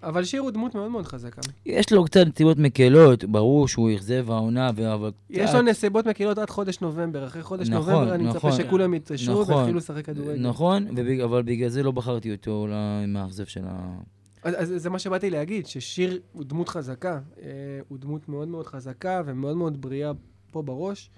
אבל 0.02 0.24
שיר 0.24 0.40
הוא 0.40 0.50
דמות 0.50 0.74
מאוד 0.74 0.90
מאוד 0.90 1.06
חזקה. 1.06 1.40
יש 1.66 1.92
לו 1.92 2.04
קצת 2.04 2.20
נסיבות 2.26 2.58
מקלות, 2.58 3.24
ברור 3.24 3.68
שהוא 3.68 3.90
אכזב 3.94 4.30
העונה, 4.30 4.68
אבל 4.68 5.10
יש 5.30 5.54
לו 5.54 5.62
נסיבות 5.62 6.06
מקלות 6.06 6.38
עד 6.38 6.50
חודש 6.50 6.80
נובמבר. 6.80 7.26
אחרי 7.26 7.42
חודש 7.42 7.68
נכון, 7.68 7.92
נובמבר 7.92 8.14
אני 8.14 8.24
מצפה 8.24 8.48
נכון. 8.48 8.52
שכולם 8.52 8.94
יתעשרו 8.94 9.42
נכון. 9.42 9.54
ויתחילו 9.54 9.78
לשחק 9.78 10.04
כדורגל. 10.04 10.40
נכון, 10.40 10.86
אבל 11.24 11.42
בגלל 11.42 11.68
זה 11.68 11.82
לא 11.82 11.90
בחרתי 11.90 12.32
אותו 12.32 12.66
למאכזב 12.70 13.44
של 13.44 13.64
ה... 13.64 13.98
אז, 14.46 14.74
אז 14.74 14.82
זה 14.82 14.90
מה 14.90 14.98
שבאתי 14.98 15.30
להגיד, 15.30 15.66
ששיר 15.66 16.20
הוא 16.32 16.44
דמות 16.44 16.68
חזקה. 16.68 17.20
אה, 17.42 17.48
הוא 17.88 17.98
דמות 17.98 18.28
מאוד 18.28 18.48
מאוד 18.48 18.66
חזקה 18.66 19.22
ומאוד 19.26 19.56
מאוד 19.56 19.80
בריאה 19.80 20.12
פה 20.50 20.62
בראש. 20.62 21.10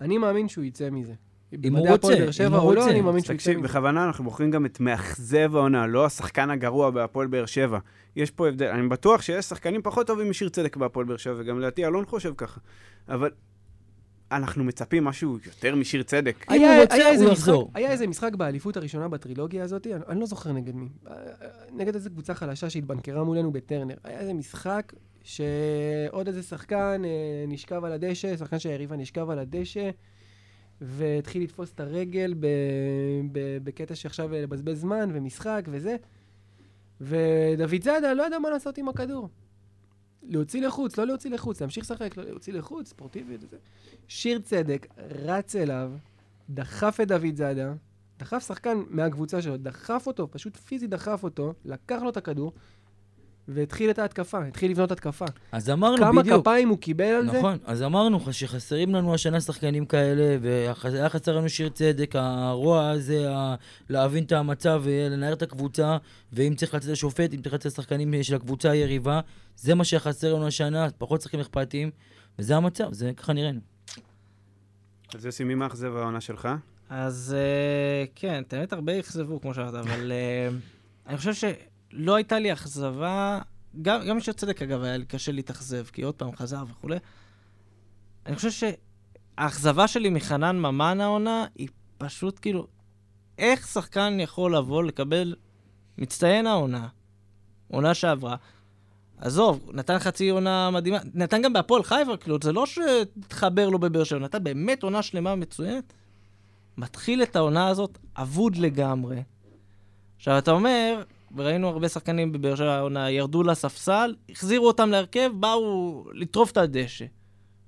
אני 0.00 0.18
מאמין 0.18 0.48
שהוא 0.48 0.64
יצא 0.64 0.90
מזה. 0.90 1.12
אם 1.64 1.76
הוא 1.76 1.88
רוצה, 1.88 2.24
אם 2.26 2.32
שבע 2.32 2.56
הוא 2.56 2.74
לא, 2.74 2.80
רוצה. 2.80 2.90
אני 2.90 3.00
מאמין 3.00 3.24
שהוא 3.24 3.34
יצא 3.34 3.42
תקשיב, 3.42 3.58
מזה. 3.58 3.68
בכוונה 3.68 4.04
אנחנו 4.06 4.24
בוחרים 4.24 4.50
גם 4.50 4.66
את 4.66 4.80
מאכזב 4.80 5.56
העונה, 5.56 5.86
לא 5.86 6.06
השחקן 6.06 6.50
הגרוע 6.50 6.90
בהפועל 6.90 7.26
באר 7.26 7.46
שבע. 7.46 7.78
יש 8.16 8.30
פה 8.30 8.48
הבדל, 8.48 8.66
אני 8.66 8.88
בטוח 8.88 9.22
שיש 9.22 9.44
שחקנים 9.44 9.82
פחות 9.82 10.06
טובים 10.06 10.30
משיר 10.30 10.48
צדק 10.48 10.76
בהפועל 10.76 11.06
באר 11.06 11.16
שבע, 11.16 11.34
וגם 11.38 11.58
לדעתי 11.58 11.86
אלון 11.86 12.04
חושב 12.04 12.34
ככה. 12.36 12.60
אבל 13.08 13.30
אנחנו 14.36 14.64
מצפים 14.64 15.04
משהו 15.04 15.38
יותר 15.46 15.74
משיר 15.76 16.02
צדק. 16.02 16.46
אם 16.50 16.62
הוא 16.62 16.82
רוצה, 16.82 16.94
היה, 16.94 17.10
איזה 17.10 17.24
הוא 17.24 17.32
משחק, 17.32 17.48
יחזור. 17.48 17.70
היה 17.74 17.90
איזה 17.90 18.06
משחק 18.06 18.34
באליפות 18.34 18.76
הראשונה 18.76 19.08
בטרילוגיה 19.08 19.64
הזאת, 19.64 19.86
אני, 19.86 19.94
אני 20.08 20.20
לא 20.20 20.26
זוכר 20.26 20.52
נגד 20.52 20.74
מי. 20.74 20.88
אה, 21.06 21.12
אה, 21.12 21.48
נגד 21.72 21.94
איזה 21.94 22.10
קבוצה 22.10 22.34
חלשה 22.34 22.70
שהתבנקרה 22.70 23.24
מולנו 23.24 23.52
בטרנר. 23.52 23.94
היה 24.04 24.18
איזה 24.18 24.34
משחק 24.34 24.92
שעוד 25.22 26.26
איזה 26.26 26.42
שחקן 26.42 27.02
אה, 27.04 27.44
נשכב 27.48 27.84
על 27.84 27.92
הדשא, 27.92 28.36
שחקן 28.36 28.58
שהיריבה 28.58 28.96
נשכב 28.96 29.30
על 29.30 29.38
הדשא, 29.38 29.90
והתחיל 30.80 31.42
לתפוס 31.42 31.72
את 31.72 31.80
הרגל 31.80 32.34
ב, 32.40 32.46
ב, 33.32 33.58
בקטע 33.64 33.94
שעכשיו 33.94 34.32
לבזבז 34.32 34.80
זמן 34.80 35.10
ומשחק 35.12 35.62
וזה. 35.66 35.96
ודוד 37.00 37.82
זאדה 37.82 38.14
לא 38.14 38.26
ידע 38.26 38.38
מה 38.38 38.50
לעשות 38.50 38.78
עם 38.78 38.88
הכדור. 38.88 39.28
להוציא 40.28 40.66
לחוץ, 40.66 40.98
לא 40.98 41.06
להוציא 41.06 41.30
לחוץ, 41.30 41.60
להמשיך 41.60 41.84
לשחק, 41.84 42.16
לא 42.16 42.24
להוציא 42.24 42.52
לחוץ, 42.52 42.88
ספורטיבית 42.88 43.44
וזה. 43.44 43.56
שיר 44.08 44.38
צדק 44.38 44.86
רץ 44.98 45.56
אליו, 45.56 45.92
דחף 46.50 46.98
את 47.02 47.08
דוד 47.08 47.36
זאדה, 47.36 47.72
דחף 48.18 48.46
שחקן 48.46 48.82
מהקבוצה 48.90 49.42
שלו, 49.42 49.56
דחף 49.56 50.06
אותו, 50.06 50.28
פשוט 50.30 50.56
פיזית 50.56 50.90
דחף 50.90 51.20
אותו, 51.22 51.54
לקח 51.64 52.02
לו 52.02 52.10
את 52.10 52.16
הכדור, 52.16 52.52
והתחיל 53.48 53.90
את 53.90 53.98
ההתקפה, 53.98 54.44
התחיל 54.46 54.70
לבנות 54.70 54.92
התקפה. 54.92 55.24
אז 55.52 55.70
אמרנו 55.70 55.96
כמה 55.96 56.22
בדיוק. 56.22 56.40
כפיים 56.40 56.68
הוא 56.68 56.78
קיבל 56.78 57.04
על 57.04 57.30
זה? 57.30 57.38
נכון, 57.38 57.58
אז 57.64 57.82
אמרנו 57.82 58.16
לך 58.16 58.34
שחסרים 58.34 58.94
לנו 58.94 59.14
השנה 59.14 59.40
שחקנים 59.40 59.86
כאלה, 59.86 60.36
והיה 60.82 61.08
חסר 61.08 61.36
לנו 61.36 61.48
שיר 61.48 61.68
צדק, 61.68 62.10
הרוע 62.16 62.88
הזה, 62.90 63.30
ה- 63.30 63.54
להבין 63.90 64.24
את 64.24 64.32
המצב 64.32 64.82
ולנער 64.84 65.32
את 65.32 65.42
הקבוצה, 65.42 65.96
ואם 66.32 66.54
צריך 66.54 66.74
לצאת 66.74 66.90
לשופט, 66.90 67.34
אם 67.34 67.42
צריך 67.42 67.54
לצאת 67.54 67.72
לשחקנים 67.72 68.22
של 68.22 68.34
הקבוצה 68.34 68.70
היריבה, 68.70 69.20
זה 69.56 69.74
מה 69.74 69.84
שחסר 69.84 70.34
לנו 70.34 70.46
השנה, 70.46 70.86
פחות 70.98 71.20
שחקנים 71.22 71.40
אכפתיים, 71.40 71.90
וזה 72.38 72.56
המצב, 72.56 72.92
זה 72.92 73.10
ככה 73.16 73.32
נראינו. 73.32 73.60
אז 75.14 75.26
יוסי, 75.26 75.44
מי 75.44 75.54
מאכזב 75.54 75.96
העונה 75.96 76.20
שלך? 76.20 76.48
אז 76.90 77.36
אה, 77.38 78.04
כן, 78.14 78.42
את 78.48 78.52
האמת 78.52 78.72
הרבה 78.72 79.00
אכזבו, 79.00 79.40
כמו 79.40 79.54
שאמרת, 79.54 79.74
אבל 79.74 80.12
אה, 80.12 80.48
אני 81.06 81.16
חושב 81.16 81.34
שלא 81.94 82.14
הייתה 82.14 82.38
לי 82.38 82.52
אכזבה, 82.52 83.38
גם 83.82 84.06
גם 84.06 84.16
בשביל 84.16 84.34
צדק, 84.34 84.62
אגב, 84.62 84.82
היה 84.82 84.96
לי 84.96 85.04
קשה 85.04 85.32
להתאכזב, 85.32 85.84
כי 85.92 86.02
עוד 86.02 86.14
פעם 86.14 86.36
חזר 86.36 86.64
וכולי. 86.70 86.96
אני 88.26 88.36
חושב 88.36 88.50
שהאכזבה 89.36 89.88
שלי 89.88 90.10
מחנן 90.10 90.56
ממן 90.58 91.00
העונה, 91.00 91.46
היא 91.54 91.68
פשוט 91.98 92.38
כאילו, 92.42 92.66
איך 93.38 93.66
שחקן 93.66 94.16
יכול 94.20 94.56
לבוא 94.56 94.82
לקבל 94.82 95.36
מצטיין 95.98 96.46
העונה, 96.46 96.88
עונה 97.68 97.94
שעברה, 97.94 98.36
עזוב, 99.18 99.70
נתן 99.72 99.98
חצי 99.98 100.28
עונה 100.28 100.70
מדהימה, 100.70 100.98
נתן 101.14 101.42
גם 101.42 101.52
בהפועל 101.52 101.82
חיפה, 101.82 102.16
כאילו, 102.16 102.38
זה 102.42 102.52
לא 102.52 102.66
שהתחבר 102.66 103.68
לו 103.68 103.78
בבאר 103.78 104.04
שבע, 104.04 104.18
נתן 104.18 104.44
באמת 104.44 104.82
עונה 104.82 105.02
שלמה 105.02 105.34
מצוינת. 105.34 105.92
מתחיל 106.76 107.22
את 107.22 107.36
העונה 107.36 107.68
הזאת 107.68 107.98
אבוד 108.16 108.56
לגמרי. 108.56 109.22
עכשיו, 110.16 110.38
אתה 110.38 110.50
אומר, 110.50 111.02
וראינו 111.36 111.68
הרבה 111.68 111.88
שחקנים 111.88 112.32
בבאר 112.32 112.54
שבע 112.56 112.74
העונה, 112.74 113.10
ירדו 113.10 113.42
לספסל, 113.42 114.14
החזירו 114.30 114.66
אותם 114.66 114.90
להרכב, 114.90 115.30
באו 115.40 116.04
לטרוף 116.12 116.50
את 116.52 116.56
הדשא. 116.56 117.04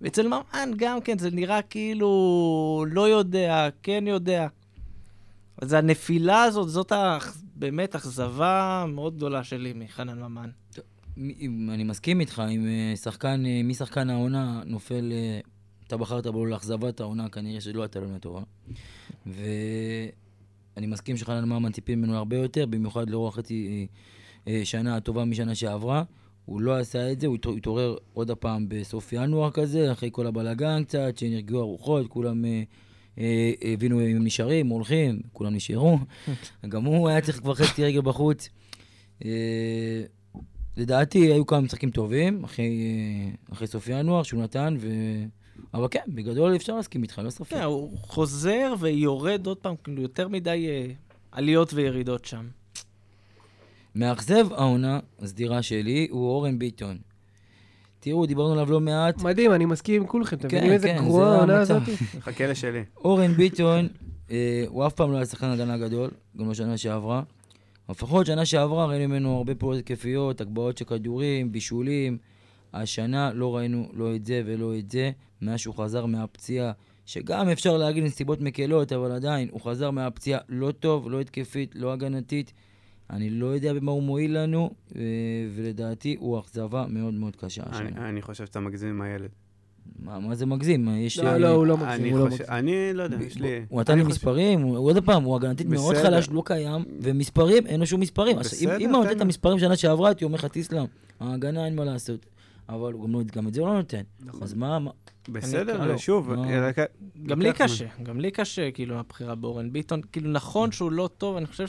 ואצל 0.01 0.29
ממן 0.29 0.71
גם 0.77 1.01
כן, 1.01 1.19
זה 1.19 1.31
נראה 1.31 1.63
כאילו 1.63 2.11
לא 2.91 3.09
יודע, 3.09 3.69
כן 3.83 4.05
יודע. 4.07 4.47
אז 5.63 5.73
הנפילה 5.73 6.43
הזאת, 6.43 6.69
זאת 6.69 6.93
האכ- 6.93 7.37
באמת 7.55 7.95
אכזבה 7.95 8.85
מאוד 8.89 9.17
גדולה 9.17 9.45
שלי 9.45 9.73
מחנן 9.77 10.19
ממן. 10.23 10.51
אני 11.71 11.85
מסכים 11.85 12.21
איתך, 12.21 12.43
אם 12.51 12.67
אה, 12.67 12.97
שחקן, 12.97 13.47
אה, 13.47 13.61
משחקן 13.65 14.11
העונה 14.11 14.63
נופל, 14.67 15.13
אה, 15.13 15.41
אתה 15.87 15.97
בחרת 15.97 16.27
בו 16.27 16.47
לאכזבת 16.47 17.01
העונה, 17.01 17.29
כנראה 17.29 17.61
שלא 17.61 17.83
הייתה 17.83 17.99
עונה 17.99 18.19
טובה. 18.19 18.41
ואני 20.77 20.87
מסכים 20.87 21.17
שחנן 21.17 21.45
ממן 21.45 21.73
ציפים 21.73 22.01
ממנו 22.01 22.17
הרבה 22.17 22.37
יותר, 22.37 22.67
במיוחד 22.67 23.11
לאור 23.11 23.29
החצי 23.29 23.87
אה, 24.49 24.53
אה, 24.53 24.65
שנה 24.65 24.97
הטובה 24.97 25.25
משנה 25.25 25.55
שעברה. 25.55 26.03
הוא 26.45 26.61
לא 26.61 26.79
עשה 26.79 27.13
את 27.13 27.21
זה, 27.21 27.27
הוא 27.27 27.35
התעור- 27.35 27.57
התעורר 27.57 27.97
עוד 28.13 28.31
הפעם 28.31 28.69
בסוף 28.69 29.13
ינואר 29.13 29.51
כזה, 29.51 29.93
אחרי 29.93 30.09
כל 30.13 30.27
הבלאגן 30.27 30.85
קצת, 30.85 31.19
שנרגעו 31.19 31.61
הרוחות, 31.61 32.07
כולם 32.09 32.45
אה, 33.19 33.53
הבינו 33.63 34.01
אם 34.01 34.17
הם 34.17 34.25
נשארים, 34.25 34.69
הולכים, 34.69 35.21
כולם 35.33 35.55
נשארו. 35.55 35.99
גם 36.69 36.85
הוא 36.85 37.09
היה 37.09 37.21
צריך 37.21 37.39
כבר 37.41 37.55
חצי 37.55 37.85
רגל 37.85 38.01
בחוץ. 38.01 38.49
לדעתי 40.77 41.19
היו 41.19 41.47
כמה 41.47 41.61
משחקים 41.61 41.91
טובים, 41.91 42.45
אחרי, 42.45 42.69
אחרי 43.53 43.67
סוף 43.67 43.89
ינואר, 43.89 44.23
שהוא 44.23 44.43
נתן, 44.43 44.77
ו... 44.81 44.89
אבל 45.75 45.89
כן, 45.91 46.01
בגדול 46.09 46.57
אפשר 46.57 46.77
להסכים 46.77 47.03
איתך, 47.03 47.21
לא 47.25 47.31
ספק. 47.31 47.51
כן, 47.51 47.63
הוא 47.63 47.99
חוזר 47.99 48.75
ויורד 48.79 49.47
עוד 49.47 49.57
פעם, 49.57 49.75
כאילו 49.85 50.03
יותר 50.03 50.29
מדי 50.29 50.67
אה, 50.69 50.93
עליות 51.33 51.75
וירידות 51.75 52.25
שם. 52.25 52.47
מאכזב 53.95 54.53
העונה, 54.53 55.01
הסדירה 55.19 55.63
שלי, 55.63 56.09
הוא 56.11 56.29
אורן 56.29 56.59
ביטון. 56.59 56.99
תראו, 58.01 58.27
דיברנו 58.27 58.53
עליו 58.53 58.71
לא 58.71 58.81
מעט. 58.81 59.23
מדהים, 59.23 59.53
אני 59.53 59.65
מסכים 59.65 60.03
עם 60.03 60.09
כולכם. 60.09 60.37
אתם 60.37 60.49
כן, 60.49 60.57
מבינים 60.57 60.73
איזה 60.73 60.89
כן, 60.89 61.05
גרועה 61.05 61.31
זה 61.31 61.37
העונה. 61.37 61.61
הזאת? 61.61 61.83
חכה 62.25 62.47
לשלי. 62.47 62.85
אורן 62.97 63.33
ביטון, 63.33 63.89
אה, 64.31 64.65
הוא 64.69 64.87
אף 64.87 64.93
פעם 64.93 65.13
לא 65.13 65.17
היה 65.17 65.27
שחקן 65.27 65.47
הגנה 65.47 65.79
גדול, 65.79 66.11
גם 66.37 66.49
לא 66.49 66.55
שנה 66.55 66.77
שעברה. 66.77 67.23
לפחות 67.91 68.27
שנה 68.27 68.45
שעברה 68.47 68.87
ראינו 68.87 69.09
ממנו 69.09 69.37
הרבה 69.37 69.55
פעולות 69.55 69.79
התקפיות, 69.79 70.41
הגבהות 70.41 70.79
של 70.79 70.85
כדורים, 70.85 71.53
בישולים. 71.53 72.19
השנה 72.75 73.33
לא 73.35 73.57
ראינו 73.57 73.89
לא 73.95 74.15
את 74.17 74.27
זה 74.27 74.43
ולא 74.47 74.79
את 74.79 74.91
זה, 74.91 75.11
מאז 75.43 75.61
שהוא 75.61 75.75
חזר 75.75 76.07
מהפציעה, 76.07 76.73
שגם 77.07 77.49
אפשר 77.49 77.77
להגיד 77.77 78.05
נסיבות 78.05 78.41
מקלות, 78.41 78.93
אבל 78.93 79.13
עדיין, 79.13 79.49
הוא 79.51 79.61
חזר 79.61 79.91
מהפציעה 79.91 80.41
לא 80.49 80.73
טוב, 80.81 81.11
לא 81.11 81.21
התקפית, 81.21 81.73
לא 81.75 81.93
הגנתית. 81.93 82.53
אני 83.11 83.31
לא 83.31 83.47
יודע 83.47 83.73
במה 83.75 83.93
הוא 83.93 84.03
מועיל 84.03 84.39
לנו, 84.39 84.71
אה, 84.97 85.01
ולדעתי 85.55 86.17
הוא 86.19 86.39
אכזבה 86.41 86.85
מאוד 86.89 87.15
מאוד 87.15 87.37
קשה 87.37 87.63
השנה. 87.67 87.89
אני- 87.89 88.09
אני 88.09 88.23
חושב 88.23 88.47
שאתה 88.47 88.61
מגזים 88.61 88.89
עם 88.89 89.03
הילד. 89.03 89.29
מה, 89.99 90.19
מה 90.19 90.35
זה 90.35 90.47
מגזים? 90.47 90.89
יש... 90.97 91.19
לא, 91.19 91.37
לא, 91.37 91.49
הוא 91.49 91.67
לא 91.67 91.75
אני 91.75 91.83
מגזים, 91.85 92.13
הוא 92.13 92.19
לא 92.21 92.27
מגזים. 92.27 92.47
אני 92.49 92.73
לא 92.95 93.03
יודע, 93.03 93.17
יש 93.23 93.37
לי... 93.39 93.65
הוא 93.69 93.81
נתן 93.81 93.93
אני 93.93 94.01
לי 94.01 94.05
חושב- 94.05 94.17
מספרים, 94.17 94.61
הוא- 94.61 94.77
עוד 94.79 95.05
פעם, 95.05 95.23
הוא 95.25 95.37
הגנתית 95.37 95.67
מאוד. 95.67 95.97
חלש, 95.97 96.29
לא 96.31 96.43
קיים, 96.47 96.85
ומספרים, 97.01 97.67
אין 97.67 97.81
לו 97.81 97.87
שום 97.87 98.01
מספרים. 98.01 98.39
אז 98.39 98.47
אם- 98.63 98.69
בסדר, 98.69 98.77
אם 98.81 98.91
הוא 98.91 98.99
נותן 98.99 99.11
תן 99.11 99.17
את. 99.17 99.21
המספרים 99.21 99.59
שנה 99.59 99.77
שעברה, 99.77 100.09
הייתי 100.09 100.25
אומר 100.25 100.35
לך, 100.35 100.45
תסלם, 100.45 100.85
ההגנה 101.21 101.65
אין 101.67 101.77
מה 101.77 101.85
לעשות. 101.85 102.27
אבל 102.69 102.93
הוא 102.93 103.05
גם 103.09 103.13
לא- 103.15 103.21
גם 103.33 103.49
את 103.49 103.55
זה 103.55 103.61
הוא 103.61 103.69
לא 103.69 103.75
נותן. 103.75 104.03
נכון. 104.21 104.43
אז 104.43 104.55
מה, 104.55 104.79
מה- 104.79 104.91
בסדר, 105.29 105.83
אני- 105.85 105.99
שוב, 105.99 106.33
לא. 106.33 106.43
רק- 106.63 106.77
גם 107.27 107.41
לי. 107.41 107.53
קשה, 107.53 107.85
גם 108.03 108.21
לי 108.21 108.31
קשה, 108.31 108.71
כאילו, 108.71 108.99
הבחירה 108.99 109.35
באורן 109.35 109.73
ביטון. 109.73 110.01
כאילו, 110.13 110.31
נכון 110.31 110.73
שהוא 110.73 110.93
לא 110.93 111.09
טוב, 111.19 111.37
אני 111.37 111.47
חושב 111.47 111.67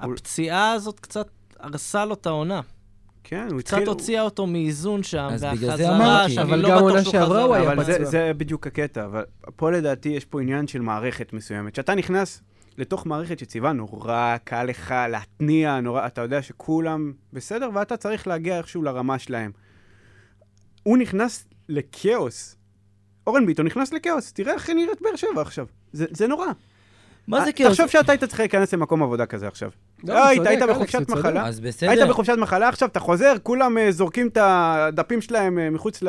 שהפציעה 0.00 0.72
הזאת 0.72 1.00
קצת 1.00 1.28
הרסה 1.60 2.04
לו 2.04 2.14
את 2.14 2.26
העונה. 2.26 2.60
כן, 3.24 3.48
הוא 3.52 3.58
קצת 3.60 3.72
התחיל... 3.72 3.88
הוציאה 3.88 4.22
אותו 4.22 4.46
מאיזון 4.46 5.02
שם, 5.02 5.28
אז 5.32 5.44
בגלל 5.44 5.56
זה 5.56 5.66
והחזרה, 5.68 5.96
אמרתי. 5.96 6.32
שאני 6.32 6.48
אבל 6.50 6.58
לא 6.58 6.68
גם 6.70 6.82
עונה 6.82 7.04
שעברה. 7.04 7.42
הוא 7.42 7.54
היה 7.54 7.72
אבל 7.72 7.84
זה, 7.84 7.92
פצוע. 7.94 8.04
זה 8.04 8.32
בדיוק 8.36 8.66
הקטע, 8.66 9.04
אבל 9.04 9.24
פה 9.56 9.70
לדעתי 9.70 10.08
יש 10.08 10.24
פה 10.24 10.40
עניין 10.40 10.66
של 10.66 10.80
מערכת 10.80 11.32
מסוימת. 11.32 11.72
כשאתה 11.72 11.94
נכנס 11.94 12.42
לתוך 12.78 13.06
מערכת 13.06 13.38
שציווה 13.38 13.72
נורא 13.72 14.36
קל 14.44 14.64
לך 14.64 14.94
להתניע, 15.10 15.80
נורא, 15.80 16.06
אתה 16.06 16.20
יודע 16.20 16.42
שכולם 16.42 17.12
בסדר, 17.32 17.70
ואתה 17.74 17.96
צריך 17.96 18.26
להגיע 18.26 18.58
איכשהו 18.58 18.82
לרמה 18.82 19.18
שלהם. 19.18 19.50
הוא 20.82 20.98
נכנס 20.98 21.44
לכאוס. 21.68 22.56
אורן 23.26 23.46
ביטון 23.46 23.66
נכנס 23.66 23.92
לכאוס, 23.92 24.32
תראה 24.32 24.54
איך 24.54 24.70
נראית 24.70 25.02
באר 25.02 25.16
שבע 25.16 25.42
עכשיו. 25.42 25.66
זה, 25.92 26.06
זה 26.10 26.26
נורא. 26.26 26.46
מה 27.28 27.40
זה 27.40 27.46
אה, 27.46 27.52
כאוס? 27.52 27.70
תחשוב 27.70 27.86
שאתה 27.86 28.12
היית 28.12 28.24
צריך 28.24 28.40
להיכנס 28.40 28.74
למקום 28.74 29.02
עבודה 29.02 29.26
כזה 29.26 29.48
עכשיו. 29.48 29.70
לא, 30.04 30.26
היית, 30.26 30.46
היית 30.46 30.62
בחופשת. 30.62 31.08
מחלה. 31.08 31.46
אז 31.46 31.58
היית 31.58 31.74
בסדר. 31.76 32.06
בחופשת 32.08 32.34
מחלה 32.38 32.68
עכשיו, 32.68 32.88
אתה 32.88 33.00
חוזר, 33.00 33.34
כולם 33.42 33.78
אה, 33.78 33.92
זורקים 33.92 34.28
את 34.28 34.38
הדפים 34.40 35.20
שלהם 35.20 35.58
אה, 35.58 35.70
מחוץ, 35.70 36.02
ל... 36.02 36.08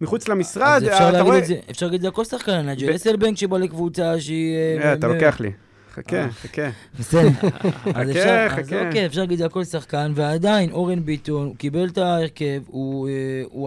מחוץ 0.00 0.28
למשרד. 0.28 0.82
אז 0.82 0.88
אפשר 0.88 1.10
להגיד 1.10 1.32
את 1.34 1.44
זה, 1.44 1.54
אפשר 1.70 1.86
להגיד 1.86 1.98
את 1.98 2.02
זה 2.02 2.08
על 2.08 2.14
כל 2.14 2.24
שחקן, 2.24 2.68
נג'ל 2.68 2.96
אסלבנק 2.96 3.36
שבא 3.36 3.58
לקבוצה 3.58 4.20
שהיא... 4.20 4.56
אתה 4.92 5.08
לוקח 5.08 5.40
לי. 5.40 5.52
חכה, 5.90 6.16
אה. 6.16 6.30
חכה. 6.30 6.70
בסדר. 6.98 7.28
אז 7.94 8.10
אפשר, 8.10 8.46
אז 8.50 8.66
חכה. 8.66 8.86
אוקיי, 8.86 9.06
אפשר 9.06 9.20
להגיד 9.20 9.32
את 9.32 9.38
זה 9.38 9.44
על 9.44 9.50
כל 9.50 9.64
שחקן, 9.64 10.12
ועדיין 10.14 10.70
אורן 10.72 11.04
ביטון, 11.04 11.46
הוא 11.46 11.56
קיבל 11.56 11.88
את 11.88 11.98
ההרכב, 11.98 12.62
הוא 12.66 13.08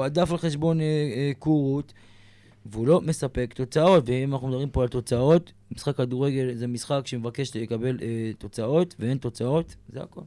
אה, 0.01 0.05
עדף 0.05 0.31
על 0.31 0.37
חשבון 0.37 0.81
אה, 0.81 1.31
קורות, 1.39 1.93
והוא 2.65 2.87
לא 2.87 3.01
מספק 3.01 3.53
תוצאות, 3.53 4.09
ואם 4.09 4.33
אנחנו 4.33 4.47
מדברים 4.47 4.69
פה 4.69 4.81
על 4.81 4.87
תוצאות, 4.87 5.51
משחק 5.71 5.97
כדורגל 5.97 6.53
זה 6.55 6.67
משחק 6.67 7.01
שמבקש 7.05 7.55
לקבל 7.55 7.97
תוצאות, 8.37 8.95
ואין 8.99 9.17
תוצאות, 9.17 9.75
זה 9.89 10.03
הכל. 10.03 10.21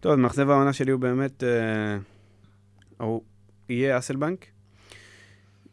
טוב, 0.00 0.14
מאכזב 0.14 0.50
העונה 0.50 0.72
שלי 0.72 0.92
הוא 0.92 1.00
באמת... 1.00 1.42
הוא 3.00 3.22
יהיה 3.68 3.98
אסלבנק, 3.98 4.46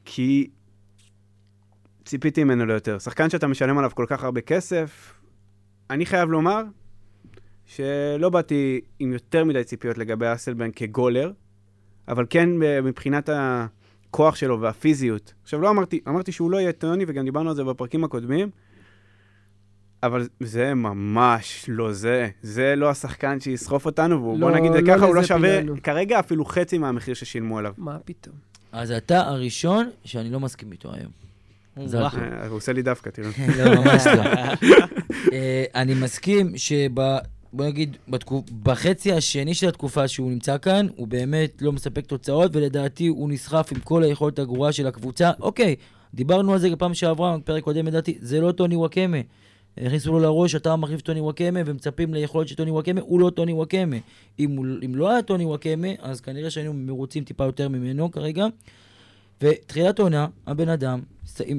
כי 0.06 0.50
ציפיתי 2.06 2.44
ממנו 2.44 2.66
ליותר. 2.66 3.00
שחקן 3.00 3.30
שאתה 3.30 3.48
משלם 3.48 3.78
עליו 3.78 3.92
כל 3.96 4.06
כך 4.08 4.24
הרבה 4.24 4.42
כסף, 4.42 5.13
אני 5.90 6.06
חייב 6.06 6.30
לומר 6.30 6.62
שלא 7.66 8.30
באתי 8.30 8.82
עם 9.00 9.14
יותר 9.14 9.46
מדי 9.46 9.64
ציפיות 9.64 9.98
לגבי 9.98 10.34
אסלבנק 10.34 10.76
כגולר, 10.76 11.32
אבל 12.08 12.26
כן 12.30 12.50
מבחינת 12.84 13.30
הכוח 13.34 14.36
שלו 14.36 14.62
והפיזיות. 14.62 15.34
עכשיו, 15.44 15.62
לא 15.62 15.70
אמרתי, 15.70 16.00
אמרתי 16.08 16.32
שהוא 16.32 16.52
לא 16.52 16.58
יהיה 16.58 16.72
טוני, 16.72 17.04
וגם 17.08 17.26
דיברנו 17.26 17.50
על 17.50 17.56
זה 17.56 17.64
בפרקים 17.64 18.04
הקודמים, 18.04 18.50
אבל 20.04 20.28
זה 20.40 20.74
ממש 20.74 21.66
לא 21.68 21.94
זה. 21.94 22.30
זה 22.42 22.76
לא 22.76 22.90
השחקן 22.90 23.40
שיסחוף 23.40 23.86
אותנו, 23.86 24.22
והוא, 24.22 24.40
בוא 24.40 24.52
לא, 24.52 24.56
נגיד 24.56 24.72
את 24.72 24.86
זה 24.86 24.92
לא 24.92 24.98
ככה, 24.98 25.06
הוא 25.06 25.16
לא 25.16 25.24
שווה 25.24 25.40
פיללנו. 25.40 25.76
כרגע 25.84 26.20
אפילו 26.20 26.46
חצי 26.46 26.78
מהמחיר 26.78 27.14
ששילמו 27.14 27.58
עליו. 27.58 27.74
מה 27.78 27.98
פתאום? 28.06 28.36
אז 28.72 28.92
אתה 28.92 29.22
הראשון 29.22 29.90
שאני 30.06 30.30
לא 30.30 30.40
מסכים 30.40 30.72
איתו 30.72 30.94
היום. 30.94 31.12
אה, 31.78 32.48
הוא 32.48 32.58
עושה 32.58 32.74
לי 32.74 32.82
דווקא, 32.82 33.10
תראו. 33.10 33.30
לא, 33.58 33.76
ממש 33.76 34.08
לא. 34.08 34.24
אה, 35.34 35.64
אני 35.76 35.94
מסכים 35.94 36.58
שב... 36.58 36.90
בוא 37.54 37.66
נגיד, 37.66 37.98
בתקופ... 38.08 38.50
בחצי 38.64 39.14
השני 39.14 39.54
של 39.54 39.68
התקופה 39.68 40.08
שהוא 40.08 40.32
נמצא 40.32 40.58
כאן, 40.58 40.88
הוא 40.96 41.08
באמת 41.08 41.62
לא 41.62 41.72
מספק 41.72 42.06
תוצאות, 42.06 42.56
ולדעתי 42.56 43.08
הוא 43.08 43.30
נסחף 43.30 43.70
עם 43.72 43.80
כל 43.80 44.04
היכולת 44.04 44.40
הגרועה 44.40 44.72
של 44.72 44.88
הקבוצה. 44.88 45.32
אוקיי, 45.40 45.76
דיברנו 46.14 46.54
על 46.54 46.60
זה 46.60 46.70
בפעם 46.70 46.94
שעברה, 46.94 47.38
בפרק 47.38 47.64
קודם 47.64 47.88
לדעתי, 47.88 48.18
זה 48.22 48.42
לא 48.42 48.52
טוני 48.52 48.76
וואקמה. 48.76 49.18
הכניסו 49.78 50.12
לו 50.12 50.20
לראש, 50.20 50.56
אתה 50.56 50.76
מחליף 50.76 51.02
טוני 51.02 51.22
וואקמה, 51.22 51.60
ומצפים 51.66 52.14
ליכולת 52.14 52.48
של 52.48 52.56
טוני 52.56 52.72
וואקמה, 52.72 53.02
הוא 53.02 53.20
לא 53.20 53.30
טוני 53.30 53.54
וואקמה. 53.54 53.98
אם, 54.40 54.52
הוא... 54.52 54.66
אם 54.86 54.96
לא 54.96 55.10
היה 55.10 55.22
טוני 55.22 55.46
וואקמה, 55.46 55.88
אז 56.00 56.22
כנראה 56.22 56.50
שהיינו 56.50 56.74
מרוצים 56.74 57.24
טיפה 57.24 57.44
יותר 57.44 57.70
ממנו 57.70 58.12
כרגע. 58.12 58.46
ותחילת 59.42 60.00
עונה, 60.00 60.28
הבן 60.48 60.70
אדם, 60.70 61.02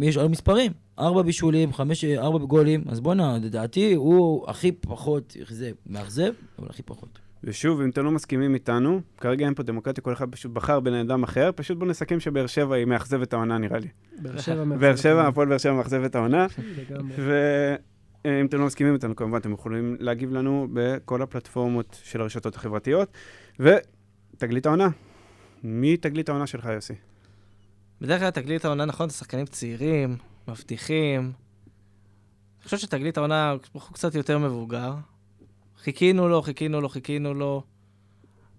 יש 0.03 0.17
לו 0.17 0.29
מספרים, 0.29 0.73
ארבע 0.99 1.23
בישולים, 1.23 1.73
חמש, 1.73 2.05
ארבע 2.05 2.39
גולים, 2.39 2.85
אז 2.89 3.01
בואנה, 3.01 3.39
לדעתי 3.43 3.95
הוא 3.95 4.51
הכי 4.51 4.73
פחות, 4.73 5.37
זה 5.49 5.71
מאכזב, 5.87 6.33
אבל 6.59 6.69
הכי 6.71 6.83
פחות. 6.83 7.19
ושוב, 7.45 7.81
אם 7.81 7.91
אתם 7.91 8.05
לא 8.05 8.11
מסכימים 8.11 8.55
איתנו, 8.55 9.01
כרגע 9.17 9.47
אין 9.47 9.55
פה 9.55 9.63
דמוקרטיה, 9.63 10.05
כל 10.05 10.13
אחד 10.13 10.33
פשוט 10.33 10.53
בחר 10.53 10.81
בן 10.81 10.95
אדם 10.95 11.23
אחר, 11.23 11.51
פשוט 11.55 11.79
בואו 11.79 11.91
נסכם 11.91 12.21
שבאר 12.21 12.47
שבע 12.47 12.75
היא 12.75 12.85
מאכזבת 12.85 13.33
העונה, 13.33 13.59
נראה 13.59 13.79
לי. 13.79 13.89
באר 14.19 14.39
שבע 14.39 14.65
מאכזבת 14.65 14.81
באר 14.81 14.97
שבע, 14.97 15.13
אותנו. 15.13 15.29
הפועל 15.29 15.49
באר 15.49 15.59
שבע 15.59 15.73
מאכזבת 15.73 16.15
העונה. 16.15 16.47
ואם 18.25 18.47
אתם 18.47 18.59
לא 18.59 18.67
מסכימים 18.67 18.95
איתנו, 18.95 19.17
כמובן, 19.17 19.39
אתם 19.39 19.53
יכולים 19.53 19.97
להגיב 20.01 20.33
לנו 20.33 20.69
בכל 20.73 21.23
הפלטפורמות 21.23 22.01
של 22.03 22.21
הרשתות 22.21 22.57
החברתיות. 22.57 23.09
ותגלית 23.61 24.67
העונה. 24.67 24.89
מי 25.63 25.97
תגלית 25.97 26.29
העונה 26.29 26.47
שלך, 26.47 26.69
יוסי? 26.75 26.95
בדרך 28.05 28.21
כלל 28.21 28.31
תגלית 28.31 28.65
העונה, 28.65 28.85
נכון, 28.85 29.09
זה 29.09 29.17
שחקנים 29.17 29.47
צעירים, 29.47 30.17
מבטיחים. 30.49 31.21
אני 32.59 32.65
חושב 32.65 32.79
שתגלית 32.79 33.17
העונה 33.17 33.55
הוא 33.73 33.83
קצת 33.93 34.15
יותר 34.15 34.39
מבוגר. 34.39 34.95
חיכינו 35.79 36.29
לו, 36.29 36.43
חיכינו 36.43 36.81
לו, 36.81 36.89
חיכינו 36.89 37.35
לו. 37.35 37.63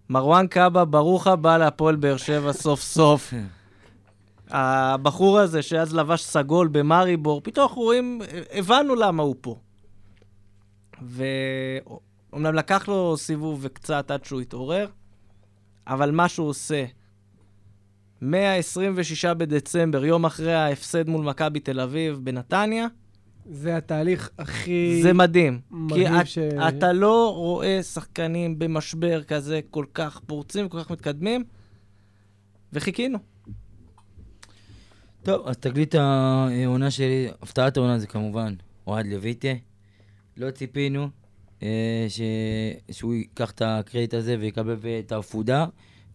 מרואן 0.09 0.47
קאבה, 0.47 0.85
ברוך 0.85 1.27
הבא 1.27 1.57
להפועל 1.57 1.95
באר 1.95 2.17
שבע 2.17 2.53
סוף 2.53 2.81
סוף. 2.81 3.33
הבחור 4.49 5.39
הזה 5.39 5.61
שאז 5.61 5.95
לבש 5.95 6.23
סגול 6.23 6.67
במאריבור, 6.67 7.41
פתאום 7.43 7.67
אנחנו 7.67 7.81
רואים, 7.81 8.21
הבנו 8.51 8.95
למה 8.95 9.23
הוא 9.23 9.35
פה. 9.41 9.55
ואומנם 11.01 12.55
לקח 12.55 12.87
לו 12.87 13.17
סיבוב 13.17 13.59
וקצת 13.61 14.11
עד 14.11 14.25
שהוא 14.25 14.41
התעורר, 14.41 14.87
אבל 15.87 16.11
מה 16.11 16.29
שהוא 16.29 16.49
עושה, 16.49 16.85
מה-26 18.25 19.33
בדצמבר, 19.33 20.05
יום 20.05 20.25
אחרי 20.25 20.53
ההפסד 20.53 21.09
מול 21.09 21.25
מכבי 21.25 21.59
תל 21.59 21.79
אביב 21.79 22.19
בנתניה, 22.23 22.87
זה 23.49 23.77
התהליך 23.77 24.29
הכי 24.39 24.99
זה 25.03 25.13
מדהים. 25.13 25.59
כי 25.69 25.75
מגניב 25.75 26.13
את, 26.13 26.27
ש... 26.27 26.37
אתה 26.37 26.93
לא 26.93 27.33
רואה 27.35 27.83
שחקנים 27.83 28.59
במשבר 28.59 29.23
כזה 29.23 29.59
כל 29.69 29.85
כך 29.93 30.19
פורצים, 30.25 30.69
כל 30.69 30.83
כך 30.83 30.91
מתקדמים, 30.91 31.43
וחיכינו. 32.73 33.19
טוב, 35.23 35.47
אז 35.47 35.57
תגלית 35.57 35.95
העונה 35.95 36.91
שלי, 36.91 37.27
הפתעת 37.41 37.77
העונה 37.77 37.99
זה 37.99 38.07
כמובן 38.07 38.53
אוהד 38.87 39.05
לויטה. 39.05 39.47
לא 40.37 40.51
ציפינו 40.51 41.09
אה, 41.63 42.05
ש... 42.09 42.21
שהוא 42.91 43.13
ייקח 43.13 43.51
את 43.51 43.61
הקרדיט 43.65 44.13
הזה 44.13 44.35
ויקבל 44.39 44.77
את 44.99 45.11
העפודה. 45.11 45.65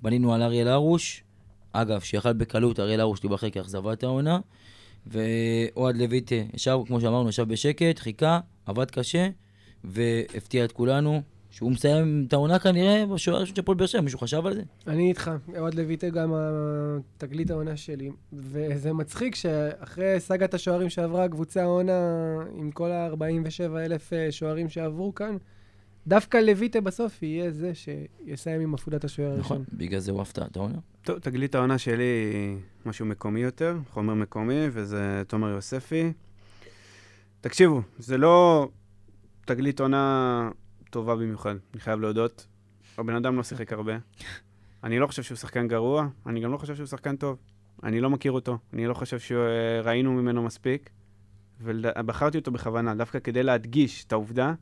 בנינו 0.02 0.34
על 0.34 0.42
אריאל 0.42 0.68
הרוש. 0.68 1.24
אגב, 1.72 2.00
שיכל 2.00 2.32
בקלות 2.32 2.80
אריאל 2.80 3.00
הרוש 3.00 3.24
להיבחר 3.24 3.50
כאכזבת 3.50 4.02
העונה. 4.02 4.38
ואוהד 5.06 5.96
לויטה 5.96 6.34
ישב, 6.54 6.78
כמו 6.86 7.00
שאמרנו, 7.00 7.28
ישב 7.28 7.48
בשקט, 7.48 7.98
חיכה, 7.98 8.40
עבד 8.66 8.90
קשה, 8.90 9.28
והפתיע 9.84 10.64
את 10.64 10.72
כולנו 10.72 11.22
שהוא 11.50 11.72
מסיים 11.72 12.24
את 12.28 12.32
העונה 12.32 12.58
כנראה 12.58 13.06
בשוער 13.06 13.36
הראשון 13.36 13.54
של 13.54 13.60
הפועל 13.60 13.78
באר 13.78 13.86
שבע. 13.86 14.00
מישהו 14.00 14.18
חשב 14.18 14.46
על 14.46 14.54
זה? 14.54 14.62
אני 14.86 15.08
איתך, 15.08 15.30
אוהד 15.58 15.74
לויטה 15.74 16.08
גם 16.08 16.34
תגלית 17.18 17.50
העונה 17.50 17.76
שלי, 17.76 18.10
וזה 18.32 18.92
מצחיק 18.92 19.34
שאחרי 19.34 20.20
סאגת 20.20 20.54
השוערים 20.54 20.90
שעברה 20.90 21.24
הקבוצה 21.24 21.62
העונה, 21.62 22.02
עם 22.56 22.70
כל 22.70 22.90
ה-47 22.90 23.78
אלף 23.78 24.12
שוערים 24.30 24.68
שעברו 24.68 25.14
כאן, 25.14 25.36
דווקא 26.06 26.36
לויטה 26.36 26.80
בסוף 26.80 27.22
יהיה 27.22 27.50
זה 27.50 27.72
שיסיים 27.74 28.60
עם 28.60 28.74
עפודת 28.74 29.04
השוער 29.04 29.36
נכון, 29.38 29.56
הראשון. 29.56 29.78
בגלל 29.78 30.00
זה 30.00 30.12
הוא 30.12 30.22
הפתעת 30.22 30.56
העונה. 30.56 30.78
טוב, 31.02 31.18
תגלית 31.18 31.54
העונה 31.54 31.78
שלי 31.78 32.04
היא 32.04 32.58
משהו 32.86 33.06
מקומי 33.06 33.40
יותר, 33.40 33.78
חומר 33.90 34.14
מקומי, 34.14 34.66
וזה 34.72 35.22
תומר 35.28 35.48
יוספי. 35.48 36.12
תקשיבו, 37.40 37.82
זה 37.98 38.18
לא 38.18 38.68
תגלית 39.44 39.80
עונה 39.80 40.50
טובה 40.90 41.16
במיוחד, 41.16 41.54
אני 41.72 41.80
חייב 41.80 42.00
להודות. 42.00 42.46
הבן 42.98 43.14
אדם 43.14 43.36
לא 43.36 43.42
שיחק 43.42 43.72
הרבה. 43.72 43.92
אני 44.84 44.98
לא 44.98 45.06
חושב 45.06 45.22
שהוא 45.22 45.36
שחקן 45.36 45.68
גרוע, 45.68 46.08
אני 46.26 46.40
גם 46.40 46.52
לא 46.52 46.56
חושב 46.56 46.76
שהוא 46.76 46.86
שחקן 46.86 47.16
טוב. 47.16 47.36
אני 47.82 48.00
לא 48.00 48.10
מכיר 48.10 48.32
אותו, 48.32 48.58
אני 48.72 48.86
לא 48.86 48.94
חושב 48.94 49.18
שראינו 49.18 50.12
ממנו 50.12 50.42
מספיק, 50.42 50.90
ובחרתי 51.60 52.38
אותו 52.38 52.50
בכוונה, 52.50 52.94
דווקא 52.94 53.18
כדי 53.18 53.42
להדגיש 53.42 54.04
את 54.04 54.12
העובדה 54.12 54.54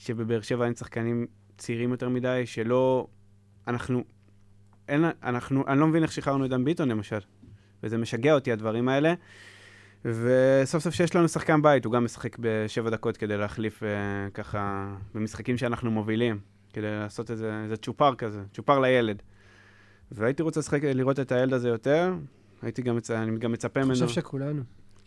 שבבאר 0.00 0.40
שבע 0.40 0.64
אין 0.64 0.74
שחקנים 0.74 1.26
צעירים 1.58 1.90
יותר 1.90 2.08
מדי, 2.08 2.42
שלא... 2.46 3.06
אנחנו... 3.68 4.04
אין, 4.88 5.04
אנחנו, 5.22 5.66
אני 5.66 5.80
לא 5.80 5.86
מבין 5.86 6.02
איך 6.02 6.12
שחררנו 6.12 6.44
את 6.44 6.50
דן 6.50 6.64
ביטון 6.64 6.88
למשל, 6.88 7.18
וזה 7.82 7.98
משגע 7.98 8.34
אותי 8.34 8.52
הדברים 8.52 8.88
האלה. 8.88 9.14
וסוף 10.04 10.82
סוף 10.82 10.94
שיש 10.94 11.16
לנו 11.16 11.28
שחקן 11.28 11.62
בית, 11.62 11.84
הוא 11.84 11.92
גם 11.92 12.04
משחק 12.04 12.36
בשבע 12.40 12.90
דקות 12.90 13.16
כדי 13.16 13.36
להחליף 13.36 13.82
אה, 13.82 13.88
ככה 14.34 14.94
במשחקים 15.14 15.56
שאנחנו 15.56 15.90
מובילים, 15.90 16.38
כדי 16.72 16.90
לעשות 16.90 17.30
איזה, 17.30 17.60
איזה 17.64 17.76
צ'ופר 17.76 18.14
כזה, 18.14 18.42
צ'ופר 18.52 18.78
לילד. 18.78 19.22
והייתי 20.12 20.42
רוצה 20.42 20.60
לשחק, 20.60 20.84
לראות 20.84 21.20
את 21.20 21.32
הילד 21.32 21.52
הזה 21.52 21.68
יותר, 21.68 22.14
הייתי 22.62 22.82
גם, 22.82 22.96
מצ... 22.96 23.10
אני 23.10 23.38
גם 23.38 23.52
מצפה 23.52 23.80
אני 23.80 23.88
ממנו, 23.88 24.06
חושב 24.06 24.20
שכולנו. 24.20 24.62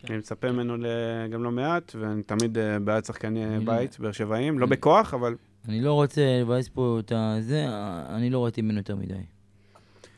אני 0.10 0.18
מצפה 0.18 0.51
ממנו 0.51 0.78
ל... 0.78 0.86
גם 1.30 1.43
לא 1.43 1.51
מעט, 1.51 1.95
ואני 1.99 2.24
תמיד 2.24 2.58
אה, 2.58 2.80
בעד 2.80 3.06
שחקני 3.06 3.60
בית, 3.66 3.99
באר 3.99 4.12
שבעים, 4.12 4.60
לא 4.60 4.66
בכוח, 4.66 5.14
אבל 5.14 5.36
אני 5.68 5.82
לא 5.82 5.93
רוצה 5.93 6.22
לבאס 6.41 6.68
פה 6.68 6.97
את 6.99 7.12
הזה, 7.16 7.66
אני 8.10 8.30
לא 8.30 8.43
ראיתי 8.43 8.62
ממנו 8.62 8.78
יותר 8.78 8.95
מדי. 8.95 9.14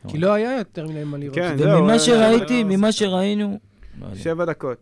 כי 0.07 0.17
לא 0.17 0.33
היה 0.33 0.57
יותר 0.57 0.87
מדי 0.87 1.03
מה 1.03 1.17
לראות. 1.17 1.35
כן, 1.35 1.57
זהו, 1.57 1.79
וממה 1.79 1.93
אה, 1.93 1.99
שראיתי, 1.99 2.63
לא- 2.63 2.69
ממה 2.69 2.91
שראינו, 2.91 3.59
לא. 4.01 4.15
שבע 4.15 4.45
דקות. 4.45 4.77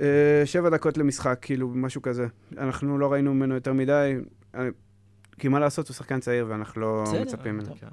אה, 0.00 0.42
שבע 0.44 0.70
דקות 0.70 0.98
למשחק, 0.98 1.38
כאילו, 1.42 1.68
משהו 1.68 2.02
כזה. 2.02 2.26
אנחנו 2.58 2.98
לא 2.98 3.12
ראינו 3.12 3.34
ממנו 3.34 3.54
יותר 3.54 3.72
מדי, 3.72 4.14
אה, 4.54 4.68
כי 5.38 5.48
מה 5.48 5.60
לעשות, 5.60 5.88
הוא 5.88 5.94
שחקן 5.94 6.20
צעיר 6.20 6.46
ואנחנו 6.48 6.80
לא 6.80 7.04
מצפים 7.22 7.54
ממנו. 7.54 7.66
טוב. 7.66 7.88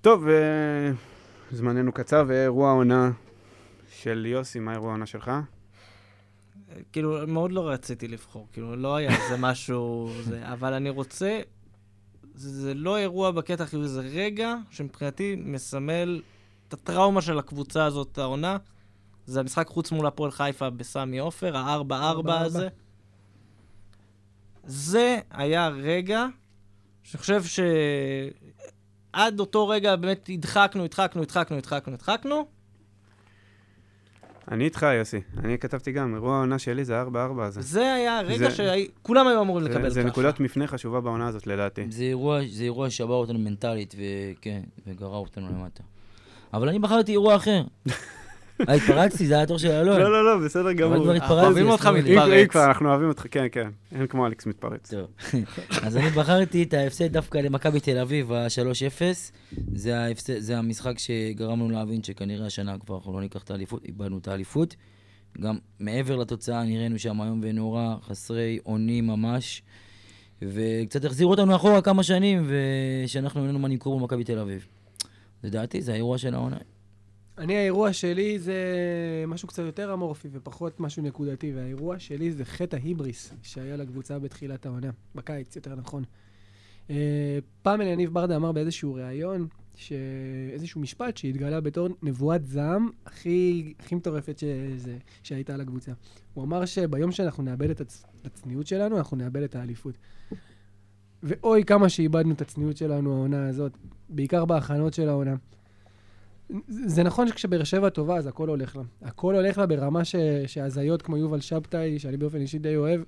טוב, 0.00 0.28
אה, 0.28 0.90
זמננו 1.50 1.92
קצר, 1.92 2.24
ואירוע 2.26 2.70
העונה 2.70 3.10
של 4.02 4.26
יוסי, 4.26 4.58
מה 4.58 4.72
אירוע 4.72 4.88
העונה 4.88 5.06
שלך? 5.06 5.30
כאילו, 6.92 7.26
מאוד 7.26 7.52
לא 7.52 7.68
רציתי 7.68 8.08
לבחור, 8.08 8.48
כאילו, 8.52 8.76
לא 8.76 8.96
היה 8.96 9.10
איזה 9.10 9.36
משהו, 9.38 10.10
זה, 10.28 10.52
אבל 10.52 10.72
אני 10.72 10.90
רוצה, 10.90 11.40
זה, 12.34 12.50
זה 12.50 12.74
לא 12.74 12.98
אירוע 12.98 13.30
בקטע 13.30 13.66
חיובי, 13.66 13.88
זה 13.88 14.00
רגע 14.00 14.54
שמבחינתי 14.70 15.36
מסמל 15.38 16.22
את 16.68 16.72
הטראומה 16.72 17.22
של 17.22 17.38
הקבוצה 17.38 17.84
הזאת, 17.84 18.18
העונה. 18.18 18.56
זה 19.26 19.40
המשחק 19.40 19.66
חוץ 19.68 19.92
מול 19.92 20.06
הפועל 20.06 20.30
חיפה 20.30 20.70
בסמי 20.70 21.18
עופר, 21.18 21.56
ה-4-4 21.56 22.26
4-4. 22.26 22.32
הזה. 22.32 22.68
זה 24.64 25.18
היה 25.30 25.68
רגע 25.68 26.26
שאני 27.02 27.20
חושב 27.20 27.42
שעד 29.14 29.40
אותו 29.40 29.68
רגע 29.68 29.96
באמת 29.96 30.30
הדחקנו, 30.32 30.84
הדחקנו, 30.84 31.22
הדחקנו, 31.22 31.56
הדחקנו, 31.56 31.94
הדחקנו. 31.94 32.57
אני 34.50 34.64
איתך, 34.64 34.86
יוסי. 34.98 35.20
אני 35.44 35.58
כתבתי 35.58 35.92
גם, 35.92 36.14
אירוע 36.14 36.34
העונה 36.36 36.58
שלי 36.58 36.84
זה 36.84 37.02
4-4 37.02 37.06
הזה. 37.40 37.60
זה 37.62 37.92
היה 37.94 38.20
רגע 38.20 38.50
זה- 38.50 38.84
שכולם 39.00 39.26
היו 39.28 39.40
אמורים 39.42 39.64
לקבל 39.64 39.74
זה- 39.76 39.80
ככה. 39.80 39.90
זה 39.90 40.04
נקודת 40.04 40.40
מפנה 40.40 40.66
חשובה 40.66 41.00
בעונה 41.00 41.26
הזאת, 41.26 41.46
לדעתי. 41.46 41.86
זה 41.90 42.02
אירוע, 42.04 42.40
זה 42.50 42.64
אירוע 42.64 42.90
שבר 42.90 43.14
אותנו 43.14 43.38
מנטלית, 43.38 43.94
וכן, 43.98 44.60
וגרר 44.86 45.16
אותנו 45.16 45.48
למטה. 45.48 45.82
אבל 46.54 46.68
אני 46.68 46.78
בחרתי 46.78 47.12
אירוע 47.12 47.36
אחר. 47.36 47.62
אה, 48.68 48.74
התפרצתי, 48.74 49.26
זה 49.26 49.34
היה 49.34 49.42
התור 49.42 49.58
של 49.58 49.70
אלון. 49.70 50.00
לא, 50.00 50.12
לא, 50.12 50.24
לא, 50.24 50.44
בסדר 50.44 50.72
גמור. 50.72 50.96
אוהבים 51.30 51.66
אז 51.66 51.72
אותך. 51.72 51.86
מתפרץ. 51.86 52.56
אנחנו 52.56 52.88
אוהבים 52.88 53.08
אותך, 53.08 53.26
כן, 53.30 53.46
כן. 53.52 53.68
אין 53.94 54.06
כמו 54.06 54.26
אלכס 54.26 54.46
מתפרץ. 54.46 54.94
טוב. 54.94 55.06
אז 55.82 55.96
אני 55.96 56.10
בחרתי 56.10 56.62
את 56.62 56.74
ההפסד 56.74 57.12
דווקא 57.12 57.38
למכבי 57.38 57.80
תל 57.80 57.98
אביב, 57.98 58.32
ה-3-0. 58.32 59.02
זה, 60.38 60.58
המשחק 60.58 60.98
שגרם 60.98 61.60
לנו 61.60 61.70
להבין 61.70 62.02
שכנראה 62.02 62.46
השנה 62.46 62.78
כבר 62.78 62.96
אנחנו 62.96 63.12
לא 63.12 63.20
ניקח 63.20 63.42
את 63.42 63.50
האליפות, 63.50 63.84
איבדנו 63.84 64.18
את 64.18 64.28
האליפות. 64.28 64.76
גם 65.40 65.58
מעבר 65.80 66.16
לתוצאה 66.16 66.64
נראינו 66.64 66.98
שם 66.98 67.22
איום 67.22 67.40
ונורא, 67.42 67.94
חסרי 68.02 68.58
אונים 68.66 69.06
ממש. 69.06 69.62
וקצת 70.42 71.04
החזירו 71.04 71.30
אותנו 71.30 71.56
אחורה 71.56 71.82
כמה 71.82 72.02
שנים, 72.02 72.46
ושאנחנו 73.04 73.40
אין 73.40 73.48
לנו 73.48 73.58
מה 73.58 73.68
למכור 73.68 74.00
במכבי 74.00 74.24
תל 74.24 74.38
אביב. 74.38 74.66
לדעתי, 75.44 75.82
זה 75.82 75.92
האירוע 75.92 76.18
של 76.18 76.34
העונה. 76.34 76.56
אני, 77.38 77.56
האירוע 77.56 77.92
שלי 77.92 78.38
זה 78.38 78.54
משהו 79.26 79.48
קצת 79.48 79.62
יותר 79.62 79.94
אמורפי 79.94 80.28
ופחות 80.32 80.80
משהו 80.80 81.02
נקודתי, 81.02 81.52
והאירוע 81.54 81.98
שלי 81.98 82.32
זה 82.32 82.44
חטא 82.44 82.76
ההיבריס 82.76 83.34
שהיה 83.42 83.76
לקבוצה 83.76 84.18
בתחילת 84.18 84.66
העונה, 84.66 84.90
בקיץ, 85.14 85.56
יותר 85.56 85.74
נכון. 85.74 86.04
אה, 86.90 87.38
פעם 87.62 87.80
יניב 87.80 88.14
ברדה 88.14 88.36
אמר 88.36 88.52
באיזשהו 88.52 88.94
ריאיון, 88.94 89.46
איזשהו 90.52 90.80
משפט 90.80 91.16
שהתגלה 91.16 91.60
בתור 91.60 91.88
נבואת 92.02 92.46
זעם 92.46 92.90
הכי, 93.06 93.74
הכי 93.80 93.94
מטורפת 93.94 94.38
שזה, 94.38 94.96
שהייתה 95.22 95.54
על 95.54 95.60
הקבוצה. 95.60 95.92
הוא 96.34 96.44
אמר 96.44 96.64
שביום 96.64 97.12
שאנחנו 97.12 97.42
נאבד 97.42 97.70
את 97.70 97.80
הצ... 97.80 98.04
הצניעות 98.24 98.66
שלנו, 98.66 98.98
אנחנו 98.98 99.16
נאבד 99.16 99.42
את 99.42 99.56
האליפות. 99.56 99.98
ואוי 101.22 101.64
כמה 101.64 101.88
שאיבדנו 101.88 102.32
את 102.32 102.40
הצניעות 102.40 102.76
שלנו 102.76 103.12
העונה 103.12 103.48
הזאת, 103.48 103.72
בעיקר 104.08 104.44
בהכנות 104.44 104.94
של 104.94 105.08
העונה. 105.08 105.34
זה 106.68 107.02
נכון 107.02 107.28
שכשבאר 107.28 107.64
שבע 107.64 107.88
טובה, 107.88 108.16
אז 108.16 108.26
הכל 108.26 108.48
הולך 108.48 108.76
לה. 108.76 108.82
הכל 109.02 109.34
הולך 109.34 109.58
לה 109.58 109.66
ברמה 109.66 110.04
ש... 110.04 110.16
שהזיות 110.46 111.02
כמו 111.02 111.16
יובל 111.16 111.40
שבתאי, 111.40 111.98
שאני 111.98 112.16
באופן 112.16 112.40
אישי 112.40 112.58
די 112.58 112.76
אוהב, 112.76 113.00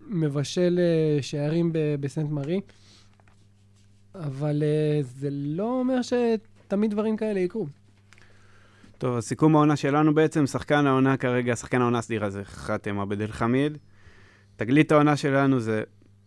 מבשל 0.00 0.78
אה, 0.78 1.22
שערים 1.22 1.72
ב... 1.72 1.78
בסנט 2.00 2.30
מארי. 2.30 2.60
אבל 4.14 4.62
uh, 4.62 5.02
זה 5.02 5.28
לא 5.30 5.80
אומר 5.80 6.00
שתמיד 6.02 6.90
דברים 6.90 7.16
כאלה 7.16 7.40
יקרו. 7.40 7.66
טוב, 8.98 9.16
אז 9.16 9.24
סיכום 9.24 9.56
העונה 9.56 9.76
שלנו 9.76 10.14
בעצם, 10.14 10.46
שחקן 10.46 10.86
העונה 10.86 11.16
כרגע, 11.16 11.56
שחקן 11.56 11.80
העונה 11.80 12.02
סדירה 12.02 12.30
זה 12.30 12.44
חאתם 12.44 13.00
עבד 13.00 13.20
אל 13.20 13.32
חמיד. 13.32 13.78
תגלית 14.56 14.92
העונה 14.92 15.16
שלנו 15.16 15.60
זה 15.60 15.82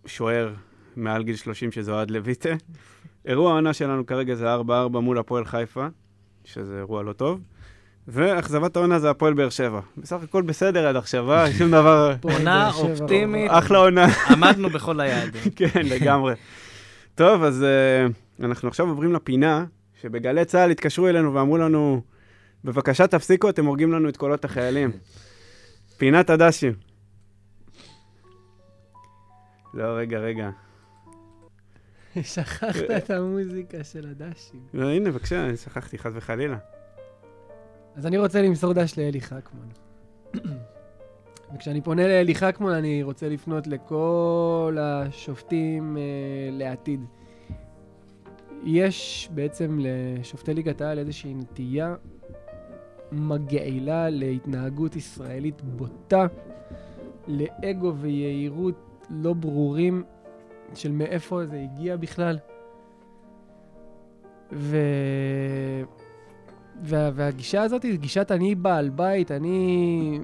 שוער 0.06 0.54
מעל 0.96 1.24
גיל 1.24 1.36
30 1.36 1.72
שזה 1.72 1.92
אוהד 1.92 2.12
לויטה. 2.12 2.50
אירוע 3.26 3.52
העונה 3.52 3.74
שלנו 3.74 4.06
כרגע 4.06 4.36
זה 4.36 4.56
4-4 4.56 4.60
מול 4.90 5.18
הפועל 5.18 5.46
חיפה, 5.46 5.88
שזה 6.54 6.78
אירוע 6.78 7.04
לא 7.04 7.14
טוב. 7.14 7.40
ואכזבת 8.08 8.76
העונה 8.76 9.00
זה 9.00 9.10
הפועל 9.10 9.34
באר 9.34 9.50
שבע. 9.50 9.80
בסך 9.98 10.24
הכל 10.24 10.42
בסדר 10.42 10.88
עד 10.88 10.96
עכשיו, 10.96 11.32
אה? 11.32 11.52
שום 11.52 11.72
דבר... 11.72 12.16
עונה 12.22 12.72
אופטימית. 12.72 13.52
אחלה 13.54 13.78
עונה. 13.78 14.08
עמדנו 14.30 14.70
בכל 14.70 15.00
היעדים. 15.00 15.42
כן, 15.56 15.82
לגמרי. 15.84 16.34
טוב, 17.16 17.44
אז 17.44 17.66
uh, 18.40 18.46
אנחנו 18.46 18.68
עכשיו 18.68 18.88
עוברים 18.88 19.14
לפינה, 19.14 19.66
שבגלי 20.02 20.46
צה"ל 20.46 20.72
התקשרו 20.72 21.08
אלינו 21.08 21.34
ואמרו 21.34 21.58
לנו, 21.58 22.02
בבקשה 22.64 23.08
תפסיקו, 23.08 23.50
אתם 23.50 23.66
הורגים 23.66 23.94
לנו 23.94 24.10
את 24.10 24.18
קולות 24.18 24.46
החיילים. 24.46 24.92
פינת 25.98 26.30
הדשים. 26.30 26.74
לא, 29.74 29.84
רגע, 29.84 30.20
רגע. 30.20 30.50
שכחת 32.34 32.92
את 32.98 33.10
המוזיקה 33.10 33.84
של 33.84 34.08
הדשים. 34.12 34.60
לא, 34.74 34.90
הנה, 34.90 35.12
בבקשה, 35.12 35.58
שכחתי, 35.58 35.98
חס 35.98 36.12
וחלילה. 36.16 36.58
אז 37.96 38.06
אני 38.06 38.18
רוצה 38.18 38.42
למסור 38.42 38.74
דש 38.74 39.00
לאלי 39.00 39.22
חכמון. 39.22 39.70
וכשאני 41.56 41.82
פונה 41.82 42.08
לאלי 42.08 42.36
חכמון, 42.36 42.74
אני 42.74 43.04
רוצה 43.04 43.30
לפנות 43.30 43.68
לכל 43.68 44.78
השופטים 44.80 45.98
uh, 45.98 46.00
לעתיד. 46.54 47.02
יש 48.64 49.30
בעצם 49.34 49.80
לשופטי 49.82 50.54
ליגת 50.54 50.82
העל 50.82 51.00
איזושהי 51.00 51.34
נטייה 51.34 51.96
מגעילה 53.12 54.10
להתנהגות 54.10 54.96
ישראלית 54.96 55.62
בוטה, 55.62 56.28
לאגו 57.28 57.96
ויהירות 57.96 59.06
לא 59.10 59.34
ברורים 59.34 60.04
של 60.76 60.92
מאיפה 60.92 61.46
זה 61.46 61.60
הגיע 61.60 61.98
בכלל. 61.98 62.38
ו... 64.52 64.78
וה... 66.84 67.10
והגישה 67.14 67.62
הזאת 67.62 67.84
היא 67.84 68.00
גישת 68.00 68.32
אני 68.32 68.56
בעל 68.56 68.90
בית, 68.90 69.32
אני 69.32 70.20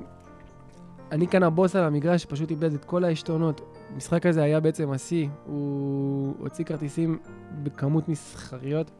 אני 1.12 1.28
כאן 1.28 1.44
הבוס 1.44 1.76
על 1.76 1.84
המגרש, 1.84 2.26
פשוט 2.26 2.52
איבד 2.52 2.74
את 2.74 2.86
כל 2.86 3.04
העשתונות. 3.04 3.62
המשחק 3.94 4.26
הזה 4.26 4.44
היה 4.44 4.60
בעצם 4.60 4.92
השיא, 4.92 5.28
הוא 5.46 6.34
הוציא 6.40 6.66
כרטיסים 6.66 7.18
בכמות 7.64 8.10
מסחריות, 8.10 8.92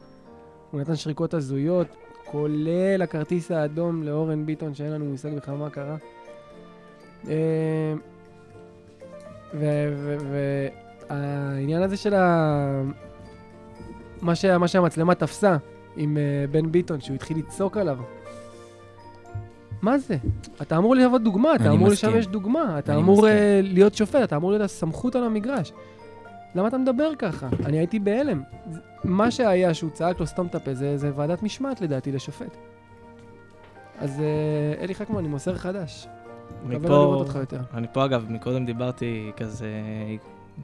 הוא 0.70 0.80
נתן 0.80 0.96
שריקות 0.96 1.34
הזויות, 1.34 1.86
כולל 2.24 3.02
הכרטיס 3.02 3.50
האדום 3.50 4.02
לאורן 4.02 4.46
ביטון, 4.46 4.74
שאין 4.74 4.92
לנו 4.92 5.04
מושג 5.04 5.34
בכלל 5.34 5.56
מה 5.56 5.70
קרה. 5.70 5.96
אה, 7.28 7.94
והעניין 11.10 11.82
הזה 11.82 11.96
של 11.96 12.14
ה... 12.14 12.82
מה, 14.22 14.34
שה... 14.34 14.58
מה 14.58 14.68
שהמצלמה 14.68 15.14
תפסה 15.14 15.56
עם 15.96 16.16
uh, 16.16 16.50
בן 16.50 16.72
ביטון, 16.72 17.00
שהוא 17.00 17.14
התחיל 17.14 17.38
לצעוק 17.38 17.76
עליו, 17.76 17.98
מה 19.82 19.98
זה? 19.98 20.16
אתה 20.62 20.76
אמור 20.76 20.94
להיות 20.94 21.22
דוגמה, 21.22 21.54
אתה 21.54 21.70
אמור 21.70 21.88
לשמש 21.88 22.26
דוגמה, 22.26 22.78
אתה 22.78 22.96
אמור 22.96 23.26
uh, 23.26 23.30
להיות 23.62 23.94
שופט, 23.94 24.22
אתה 24.22 24.36
אמור 24.36 24.50
להיות 24.50 24.62
הסמכות 24.62 25.16
על 25.16 25.24
המגרש. 25.24 25.72
למה 26.54 26.68
אתה 26.68 26.78
מדבר 26.78 27.10
ככה? 27.18 27.48
אני 27.66 27.78
הייתי 27.78 27.98
בהלם. 27.98 28.42
מה 29.04 29.30
שהיה 29.30 29.74
שהוא 29.74 29.90
צעק 29.90 30.20
לו 30.20 30.26
סתום 30.26 30.46
את 30.46 30.54
הפה, 30.54 30.74
זה, 30.74 30.96
זה 30.96 31.10
ועדת 31.16 31.42
משמעת 31.42 31.80
לדעתי 31.80 32.12
לשופט. 32.12 32.56
אז 33.98 34.18
uh, 34.18 34.82
אלי 34.82 34.94
חכמו, 34.94 35.18
אני 35.18 35.28
מוסר 35.28 35.54
חדש. 35.54 36.08
מפה, 36.66 37.24
אני 37.74 37.86
פה 37.92 38.04
אגב, 38.04 38.26
מקודם 38.28 38.66
דיברתי 38.66 39.32
כזה, 39.36 39.68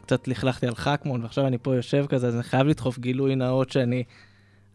קצת 0.02 0.28
לכלכתי 0.28 0.66
על 0.66 0.74
חכמון, 0.74 1.22
ועכשיו 1.22 1.46
אני 1.46 1.58
פה 1.58 1.74
יושב 1.74 2.06
כזה, 2.08 2.26
אז 2.26 2.34
אני 2.34 2.42
חייב 2.42 2.66
לדחוף 2.66 2.98
גילוי 2.98 3.36
נאות 3.36 3.70
שאני 3.70 4.04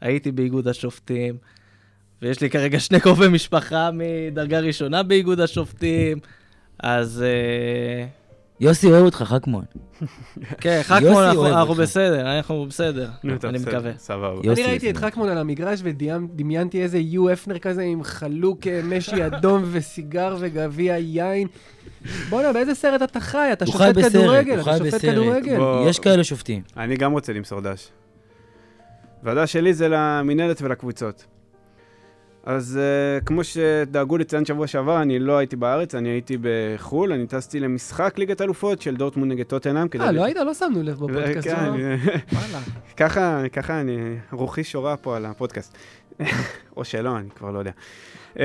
הייתי 0.02 0.32
באיגוד 0.32 0.68
השופטים. 0.68 1.38
ויש 2.22 2.42
לי 2.42 2.50
כרגע 2.50 2.80
שני 2.80 3.00
קרובי 3.00 3.28
משפחה 3.28 3.90
מדרגה 3.94 4.60
ראשונה 4.60 5.04
באיגוד 5.04 5.40
השופטים, 5.40 6.20
אז... 6.80 7.24
אה, 7.26 8.08
יוסי 8.60 8.92
אוהב 8.92 9.06
אותך, 9.06 9.18
חכמון. 9.18 9.66
כן, 10.62 10.82
חכמון, 10.84 11.24
אנחנו 11.24 11.74
בסדר, 11.74 12.38
אנחנו 12.38 12.66
בסדר, 12.66 13.10
אני 13.24 13.58
מקווה. 13.58 13.92
סבבה. 13.98 14.52
אני 14.54 14.64
ראיתי 14.64 14.90
את 14.90 14.98
חכמון 14.98 15.30
על 15.30 15.38
המגרש 15.38 15.80
ודמיינתי 15.84 16.84
איזה 16.84 16.98
יו 16.98 17.34
אפנר 17.34 17.60
כזה 17.60 17.82
עם 17.82 18.04
חלוק 18.04 18.68
אה, 18.68 18.82
משי 18.84 19.26
אדום 19.26 19.64
וסיגר 19.72 20.36
וגביע 20.40 20.98
יין. 20.98 21.48
בוא'נה, 22.30 22.54
באיזה 22.54 22.76
סרט 22.76 23.02
אתה 23.02 23.20
חי? 23.20 23.50
אתה 23.54 23.66
שופט 23.66 24.00
כדורגל, 24.00 24.62
אתה 24.62 24.78
שופט 24.78 25.02
כדורגל. 25.02 25.60
יש 25.88 26.00
כאלה 26.00 26.24
שופטים. 26.24 26.62
אני 26.78 26.96
גם 26.98 27.12
רוצה 27.12 27.34
למסור 27.34 27.62
דש. 27.62 27.88
והדש 29.24 29.54
שלי 29.54 29.74
זה 29.74 29.88
למינהלת 29.90 30.62
ולקבוצות. 30.62 31.26
אז 32.46 32.80
uh, 32.80 33.26
כמו 33.26 33.44
שדאגו 33.44 34.18
לציין 34.18 34.46
שבוע 34.46 34.68
שעבר, 34.68 35.02
אני 35.02 35.20
לא 35.20 35.38
הייתי 35.38 35.56
בארץ, 35.56 35.96
אני 35.96 36.10
הייתי 36.10 36.38
בחו"ל, 36.42 37.14
אני 37.14 37.28
טסתי 37.28 37.60
למשחק 37.60 38.18
ליגת 38.18 38.42
אלופות 38.42 38.82
של 38.82 38.96
דורטמונד 38.96 39.32
נגד 39.32 39.46
טוטנאם. 39.46 39.88
אה, 40.00 40.12
לא 40.12 40.26
היית? 40.26 40.38
לא 40.38 40.54
שמנו 40.54 40.84
לב 40.84 40.94
בפודקאסט 40.94 41.50
שלו. 41.50 41.56
וואלה. 42.34 42.60
ככה, 42.98 43.44
ככה 43.54 43.82
אני, 43.82 43.98
רוחי 44.32 44.64
שורה 44.64 44.98
פה 44.98 45.18
על 45.18 45.26
הפודקאסט. 45.26 45.78
או 46.78 46.86
שלא, 46.86 47.18
אני 47.18 47.30
כבר 47.36 47.52
לא 47.52 47.60
יודע. 47.60 47.72
Uh, 48.34 48.40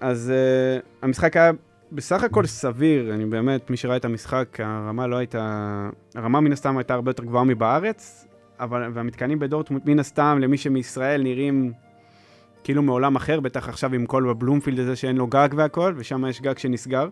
אז 0.00 0.32
uh, 0.32 0.84
המשחק 1.02 1.36
היה 1.36 1.50
בסך 1.92 2.22
הכל 2.22 2.46
סביר, 2.46 3.14
אני 3.14 3.26
באמת, 3.26 3.70
מי 3.70 3.76
שראה 3.76 3.96
את 3.96 4.04
המשחק, 4.04 4.60
הרמה 4.60 5.06
לא 5.06 5.16
הייתה, 5.16 5.88
הרמה 6.14 6.40
מן 6.40 6.52
הסתם 6.52 6.78
הייתה 6.78 6.94
הרבה 6.94 7.10
יותר 7.10 7.24
גבוהה 7.24 7.44
מבארץ, 7.44 8.26
אבל, 8.60 8.90
והמתקנים 8.94 9.38
בדורטמונד 9.38 9.82
מן 9.86 9.98
הסתם, 9.98 10.38
למי 10.40 10.56
שמישראל 10.56 11.22
נראים 11.22 11.72
כאילו 12.64 12.82
מעולם 12.82 13.16
אחר, 13.16 13.40
בטח 13.40 13.68
עכשיו 13.68 13.94
עם 13.94 14.06
כל 14.06 14.30
הבלומפילד 14.30 14.78
הזה 14.78 14.96
שאין 14.96 15.16
לו 15.16 15.26
גג 15.26 15.48
והכל, 15.56 15.94
ושם 15.96 16.26
יש 16.26 16.40
גג 16.40 16.58
שנסגר. 16.58 17.08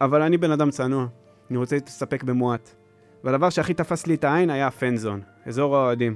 אבל 0.00 0.22
אני 0.22 0.36
בן 0.36 0.50
אדם 0.50 0.70
צנוע, 0.70 1.06
אני 1.50 1.58
רוצה 1.58 1.76
להסתפק 1.76 2.22
במועט. 2.22 2.70
והדבר 3.24 3.50
שהכי 3.50 3.74
תפס 3.74 4.06
לי 4.06 4.14
את 4.14 4.24
העין 4.24 4.50
היה 4.50 4.66
הפנזון, 4.66 5.20
אזור 5.46 5.76
האוהדים. 5.76 6.14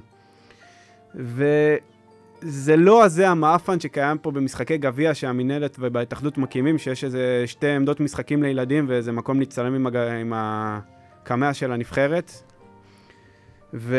וזה 1.15 2.77
לא 2.77 3.05
הזה 3.05 3.29
המאפן 3.29 3.81
שקיים 3.81 4.19
פה 4.19 4.31
במשחקי 4.31 4.79
גביע 4.79 5.15
שהמינהלת 5.15 5.77
ובהתאחדות 5.81 6.39
מקימים, 6.39 6.79
שיש 6.79 7.05
איזה 7.05 7.43
שתי 7.47 7.69
עמדות 7.69 8.01
משחקים 8.01 8.43
לילדים 8.43 8.85
ואיזה 8.89 9.13
מקום 9.13 9.41
להצטלם 9.41 9.75
עם, 9.75 9.87
הג... 9.87 9.97
עם 9.97 10.33
הקמע 10.37 11.55
של 11.55 11.73
הנבחרת. 11.73 12.33
ו... 13.75 13.97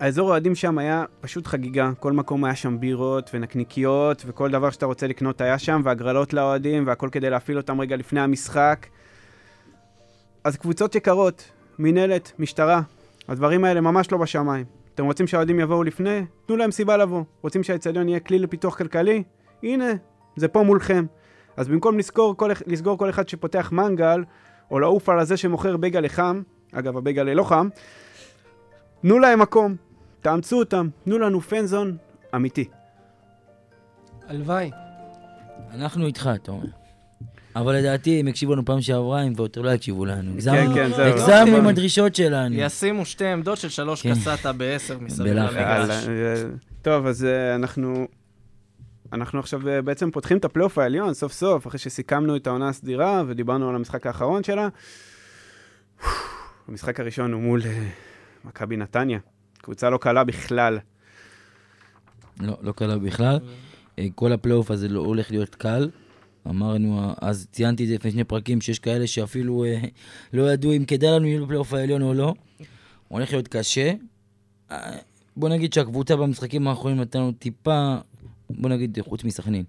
האזור 0.00 0.28
האוהדים 0.28 0.54
שם 0.54 0.78
היה 0.78 1.04
פשוט 1.20 1.46
חגיגה, 1.46 1.90
כל 2.00 2.12
מקום 2.12 2.44
היה 2.44 2.54
שם 2.54 2.80
בירות 2.80 3.30
ונקניקיות 3.34 4.22
וכל 4.26 4.50
דבר 4.50 4.70
שאתה 4.70 4.86
רוצה 4.86 5.06
לקנות 5.06 5.40
היה 5.40 5.58
שם, 5.58 5.80
והגרלות 5.84 6.32
לאוהדים 6.32 6.86
והכל 6.86 7.08
כדי 7.12 7.30
להפעיל 7.30 7.56
אותם 7.56 7.80
רגע 7.80 7.96
לפני 7.96 8.20
המשחק. 8.20 8.86
אז 10.44 10.56
קבוצות 10.56 10.94
יקרות, 10.94 11.50
מינהלת, 11.78 12.32
משטרה, 12.38 12.82
הדברים 13.28 13.64
האלה 13.64 13.80
ממש 13.80 14.12
לא 14.12 14.18
בשמיים. 14.18 14.64
אתם 14.94 15.04
רוצים 15.04 15.26
שהאוהדים 15.26 15.60
יבואו 15.60 15.82
לפני? 15.82 16.24
תנו 16.46 16.56
להם 16.56 16.70
סיבה 16.70 16.96
לבוא. 16.96 17.22
רוצים 17.42 17.62
שהאצטדיון 17.62 18.08
יהיה 18.08 18.20
כלי 18.20 18.38
לפיתוח 18.38 18.78
כלכלי? 18.78 19.22
הנה, 19.62 19.92
זה 20.36 20.48
פה 20.48 20.62
מולכם. 20.62 21.06
אז 21.56 21.68
במקום 21.68 21.98
לסגור 21.98 22.36
כל, 22.36 22.50
לסגור 22.66 22.98
כל 22.98 23.10
אחד 23.10 23.28
שפותח 23.28 23.72
מנגל, 23.72 24.24
או 24.70 24.78
לעוף 24.78 25.08
על 25.08 25.18
הזה 25.18 25.36
שמוכר 25.36 25.76
בייגלה 25.76 26.00
לחם, 26.00 26.42
אגב, 26.72 26.96
הבייגלה 26.96 27.34
לא 27.34 27.44
חם, 27.44 27.68
תנו 29.02 29.18
להם 29.18 29.38
מקום, 29.38 29.76
תאמצו 30.20 30.58
אותם, 30.58 30.88
תנו 31.04 31.18
לנו 31.18 31.40
פנזון, 31.40 31.96
אמיתי. 32.34 32.68
הלוואי. 34.28 34.70
אנחנו 35.74 36.06
איתך, 36.06 36.30
אתה 36.34 36.50
אומר. 36.50 36.66
אבל 37.56 37.76
לדעתי, 37.76 38.20
הם 38.20 38.26
הקשיבו 38.26 38.52
לנו 38.52 38.64
פעם 38.64 38.80
שעברה, 38.80 39.20
הם 39.20 39.32
ויותר 39.36 39.60
לא 39.60 39.70
יקשיבו 39.70 40.04
לנו. 40.04 40.32
כן, 40.44 40.74
כן, 40.74 40.90
זהו. 40.96 41.06
הגזמנו 41.06 41.32
עם 41.34 41.54
אוקיי. 41.54 41.70
הדרישות 41.70 42.14
שלנו. 42.14 42.54
ישימו 42.54 43.04
שתי 43.04 43.26
עמדות 43.26 43.58
של 43.58 43.68
שלוש 43.68 44.02
כן. 44.02 44.14
קסטה 44.14 44.52
בעשר 44.52 44.98
מסביב 44.98 45.32
בלחץ. 45.32 45.54
למגרש. 45.54 46.08
אה, 46.08 46.44
טוב, 46.82 47.06
אז 47.06 47.24
אה, 47.24 47.54
אנחנו... 47.54 48.08
אנחנו 49.12 49.38
עכשיו 49.38 49.68
אה, 49.68 49.82
בעצם 49.82 50.10
פותחים 50.10 50.38
את 50.38 50.44
הפלייאוף 50.44 50.78
העליון, 50.78 51.14
סוף 51.14 51.32
סוף, 51.32 51.66
אחרי 51.66 51.78
שסיכמנו 51.78 52.36
את 52.36 52.46
העונה 52.46 52.68
הסדירה 52.68 53.22
ודיברנו 53.26 53.68
על 53.68 53.74
המשחק 53.74 54.06
האחרון 54.06 54.42
שלה. 54.44 54.68
המשחק 56.68 57.00
הראשון 57.00 57.32
הוא 57.32 57.42
מול 57.42 57.60
מכבי 58.44 58.76
נתניה. 58.76 59.18
קבוצה 59.68 59.90
לא 59.90 59.98
קלה 59.98 60.24
בכלל. 60.24 60.78
לא, 62.40 62.56
לא 62.62 62.72
קלה 62.72 62.98
בכלל. 62.98 63.38
אה, 63.98 64.06
כל 64.14 64.32
הפלייאוף 64.32 64.70
הזה 64.70 64.88
לא 64.88 65.00
הולך 65.00 65.30
להיות 65.30 65.54
קל. 65.54 65.90
אמרנו, 66.46 67.12
אז 67.20 67.46
ציינתי 67.52 67.82
את 67.82 67.88
זה 67.88 67.94
לפני 67.94 68.10
שני 68.10 68.24
פרקים, 68.24 68.60
שיש 68.60 68.78
כאלה 68.78 69.06
שאפילו 69.06 69.64
אה, 69.64 69.80
לא 70.32 70.52
ידעו 70.52 70.72
אם 70.72 70.84
כדאי 70.84 71.10
לנו 71.10 71.24
להיות 71.24 71.42
בפלייאוף 71.44 71.74
העליון 71.74 72.02
או 72.02 72.14
לא. 72.14 72.34
הולך 73.08 73.32
להיות 73.32 73.48
קשה. 73.48 73.92
אה, 74.70 74.96
בוא 75.36 75.48
נגיד 75.48 75.72
שהקבוצה 75.72 76.16
במשחקים 76.16 76.68
האחרונים 76.68 77.00
נתן 77.00 77.18
לנו 77.18 77.32
טיפה, 77.32 77.96
בוא 78.50 78.70
נגיד, 78.70 78.98
חוץ 79.08 79.24
מסכנין, 79.24 79.64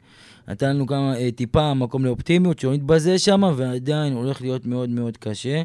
נתן 0.48 0.70
לנו 0.70 0.88
כמה, 0.88 1.14
טיפה 1.36 1.74
מקום 1.74 2.06
לאופטימיות, 2.06 2.60
שלא 2.60 2.74
נתבזה 2.74 3.20
שם, 3.20 3.54
ועדיין 3.56 4.14
הולך 4.14 4.42
להיות 4.42 4.66
מאוד 4.66 4.90
מאוד 4.90 5.18
קשה. 5.18 5.64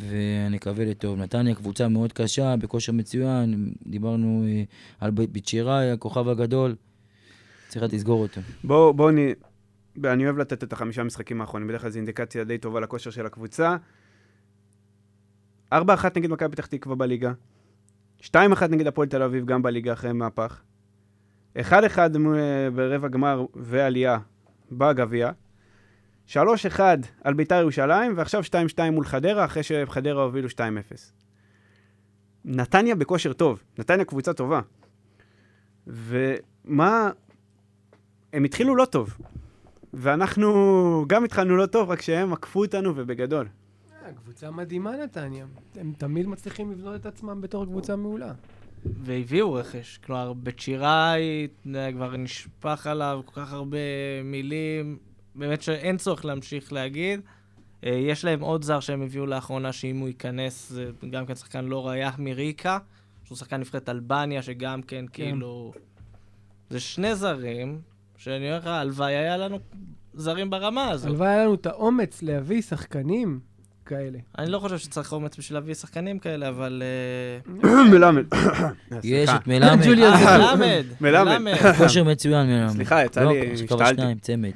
ונקווה 0.00 0.84
לטוב. 0.84 1.18
נתניה 1.18 1.54
קבוצה 1.54 1.88
מאוד 1.88 2.12
קשה, 2.12 2.56
בכושר 2.56 2.92
מצוין, 2.92 3.72
דיברנו 3.86 4.44
אה, 4.46 4.62
על 5.00 5.10
בית 5.10 5.30
ביצ'יראי, 5.30 5.90
הכוכב 5.90 6.28
הגדול. 6.28 6.74
צריך 7.68 7.92
לסגור 7.92 8.22
אותו. 8.22 8.40
בואו, 8.64 8.94
בואו 8.94 9.10
נ... 9.10 9.16
אני 10.04 10.24
אוהב 10.24 10.38
לתת 10.38 10.64
את 10.64 10.72
החמישה 10.72 11.04
משחקים 11.04 11.40
האחרונים, 11.40 11.68
בדרך 11.68 11.80
כלל 11.80 11.90
זו 11.90 11.96
אינדיקציה 11.96 12.44
די 12.44 12.58
טובה 12.58 12.80
לכושר 12.80 13.10
של 13.10 13.26
הקבוצה. 13.26 13.76
4-1 15.74 15.76
נגד 16.16 16.30
מכבי 16.30 16.48
פתח 16.48 16.66
תקווה 16.66 16.96
בליגה, 16.96 17.32
2-1 18.22 18.28
נגד 18.70 18.86
הפועל 18.86 19.08
תל 19.08 19.22
אביב 19.22 19.46
גם 19.46 19.62
בליגה 19.62 19.92
אחרי 19.92 20.12
מהפך, 20.12 20.62
1-1 21.56 21.60
מ- 22.18 22.34
ברבע 22.74 23.08
גמר 23.08 23.46
ועלייה 23.54 24.18
בגביע, 24.72 25.30
3-1 26.28 26.80
על 27.24 27.34
ביתר 27.34 27.60
ירושלים, 27.60 28.12
ועכשיו 28.16 28.42
2-2 28.76 28.90
מול 28.92 29.04
חדרה, 29.04 29.44
אחרי 29.44 29.62
שחדרה 29.62 30.22
הובילו 30.22 30.48
2-0. 30.48 30.58
נתניה 32.44 32.94
בכושר 32.94 33.32
טוב, 33.32 33.62
נתניה 33.78 34.04
קבוצה 34.04 34.32
טובה. 34.32 34.60
ומה... 35.86 37.10
הם 38.32 38.44
התחילו 38.44 38.76
לא 38.76 38.84
טוב. 38.84 39.18
ואנחנו 39.94 41.04
גם 41.08 41.24
התחלנו 41.24 41.56
לא 41.56 41.66
טוב, 41.66 41.90
רק 41.90 42.00
שהם 42.00 42.32
עקפו 42.32 42.64
אותנו 42.64 42.92
ובגדול. 42.96 43.46
אה, 44.04 44.12
קבוצה 44.12 44.50
מדהימה 44.50 44.96
נתניה. 44.96 45.46
הם 45.76 45.92
תמיד 45.98 46.26
מצליחים 46.26 46.72
לבנות 46.72 47.00
את 47.00 47.06
עצמם 47.06 47.40
בתור 47.40 47.64
קבוצה 47.64 47.96
מעולה. 47.96 48.32
והביאו 48.84 49.52
רכש. 49.52 49.98
כלומר, 49.98 50.32
בצ'יראי 50.32 51.48
אה, 51.74 51.92
כבר 51.92 52.16
נשפך 52.16 52.86
עליו 52.86 53.20
כל 53.24 53.40
כך 53.40 53.52
הרבה 53.52 53.78
מילים, 54.24 54.98
באמת 55.38 55.62
שאין 55.62 55.96
צורך 55.96 56.24
להמשיך 56.24 56.72
להגיד. 56.72 57.20
אה, 57.84 57.90
יש 57.90 58.24
להם 58.24 58.40
עוד 58.40 58.64
זר 58.64 58.80
שהם 58.80 59.02
הביאו 59.02 59.26
לאחרונה, 59.26 59.72
שאם 59.72 59.98
הוא 59.98 60.08
ייכנס, 60.08 60.68
זה 60.68 60.90
גם 61.10 61.26
כן 61.26 61.34
שחקן 61.34 61.64
לא 61.64 61.86
רע, 61.86 62.10
מריקה, 62.18 62.78
שהוא 63.24 63.38
שחקן 63.38 63.56
נבחרת 63.56 63.88
אלבניה, 63.88 64.42
שגם 64.42 64.82
כן, 64.82 65.04
כאילו... 65.12 65.72
זה 66.70 66.80
שני 66.80 67.14
זרים, 67.14 67.80
שאני 68.16 68.46
אומר 68.46 68.58
לך, 68.58 68.66
הלוואי 68.66 69.16
היה 69.16 69.36
לנו 69.36 69.58
זרים 70.14 70.50
ברמה 70.50 70.90
הזאת. 70.90 71.06
הלוואי 71.06 71.28
היה 71.28 71.44
לנו 71.44 71.54
את 71.54 71.66
האומץ 71.66 72.22
להביא 72.22 72.62
שחקנים 72.62 73.40
כאלה. 73.86 74.18
אני 74.38 74.50
לא 74.50 74.58
חושב 74.58 74.78
שצריך 74.78 75.12
אומץ 75.12 75.38
בשביל 75.38 75.56
להביא 75.58 75.74
שחקנים 75.74 76.18
כאלה, 76.18 76.48
אבל... 76.48 76.82
אה, 77.64 77.82
מלמד. 77.92 78.24
יש 79.04 79.30
סליחה. 79.30 79.36
את 79.36 79.46
מלמד, 79.48 79.86
אה, 80.02 80.80
מלמד, 81.00 81.38
מלמד. 81.38 81.54
כושר 81.78 82.04
מצוין 82.04 82.46
מלמד. 82.46 82.70
סליחה, 82.70 83.04
יצא 83.04 83.24
לא, 83.24 83.32
לי, 83.32 84.14
צמד. 84.20 84.50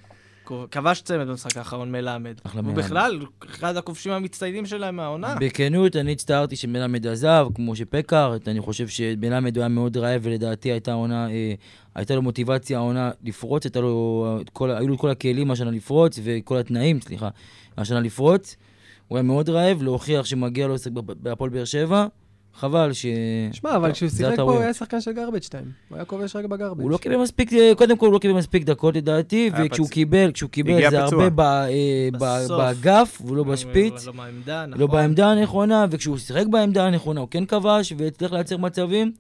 כבש 0.71 1.01
צמד 1.03 1.29
במשחק 1.29 1.57
האחרון, 1.57 1.93
מלמד. 1.93 2.35
אחלה 2.45 2.61
הוא 2.61 2.67
מלמד. 2.69 2.79
בכלל 2.85 3.21
אחד 3.51 3.77
הכובשים 3.77 4.13
המצטיינים 4.13 4.67
שלהם 4.67 4.97
מהעונה. 4.97 5.35
בכנות, 5.41 5.97
אני 5.97 6.13
הצטערתי 6.13 6.57
שמלמד 6.57 7.07
עזב, 7.07 7.47
כמו 7.55 7.77
שפקארט, 7.77 8.49
אני 8.49 8.61
חושב 8.61 8.89
שמלמד 8.89 9.57
הוא 9.57 9.63
היה 9.63 9.69
מאוד 9.69 9.97
רעב, 9.97 10.21
ולדעתי 10.25 10.73
הייתה 10.73 10.93
עונה, 10.93 11.31
אה, 11.31 11.55
הייתה 11.95 12.15
לו 12.15 12.23
מוטיבציה 12.23 12.79
העונה 12.79 13.11
לפרוץ, 13.25 13.65
הייתה 13.65 13.81
לו, 13.81 14.27
אה, 14.39 14.45
כל, 14.53 14.71
היו 14.71 14.89
לו 14.89 14.99
כל 14.99 15.11
הכלים 15.11 15.51
השנה 15.51 15.71
לפרוץ, 15.71 16.19
וכל 16.25 16.59
התנאים, 16.59 17.01
סליחה, 17.01 17.29
השנה 17.79 18.01
לפרוץ. 18.01 18.57
הוא 19.09 19.19
היה 19.19 19.23
מאוד 19.23 19.49
רעב, 19.49 19.83
להוכיח 19.83 20.25
שמגיע 20.25 20.67
לו 20.67 20.75
לשחק 20.75 20.93
בפ- 20.93 21.15
בהפועל 21.21 21.51
באר 21.51 21.65
שבע. 21.65 22.07
חבל 22.55 22.93
ש... 22.93 23.07
שמע, 23.53 23.77
אבל 23.77 23.93
כשהוא 23.93 24.11
שיחק 24.11 24.37
פה. 24.37 24.43
הוא 24.43 24.61
היה 24.61 24.75
שחקן 24.75 25.01
של 25.01 25.13
גרבג' 25.13 25.43
2. 25.43 25.65
הוא 25.89 25.97
היה 25.97 26.05
כובש 26.05 26.37
רק 26.37 26.45
בגרבג'. 26.45 26.83
הוא 26.83 26.91
לא 26.91 26.97
קיבל 26.99 27.17
מספיק, 27.17 27.53
אה, 27.53 27.73
קודם 27.77 27.97
כל 27.97 28.07
הוא 28.07 28.13
לא 28.13 28.19
קיבל 28.19 28.35
מספיק 28.35 28.65
דקות 28.65 28.97
לדעתי, 28.97 29.51
וכשהוא. 29.59 29.89
קיבל, 29.89 30.31
כשהוא 30.35 30.51
קיבל 30.51 30.91
זה 30.91 31.03
פצוע. 31.07 31.25
הרבה 31.25 31.31
ב- 31.31 32.23
אה. 32.23 32.47
באגף, 32.49 33.23
ולא 33.27 33.45
בשפיץ. 33.45 34.07
לא 34.07 34.13
בעמדה. 34.13 34.67
לא 34.67 34.87
בעמדה 34.87 35.31
הנכונה, 35.31 35.87
וכשהוא 35.91 36.19
שיחק 36.19 36.47
בעמדה 36.47 36.87
הנכונה 36.87 37.21
הוא 37.21 37.29
כן 37.31 37.45
כבש 37.45 37.93
והצליח 37.99 38.33
לייצר 38.33 38.57
מצבים. 38.57 39.13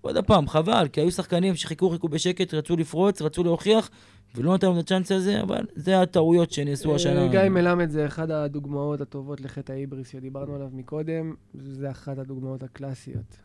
עוד 0.00 0.24
פעם, 0.26 0.48
חבל, 0.48 0.88
כי 0.92 1.00
היו 1.00 1.10
שחקנים 1.10 1.54
שחיכו, 1.54 1.90
חיכו 1.90 2.08
בשקט, 2.08 2.54
רצו 2.54 2.76
לפרוץ, 2.76 3.22
רצו 3.22 3.44
להוכיח, 3.44 3.90
ולא 4.34 4.54
נתנו 4.54 4.78
את 4.78 4.84
הצ'אנס 4.84 5.12
הזה, 5.12 5.42
אבל 5.42 5.66
זה 5.74 6.00
הטעויות 6.00 6.52
שנעשו 6.52 6.94
השנה. 6.94 7.22
אה, 7.22 7.28
גיא 7.28 7.48
מלמד 7.48 7.90
זה 7.90 8.06
אחד 8.06 8.30
הדוגמאות 8.30 9.00
הטובות 9.00 9.40
לחטא 9.40 9.72
ההיבריס 9.72 10.08
שדיברנו 10.08 10.54
עליו 10.54 10.68
מקודם. 10.72 11.34
זה 11.54 11.90
אחת 11.90 12.18
הדוגמאות 12.18 12.62
הקלאסיות. 12.62 13.36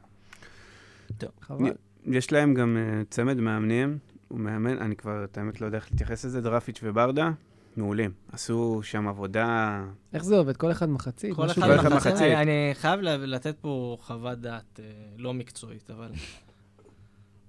טוב. 1.18 1.30
חבל. 1.41 1.72
יש 2.06 2.32
להם 2.32 2.54
גם 2.54 2.78
אה, 2.78 3.01
צמד 3.10 3.38
מאמנים, 3.38 3.97
הוא 4.28 4.39
מאמן, 4.39 4.78
אני 4.78 4.95
כבר, 4.95 5.24
את 5.24 5.38
האמת, 5.38 5.62
לא 5.62 5.66
יודע 5.66 5.78
איך 5.78 5.91
להתייחס 5.91 6.26
לזה, 6.26 6.41
דרפיץ' 6.41 6.80
וברדה, 6.84 7.32
מעולים. 7.78 8.12
עשו 8.32 8.80
שם 8.84 9.08
עבודה... 9.08 9.80
איך 10.14 10.24
זה 10.24 10.38
עובד? 10.38 10.58
כל 10.58 10.72
אחד 10.72 10.90
מחצית? 10.90 11.36
כל 11.36 11.46
אחד 11.46 11.70
אחד? 11.70 11.94
מחצית. 11.94 12.12
מחצית. 12.14 12.34
אני 12.34 12.72
חייב 12.74 13.00
לתת 13.02 13.56
פה 13.62 13.98
חוות 14.02 14.40
דעת 14.40 14.80
אה, 14.80 14.86
לא 15.18 15.34
מקצועית, 15.34 15.92
אבל... 15.92 16.12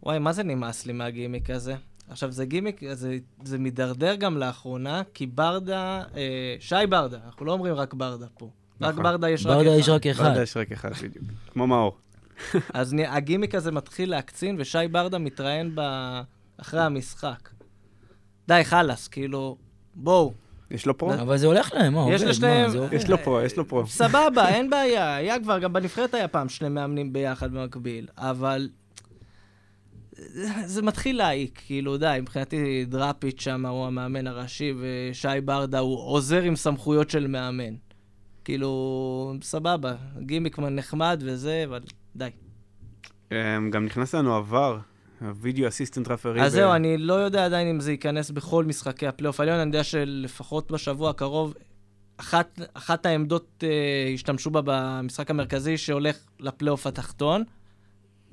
וואי, 0.03 0.19
מה 0.19 0.33
זה 0.33 0.43
נמאס 0.43 0.87
לי 0.87 0.93
מהגימיק 0.93 1.51
הזה? 1.51 1.75
עכשיו, 2.09 2.33
זה 2.33 2.45
גימיק, 2.45 2.81
זה, 2.93 3.19
זה 3.45 3.59
מידרדר 3.59 4.15
גם 4.15 4.37
לאחרונה, 4.37 5.03
כי 5.15 5.27
ברדה, 5.27 6.03
אה, 6.17 6.57
שי 6.61 6.87
ברדה, 6.89 7.19
אנחנו 7.27 7.47
לא 7.47 7.53
אומרים 7.53 7.75
רק 7.75 7.95
ברדה 7.95 8.27
פה. 8.39 8.51
רק 8.81 8.93
נכון. 8.93 9.03
ברדה 9.03 9.31
יש 9.31 9.47
רק 9.47 9.57
אחד. 9.57 9.65
ברדה 9.65 9.79
יש 9.79 9.89
רק 9.89 10.07
אחד. 10.07 10.25
ברדה 10.25 10.43
יש 10.43 10.57
רק 10.57 10.73
אחד 10.73 10.93
בדיוק. 10.93 11.25
כמו 11.53 11.67
מאור. 11.67 11.97
אז 12.75 12.95
הגימיק 13.07 13.55
הזה 13.55 13.73
מתחיל 13.73 14.11
להקצין, 14.11 14.57
ושי 14.59 14.79
ברדה 14.91 15.19
מתראיין 15.19 15.75
ב... 15.75 15.81
אחרי 16.57 16.81
המשחק. 16.81 17.49
די, 18.49 18.61
חלאס, 18.65 19.09
כאילו, 19.09 19.57
בואו, 19.97 20.33
יש 20.71 20.87
לו 20.87 20.99
פרו? 20.99 21.15
אבל 21.15 21.37
זה 21.37 21.47
הולך 21.47 21.73
להם, 21.75 21.95
מה 21.95 22.07
יש? 22.11 22.23
לשניהם-? 22.23 22.71
יש 22.93 23.11
לו 23.11 23.19
פרו, 23.19 23.41
יש 23.41 23.57
לו 23.57 23.69
פרו. 23.69 23.87
סבבה, 23.87 24.49
אין 24.55 24.71
בעיה. 24.71 25.17
היה 25.17 25.41
כבר, 25.41 25.59
גם 25.59 25.73
בנבחרת 25.73 26.15
היה 26.15 26.29
פעם 26.29 26.49
שני 26.49 26.69
מאמנים 26.69 27.13
ביחד 27.13 27.53
במקביל, 27.53 28.07
אבל... 28.17 28.69
זה 30.65 30.83
מתחיל 30.83 31.17
להעיק, 31.17 31.63
כאילו, 31.67 31.99
די, 31.99 32.19
מבחינתי 32.23 32.85
דראפיץ' 32.85 33.41
שם 33.41 33.67
הוא 33.67 33.87
המאמן 33.87 34.27
הראשי, 34.27 34.73
ושי 34.81 35.41
ברדה 35.45 35.79
הוא 35.79 35.99
עוזר 35.99 36.43
עם 36.43 36.57
סמכויות 36.57 37.11
של 37.11 37.27
מאמן. 37.27 37.75
כאילו, 38.45 39.35
סבבה, 39.43 39.95
גימיק 40.21 40.59
נחמד 40.59 41.23
וזה, 41.25 41.65
אבל 41.67 41.81
די. 42.17 42.29
אמ, 43.33 43.71
גם 43.71 43.85
נכנס 43.85 44.15
לנו 44.15 44.35
ה 44.35 44.44
VAR, 44.44 44.79
ה 45.25 45.32
video 45.32 45.69
assistant 45.69 46.09
referee. 46.09 46.43
אז 46.43 46.53
זהו, 46.53 46.73
אני 46.73 46.99
לא 46.99 47.15
יודע 47.15 47.45
עדיין 47.45 47.69
אם 47.69 47.81
זה 47.81 47.93
ייכנס 47.93 48.31
בכל 48.31 48.65
משחקי 48.65 49.07
הפלייאוף 49.07 49.41
העליון, 49.41 49.59
אני 49.59 49.69
יודע 49.69 49.85
שלפחות 49.85 50.71
בשבוע 50.71 51.11
הקרוב, 51.11 51.55
אחת, 52.17 52.61
אחת 52.75 53.07
העמדות 53.07 53.65
אה, 53.67 54.13
השתמשו 54.15 54.51
בה 54.51 54.61
במשחק 54.65 55.31
המרכזי 55.31 55.79
שהולך 55.79 56.19
לפלייאוף 56.41 56.87
התחתון. 56.87 57.45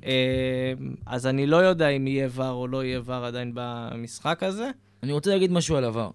אה, 0.05 0.73
אז 1.05 1.27
אני 1.27 1.47
לא 1.47 1.57
יודע 1.57 1.89
אם 1.89 2.07
יהיה 2.07 2.29
ור 2.35 2.51
או 2.51 2.67
לא 2.67 2.83
יהיה 2.83 3.01
ור 3.05 3.25
עדיין 3.25 3.51
במשחק 3.53 4.43
הזה. 4.43 4.69
אני 5.03 5.11
רוצה 5.11 5.29
להגיד 5.29 5.51
משהו 5.51 5.75
על 5.75 5.85
עבר. 5.85 6.09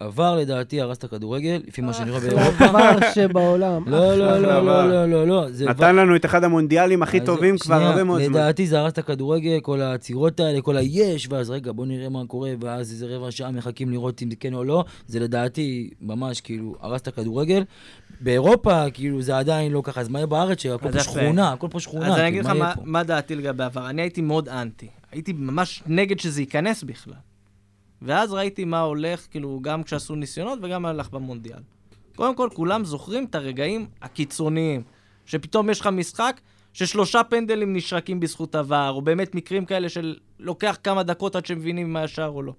עבר 0.00 0.36
לדעתי 0.36 0.80
הרס 0.80 0.98
את 0.98 1.04
הכדורגל, 1.04 1.60
לפי 1.66 1.82
מה 1.82 1.92
שאני 1.92 2.10
רואה 2.10 2.20
אחלה 2.20 2.36
באירופה. 2.36 2.66
דבר 2.66 2.98
שבעולם. 3.14 3.88
לא, 3.88 4.14
לא, 4.14 4.38
לא, 4.38 4.52
עבר. 4.52 4.86
לא, 4.86 5.06
לא, 5.06 5.26
לא, 5.26 5.26
לא. 5.26 5.46
נתן 5.66 5.96
לנו 5.96 6.16
את 6.16 6.24
אחד 6.24 6.44
המונדיאלים 6.44 7.02
הכי 7.02 7.20
טובים 7.20 7.58
כבר 7.58 7.74
הרבה 7.74 8.04
מאוד 8.04 8.22
זמן. 8.22 8.30
לדעתי 8.32 8.66
זה 8.66 8.78
הרס 8.80 8.92
את 8.92 8.98
הכדורגל, 8.98 9.60
כל 9.62 9.80
העצירות 9.80 10.40
האלה, 10.40 10.60
כל 10.60 10.76
היש, 10.76 11.28
ואז 11.30 11.50
רגע, 11.50 11.72
בוא 11.72 11.86
נראה 11.86 12.08
מה 12.08 12.22
קורה, 12.26 12.52
ואז 12.60 12.92
איזה 12.92 13.06
רבע 13.16 13.30
שעה 13.30 13.50
מחכים 13.50 13.90
לראות 13.90 14.22
אם 14.22 14.30
זה 14.30 14.36
כן 14.36 14.54
או 14.54 14.64
לא. 14.64 14.84
זה 15.06 15.20
לדעתי 15.20 15.90
ממש 16.00 16.40
כאילו 16.40 16.74
הרס 16.80 17.00
את 17.00 17.08
הכדורגל. 17.08 17.64
באירופה, 18.20 18.90
כאילו, 18.90 19.22
זה 19.22 19.38
עדיין 19.38 19.72
לא 19.72 19.82
ככה, 19.84 20.00
אז 20.00 20.08
מה 20.08 20.18
יהיה 20.18 20.26
בארץ? 20.26 20.62
שהכל 20.62 20.92
פה. 20.92 21.00
שכונה, 21.00 21.52
הכל 21.52 21.68
פה 21.70 21.80
שכונה. 21.80 22.06
אז 22.06 22.18
אני 22.18 22.30
כאילו, 22.30 22.50
אגיד 22.50 22.62
לך 22.62 22.78
מה, 22.84 23.02
דעתי 23.02 23.34
לגבי 23.34 23.64
עבר. 23.64 23.90
אני 23.90 24.02
הייתי 24.02 24.20
מאוד 24.20 24.48
אנטי. 24.48 24.88
הייתי 25.12 25.32
ממש 25.32 25.82
נגד 25.86 26.20
שזה 26.20 26.40
ייכנס 26.40 26.82
בכלל. 26.82 27.14
ואז 28.02 28.32
ראיתי 28.32 28.64
מה 28.64 28.80
הולך, 28.80 29.26
כאילו, 29.30 29.60
גם 29.62 29.82
כשעשו 29.82 30.14
ניסיונות 30.14 30.58
וגם 30.62 30.86
הלך 30.86 31.10
במונדיאל. 31.10 31.58
קודם 32.16 32.34
כל, 32.34 32.48
כולם 32.54 32.84
זוכרים 32.84 33.24
את 33.24 33.34
הרגעים 33.34 33.86
הקיצוניים, 34.02 34.82
שפתאום 35.26 35.70
יש 35.70 35.80
לך 35.80 35.86
משחק 35.86 36.40
ששלושה 36.72 37.24
פנדלים 37.24 37.76
נשרקים 37.76 38.20
בזכות 38.20 38.54
עבר, 38.54 38.92
או 38.94 39.02
באמת 39.02 39.34
מקרים 39.34 39.64
כאלה 39.64 39.88
של 39.88 40.16
לוקח 40.38 40.78
כמה 40.84 41.02
דקות 41.02 41.36
עד 41.36 41.46
שמבינים 41.46 41.92
מה 41.92 42.04
ישר 42.04 42.30
או 42.34 42.42
לא. 42.42 42.52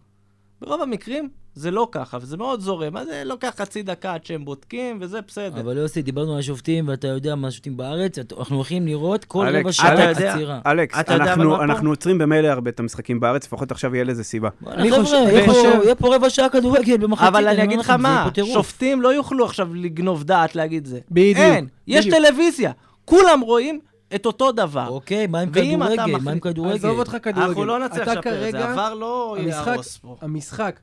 ברוב 0.62 0.82
המקרים 0.82 1.30
זה 1.56 1.72
לא 1.72 1.88
ככה, 1.92 2.18
וזה 2.22 2.38
מאוד 2.38 2.60
זורם. 2.60 2.98
אז 2.98 3.08
זה 3.08 3.22
לוקח 3.26 3.54
חצי 3.58 3.84
דקה 3.84 4.14
עד 4.14 4.26
שהם 4.26 4.46
בודקים, 4.46 4.98
וזה 5.02 5.20
בסדר. 5.28 5.62
אבל 5.62 5.78
יוסי, 5.78 6.02
דיברנו 6.02 6.34
על 6.34 6.40
השופטים, 6.40 6.88
ואתה 6.88 7.08
יודע 7.08 7.36
מה 7.36 7.48
השופטים 7.48 7.78
בארץ, 7.78 8.18
אנחנו 8.40 8.56
הולכים 8.56 8.88
לראות 8.88 9.26
כל 9.26 9.46
רבע 9.60 9.72
שעה 9.72 10.10
עצירה. 10.10 10.60
אלכס, 10.66 11.00
אתה 11.00 11.14
יודע 11.14 11.34
אנחנו, 11.34 11.90
עוצרים 11.90 12.18
במילא 12.18 12.48
הרבה 12.48 12.70
את 12.70 12.80
המשחקים 12.80 13.20
בארץ, 13.20 13.46
לפחות 13.46 13.72
עכשיו 13.72 13.96
יהיה 13.96 14.04
לזה 14.04 14.24
סיבה. 14.24 14.50
אני 14.68 14.92
חבר'ה, 14.92 15.04
חושב- 15.04 15.80
יהיה 15.84 15.96
פה- 15.96 16.16
רבע 16.16 16.30
שעה 16.30 16.50
כדורגל 16.50 16.98
במחצית. 16.98 17.28
אבל 17.28 17.48
אני 17.48 17.64
אגיד 17.64 17.80
לך 17.80 17.90
מה. 17.90 18.30
שופטים 18.54 19.02
לא 19.02 19.14
יוכלו 19.14 19.46
עכשיו 19.46 19.76
לגנוב 19.76 20.24
דעת 20.24 20.56
להגיד 20.56 20.86
זה. 20.86 21.00
בדיוק. 21.12 21.38
אין, 21.38 21.68
יש. 21.88 22.08
טלוויזיה. 22.08 22.72
כולם 23.06 23.42
רואים 23.42 23.80
את 24.16 24.26
אותו 24.26 24.52
דבר. 24.52 24.88
אוקיי, 24.88 25.28
מה 25.28 25.40
עם 25.40 25.50
כדורגל? 25.50 26.18
מה 26.22 26.32
עם 26.32 26.40
כדורגל? 26.40 26.74
עזוב 26.76 27.00
אותך 27.00 27.18
כדורגל. 27.24 27.48
אנחנו 27.48 27.66
לא 27.66 27.80
נצליח 27.80 28.08
לשפר 28.08 28.48
את 28.48 28.52
זה, 28.52 28.70
עבר 28.72 28.94
לא 28.94 29.38
יהרוס 29.40 29.98
פה. 29.98 30.16
המשחק 30.22 30.80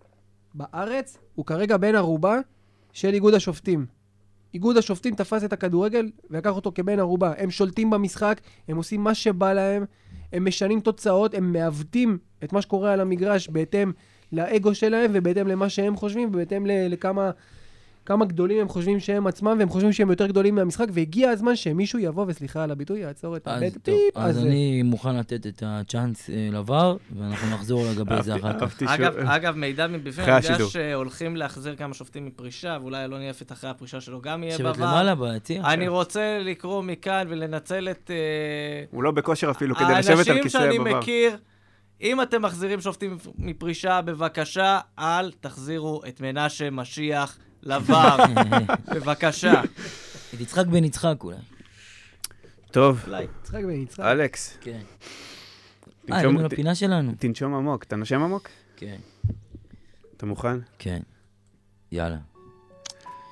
בארץ 0.59 1.19
הוא 1.35 1.47
כרגע 1.47 1.77
בן 1.77 1.95
ערובה 1.95 2.39
של 2.93 3.15
איגוד 3.15 3.35
השופטים. 3.35 3.87
איגוד 4.55 4.77
השופטים 4.77 5.15
תפס 5.15 5.45
את 5.45 5.53
הכדורגל 5.53 6.11
ולקח 6.31 6.57
אותו 6.57 6.73
כבן 6.75 6.99
ערובה. 6.99 7.33
הם 7.37 7.51
שולטים 7.51 7.91
במשחק, 7.91 8.41
הם 8.69 8.77
עושים 8.77 9.01
מה 9.01 9.15
שבא 9.15 9.53
להם, 9.53 9.85
הם 10.33 10.45
משנים 10.45 10.81
תוצאות, 10.81 11.35
הם 11.35 11.53
מעוותים 11.53 12.19
את 12.45 12.53
מה 12.53 12.63
שקורה 12.63 12.93
על 12.93 13.01
המגרש 13.01 13.49
בהתאם 13.49 13.93
לאגו 14.33 14.75
שלהם 14.75 15.11
ובהתאם 15.15 15.49
למה 15.49 15.69
שהם 15.69 15.97
חושבים 15.97 16.29
ובהתאם 16.29 16.67
לכמה 16.67 17.31
כמה 18.09 18.25
גדולים 18.25 18.61
הם 18.61 18.69
חושבים 18.69 19.01
שהם 19.01 19.27
עצמם 19.27 19.57
והם 19.59 19.69
חושבים 19.69 19.93
שהם 19.93 20.11
יותר 20.11 20.27
גדולים 20.27 20.55
מהמשחק 20.55 20.87
והגיע 20.93 21.31
הזמן 21.31 21.57
שמישהו 21.57 21.99
יבוא 21.99 22.25
וסליחה 22.29 22.65
על 22.65 22.71
הביטוי 22.71 23.01
יעצור 23.01 23.37
את 23.37 23.49
הבית 23.49 23.77
טיפ 23.83 23.97
אז. 24.15 24.39
אני 24.39 24.83
מוכן 24.83 25.17
לתת 25.17 25.47
את 25.47 25.63
הצ'אנס 25.67 26.31
אה, 26.31 26.49
לבר, 26.53 26.97
ואנחנו 27.19 27.51
נחזור 27.55 27.85
לגבי 27.91 28.23
זה 28.23 28.37
אחר 28.37 28.59
כך. 28.61 28.83
אגב, 29.27 29.57
מידע 29.57 29.87
מבפנים, 29.87 30.29
אני 30.29 30.47
יודע. 30.53 30.65
שהולכים 30.65 31.37
להחזיר 31.37 31.77
כמה 31.77 31.95
שופטים 31.95 32.27
מפרישה, 32.27 32.79
ואולי 32.81 33.05
אלון 33.05 33.23
יפת 33.23 33.53
אחרי 33.53 33.71
הפרישה 33.71 34.01
שלו 34.01 34.21
גם 34.21 34.43
יהיה 34.43 34.59
בבר. 34.59 34.73
למעלה 34.73 35.15
ביציע. 35.15 35.63
אני 35.65 35.89
רוצה 35.89 36.39
לקרוא 36.41 36.83
מכאן 36.83 37.27
ולנצל 37.29 37.89
את 37.91 38.11
אה, 38.11 38.85
הוא 38.91 39.03
לא 39.03 39.11
בכושר 39.11 39.51
אפילו 39.51 39.75
כדי 39.75 39.93
לשבת 39.99 40.29
על 40.29 40.43
כיסא 40.43 40.59
שאני 40.59 40.79
בבר. 40.79 41.01
אם 42.01 42.23
אתם 42.23 42.43
מחזירים 42.43 42.81
שופטים 42.81 43.19
מפרישה, 43.39 44.01
בבקשה, 44.01 44.81
אל 44.99 45.33
תחזירו 45.41 46.03
את 46.09 46.21
מנשה 46.21 46.71
משיח 46.71 47.39
לבר. 47.63 48.17
בבקשה. 48.95 49.63
את 50.35 50.41
יצחק 50.41 50.67
בן 50.67 50.85
יצחק 50.85 51.17
אולי. 51.25 51.37
טוב, 52.71 53.05
אולי. 53.07 53.27
יצחק 53.43 53.65
בן 53.65 53.71
יצחק. 53.83 54.01
אלכס, 54.01 54.59
כן. 54.61 54.81
אה, 56.13 56.19
הגענו 56.19 56.43
לפינה 56.43 56.75
שלנו. 56.75 57.13
תנשום 57.19 57.55
עמוק. 57.55 57.83
אתה 57.83 57.97
נושם 57.97 58.23
עמוק? 58.23 58.49
כן. 58.77 58.97
אתה 60.17 60.27
מוכן? 60.27 60.59
כן. 60.79 61.01
יאללה. 61.93 62.19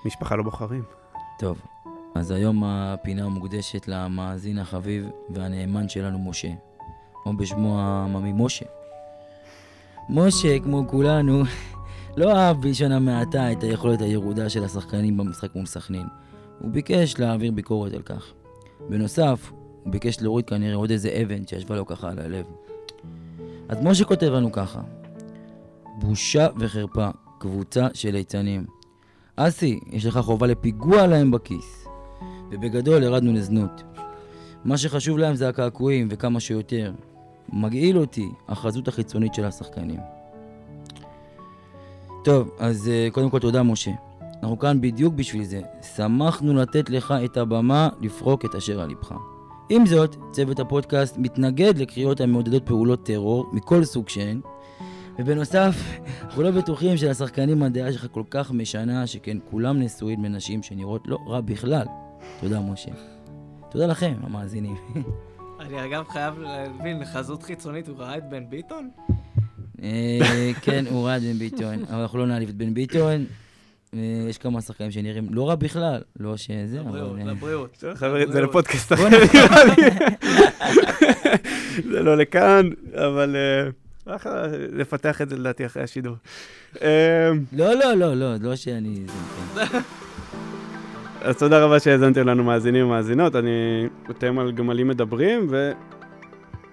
משפחה 0.04 0.36
לא 0.36 0.42
בוחרים. 0.42 0.82
טוב, 1.38 1.60
אז 2.14 2.30
היום 2.30 2.64
הפינה 2.64 3.28
מוקדשת 3.28 3.88
למאזין 3.88 4.58
החביב 4.58 5.06
והנאמן 5.30 5.88
שלנו, 5.88 6.18
משה. 6.18 6.48
או 7.26 7.36
בשמו 7.36 7.80
העממי, 7.80 8.32
משה. 8.32 8.66
משה, 10.08 10.58
כמו 10.60 10.88
כולנו, 10.88 11.42
לא 12.16 12.36
אהב 12.36 12.60
בלשון 12.60 12.92
המעטה 12.92 13.52
את 13.52 13.62
היכולת 13.62 14.00
הירודה 14.00 14.48
של 14.48 14.64
השחקנים 14.64 15.16
במשחק 15.16 15.54
מול 15.54 15.66
סכנין. 15.66 16.06
הוא 16.60 16.70
ביקש 16.70 17.18
להעביר 17.18 17.52
ביקורת 17.52 17.92
על 17.94 18.02
כך. 18.02 18.32
בנוסף, 18.88 19.52
הוא 19.84 19.92
ביקש 19.92 20.20
להוריד 20.20 20.46
כנראה 20.46 20.74
עוד 20.74 20.90
איזה 20.90 21.22
אבן 21.22 21.46
שישבה 21.46 21.76
לו 21.76 21.86
ככה 21.86 22.10
על 22.10 22.18
הלב. 22.18 22.44
אז 23.68 23.78
משה 23.82 24.04
כותב 24.04 24.26
לנו 24.26 24.52
ככה: 24.52 24.80
בושה 25.98 26.46
וחרפה, 26.58 27.08
קבוצה 27.38 27.88
של 27.94 28.10
ליצנים. 28.10 28.66
אסי, 29.36 29.80
יש 29.90 30.06
לך 30.06 30.18
חובה 30.18 30.46
לפיגוע 30.46 31.06
להם 31.06 31.30
בכיס. 31.30 31.86
ובגדול 32.50 33.02
ירדנו 33.02 33.32
לזנות. 33.32 33.82
מה 34.64 34.78
שחשוב 34.78 35.18
להם 35.18 35.34
זה 35.34 35.48
הקעקועים 35.48 36.08
וכמה 36.10 36.40
שיותר. 36.40 36.92
מגעיל 37.52 37.98
אותי 37.98 38.28
החזות 38.48 38.88
החיצונית 38.88 39.34
של 39.34 39.44
השחקנים. 39.44 40.15
טוב, 42.26 42.50
אז 42.58 42.90
uh, 42.90 43.14
קודם 43.14 43.30
כל 43.30 43.38
תודה 43.38 43.62
משה. 43.62 43.90
אנחנו 44.42 44.58
כאן 44.58 44.80
בדיוק 44.80 45.14
בשביל 45.14 45.44
זה. 45.44 45.60
שמחנו 45.96 46.54
לתת 46.54 46.90
לך 46.90 47.14
את 47.24 47.36
הבמה 47.36 47.88
לפרוק 48.00 48.44
את 48.44 48.54
אשר 48.54 48.80
על 48.80 48.90
לבך. 48.90 49.12
עם 49.68 49.86
זאת, 49.86 50.16
צוות 50.30 50.60
הפודקאסט 50.60 51.18
מתנגד 51.18 51.78
לקריאות 51.78 52.20
המעודדות 52.20 52.66
פעולות 52.66 53.06
טרור 53.06 53.50
מכל 53.52 53.84
סוג 53.84 54.08
שהן, 54.08 54.40
ובנוסף, 55.18 55.74
אנחנו 56.22 56.42
לא 56.42 56.50
בטוחים 56.50 56.96
שלשחקנים 56.96 57.62
הדעה 57.62 57.92
שלך 57.92 58.06
כל 58.10 58.22
כך 58.30 58.52
משנה, 58.52 59.06
שכן 59.06 59.36
כולם 59.50 59.80
נשואים 59.80 60.24
לנשים 60.24 60.62
שנראות 60.62 61.02
לא 61.06 61.18
רע 61.26 61.40
בכלל. 61.40 61.86
תודה, 62.40 62.60
משה. 62.60 62.90
תודה 63.70 63.86
לכם, 63.86 64.14
המאזינים. 64.22 64.76
אני 65.60 65.84
אגב 65.84 66.04
חייב 66.08 66.38
להבין, 66.38 67.04
חזות 67.04 67.42
חיצונית, 67.42 67.88
הוא 67.88 67.96
ראה 67.98 68.16
את 68.16 68.30
בן 68.30 68.50
ביטון? 68.50 68.90
אה, 69.82 70.50
כן, 70.62 70.84
הוא 70.90 71.06
ראה 71.06 71.16
את 71.16 71.22
בן 71.22 71.38
ביטון, 71.38 71.84
אבל 71.90 72.00
אנחנו 72.00 72.18
לא 72.18 72.26
נעליב 72.26 72.48
את 72.48 72.54
בן 72.54 72.74
ביטון. 72.74 73.24
אה, 73.94 74.26
יש 74.28 74.38
כמה 74.38 74.60
שחקנים 74.60 74.90
שנראים 74.90 75.26
לא 75.30 75.48
רע 75.48 75.54
בכלל, 75.54 76.00
לא 76.20 76.36
שזה, 76.36 76.78
לבריאות, 76.80 77.10
אבל... 77.10 77.20
אה, 77.20 77.24
לבריאות. 77.24 77.84
חבר'ה, 77.94 78.18
זה 78.18 78.24
לבריאות. 78.24 78.48
לפודקאסט 78.48 78.92
אחר. 78.92 79.08
זה 81.92 82.02
לא 82.02 82.16
לכאן, 82.16 82.68
אבל 82.94 83.36
אחלה, 84.06 84.46
לפתח 84.72 85.22
את 85.22 85.28
זה 85.28 85.36
לדעתי 85.36 85.66
אחרי 85.66 85.82
השידור. 85.82 86.16
לא, 87.52 87.74
לא, 87.74 87.94
לא, 87.94 88.14
לא, 88.14 88.36
לא 88.40 88.56
שאני... 88.56 89.00
זה. 89.54 89.62
אז 91.26 91.36
תודה 91.36 91.64
רבה 91.64 91.80
שהאזנתם 91.80 92.26
לנו 92.26 92.44
מאזינים 92.44 92.86
ומאזינות, 92.86 93.36
אני 93.36 93.86
אתם 94.10 94.38
על 94.38 94.52
גמלים 94.52 94.88
מדברים, 94.88 95.48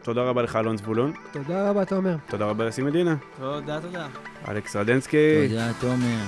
ותודה 0.04 0.22
רבה 0.22 0.42
לך 0.42 0.56
אלון 0.56 0.78
זבולון, 0.78 1.14
תודה 1.32 1.70
רבה, 1.70 1.86
תומר. 1.86 2.16
תודה 2.28 2.46
רבה 2.46 2.66
לסי 2.66 2.82
מדינה, 2.82 3.16
תודה, 3.40 3.82
תודה. 3.82 4.08
אלכס 4.48 4.76
רדנסקי, 4.76 5.48
תודה, 5.50 5.72
תומר. 5.80 6.24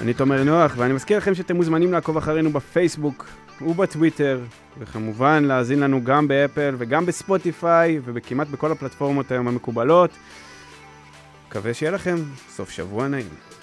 אני 0.00 0.14
תומר 0.14 0.44
נוח, 0.44 0.74
ואני 0.76 0.92
מזכיר 0.92 1.18
לכם 1.18 1.34
שאתם 1.34 1.56
מוזמנים 1.56 1.92
לעקוב 1.92 2.16
אחרינו 2.16 2.50
בפייסבוק 2.50 3.26
ובטוויטר, 3.60 4.40
וכמובן 4.78 5.44
להאזין 5.44 5.80
לנו 5.80 6.04
גם 6.04 6.28
באפל 6.28 6.74
וגם 6.78 7.06
בספוטיפיי, 7.06 8.00
וכמעט 8.04 8.48
בכל 8.48 8.72
הפלטפורמות 8.72 9.32
היום 9.32 9.48
המקובלות. 9.48 10.10
מקווה 11.48 11.74
שיהיה 11.74 11.92
לכם 11.92 12.16
סוף 12.48 12.70
שבוע 12.70 13.08
נעים. 13.08 13.53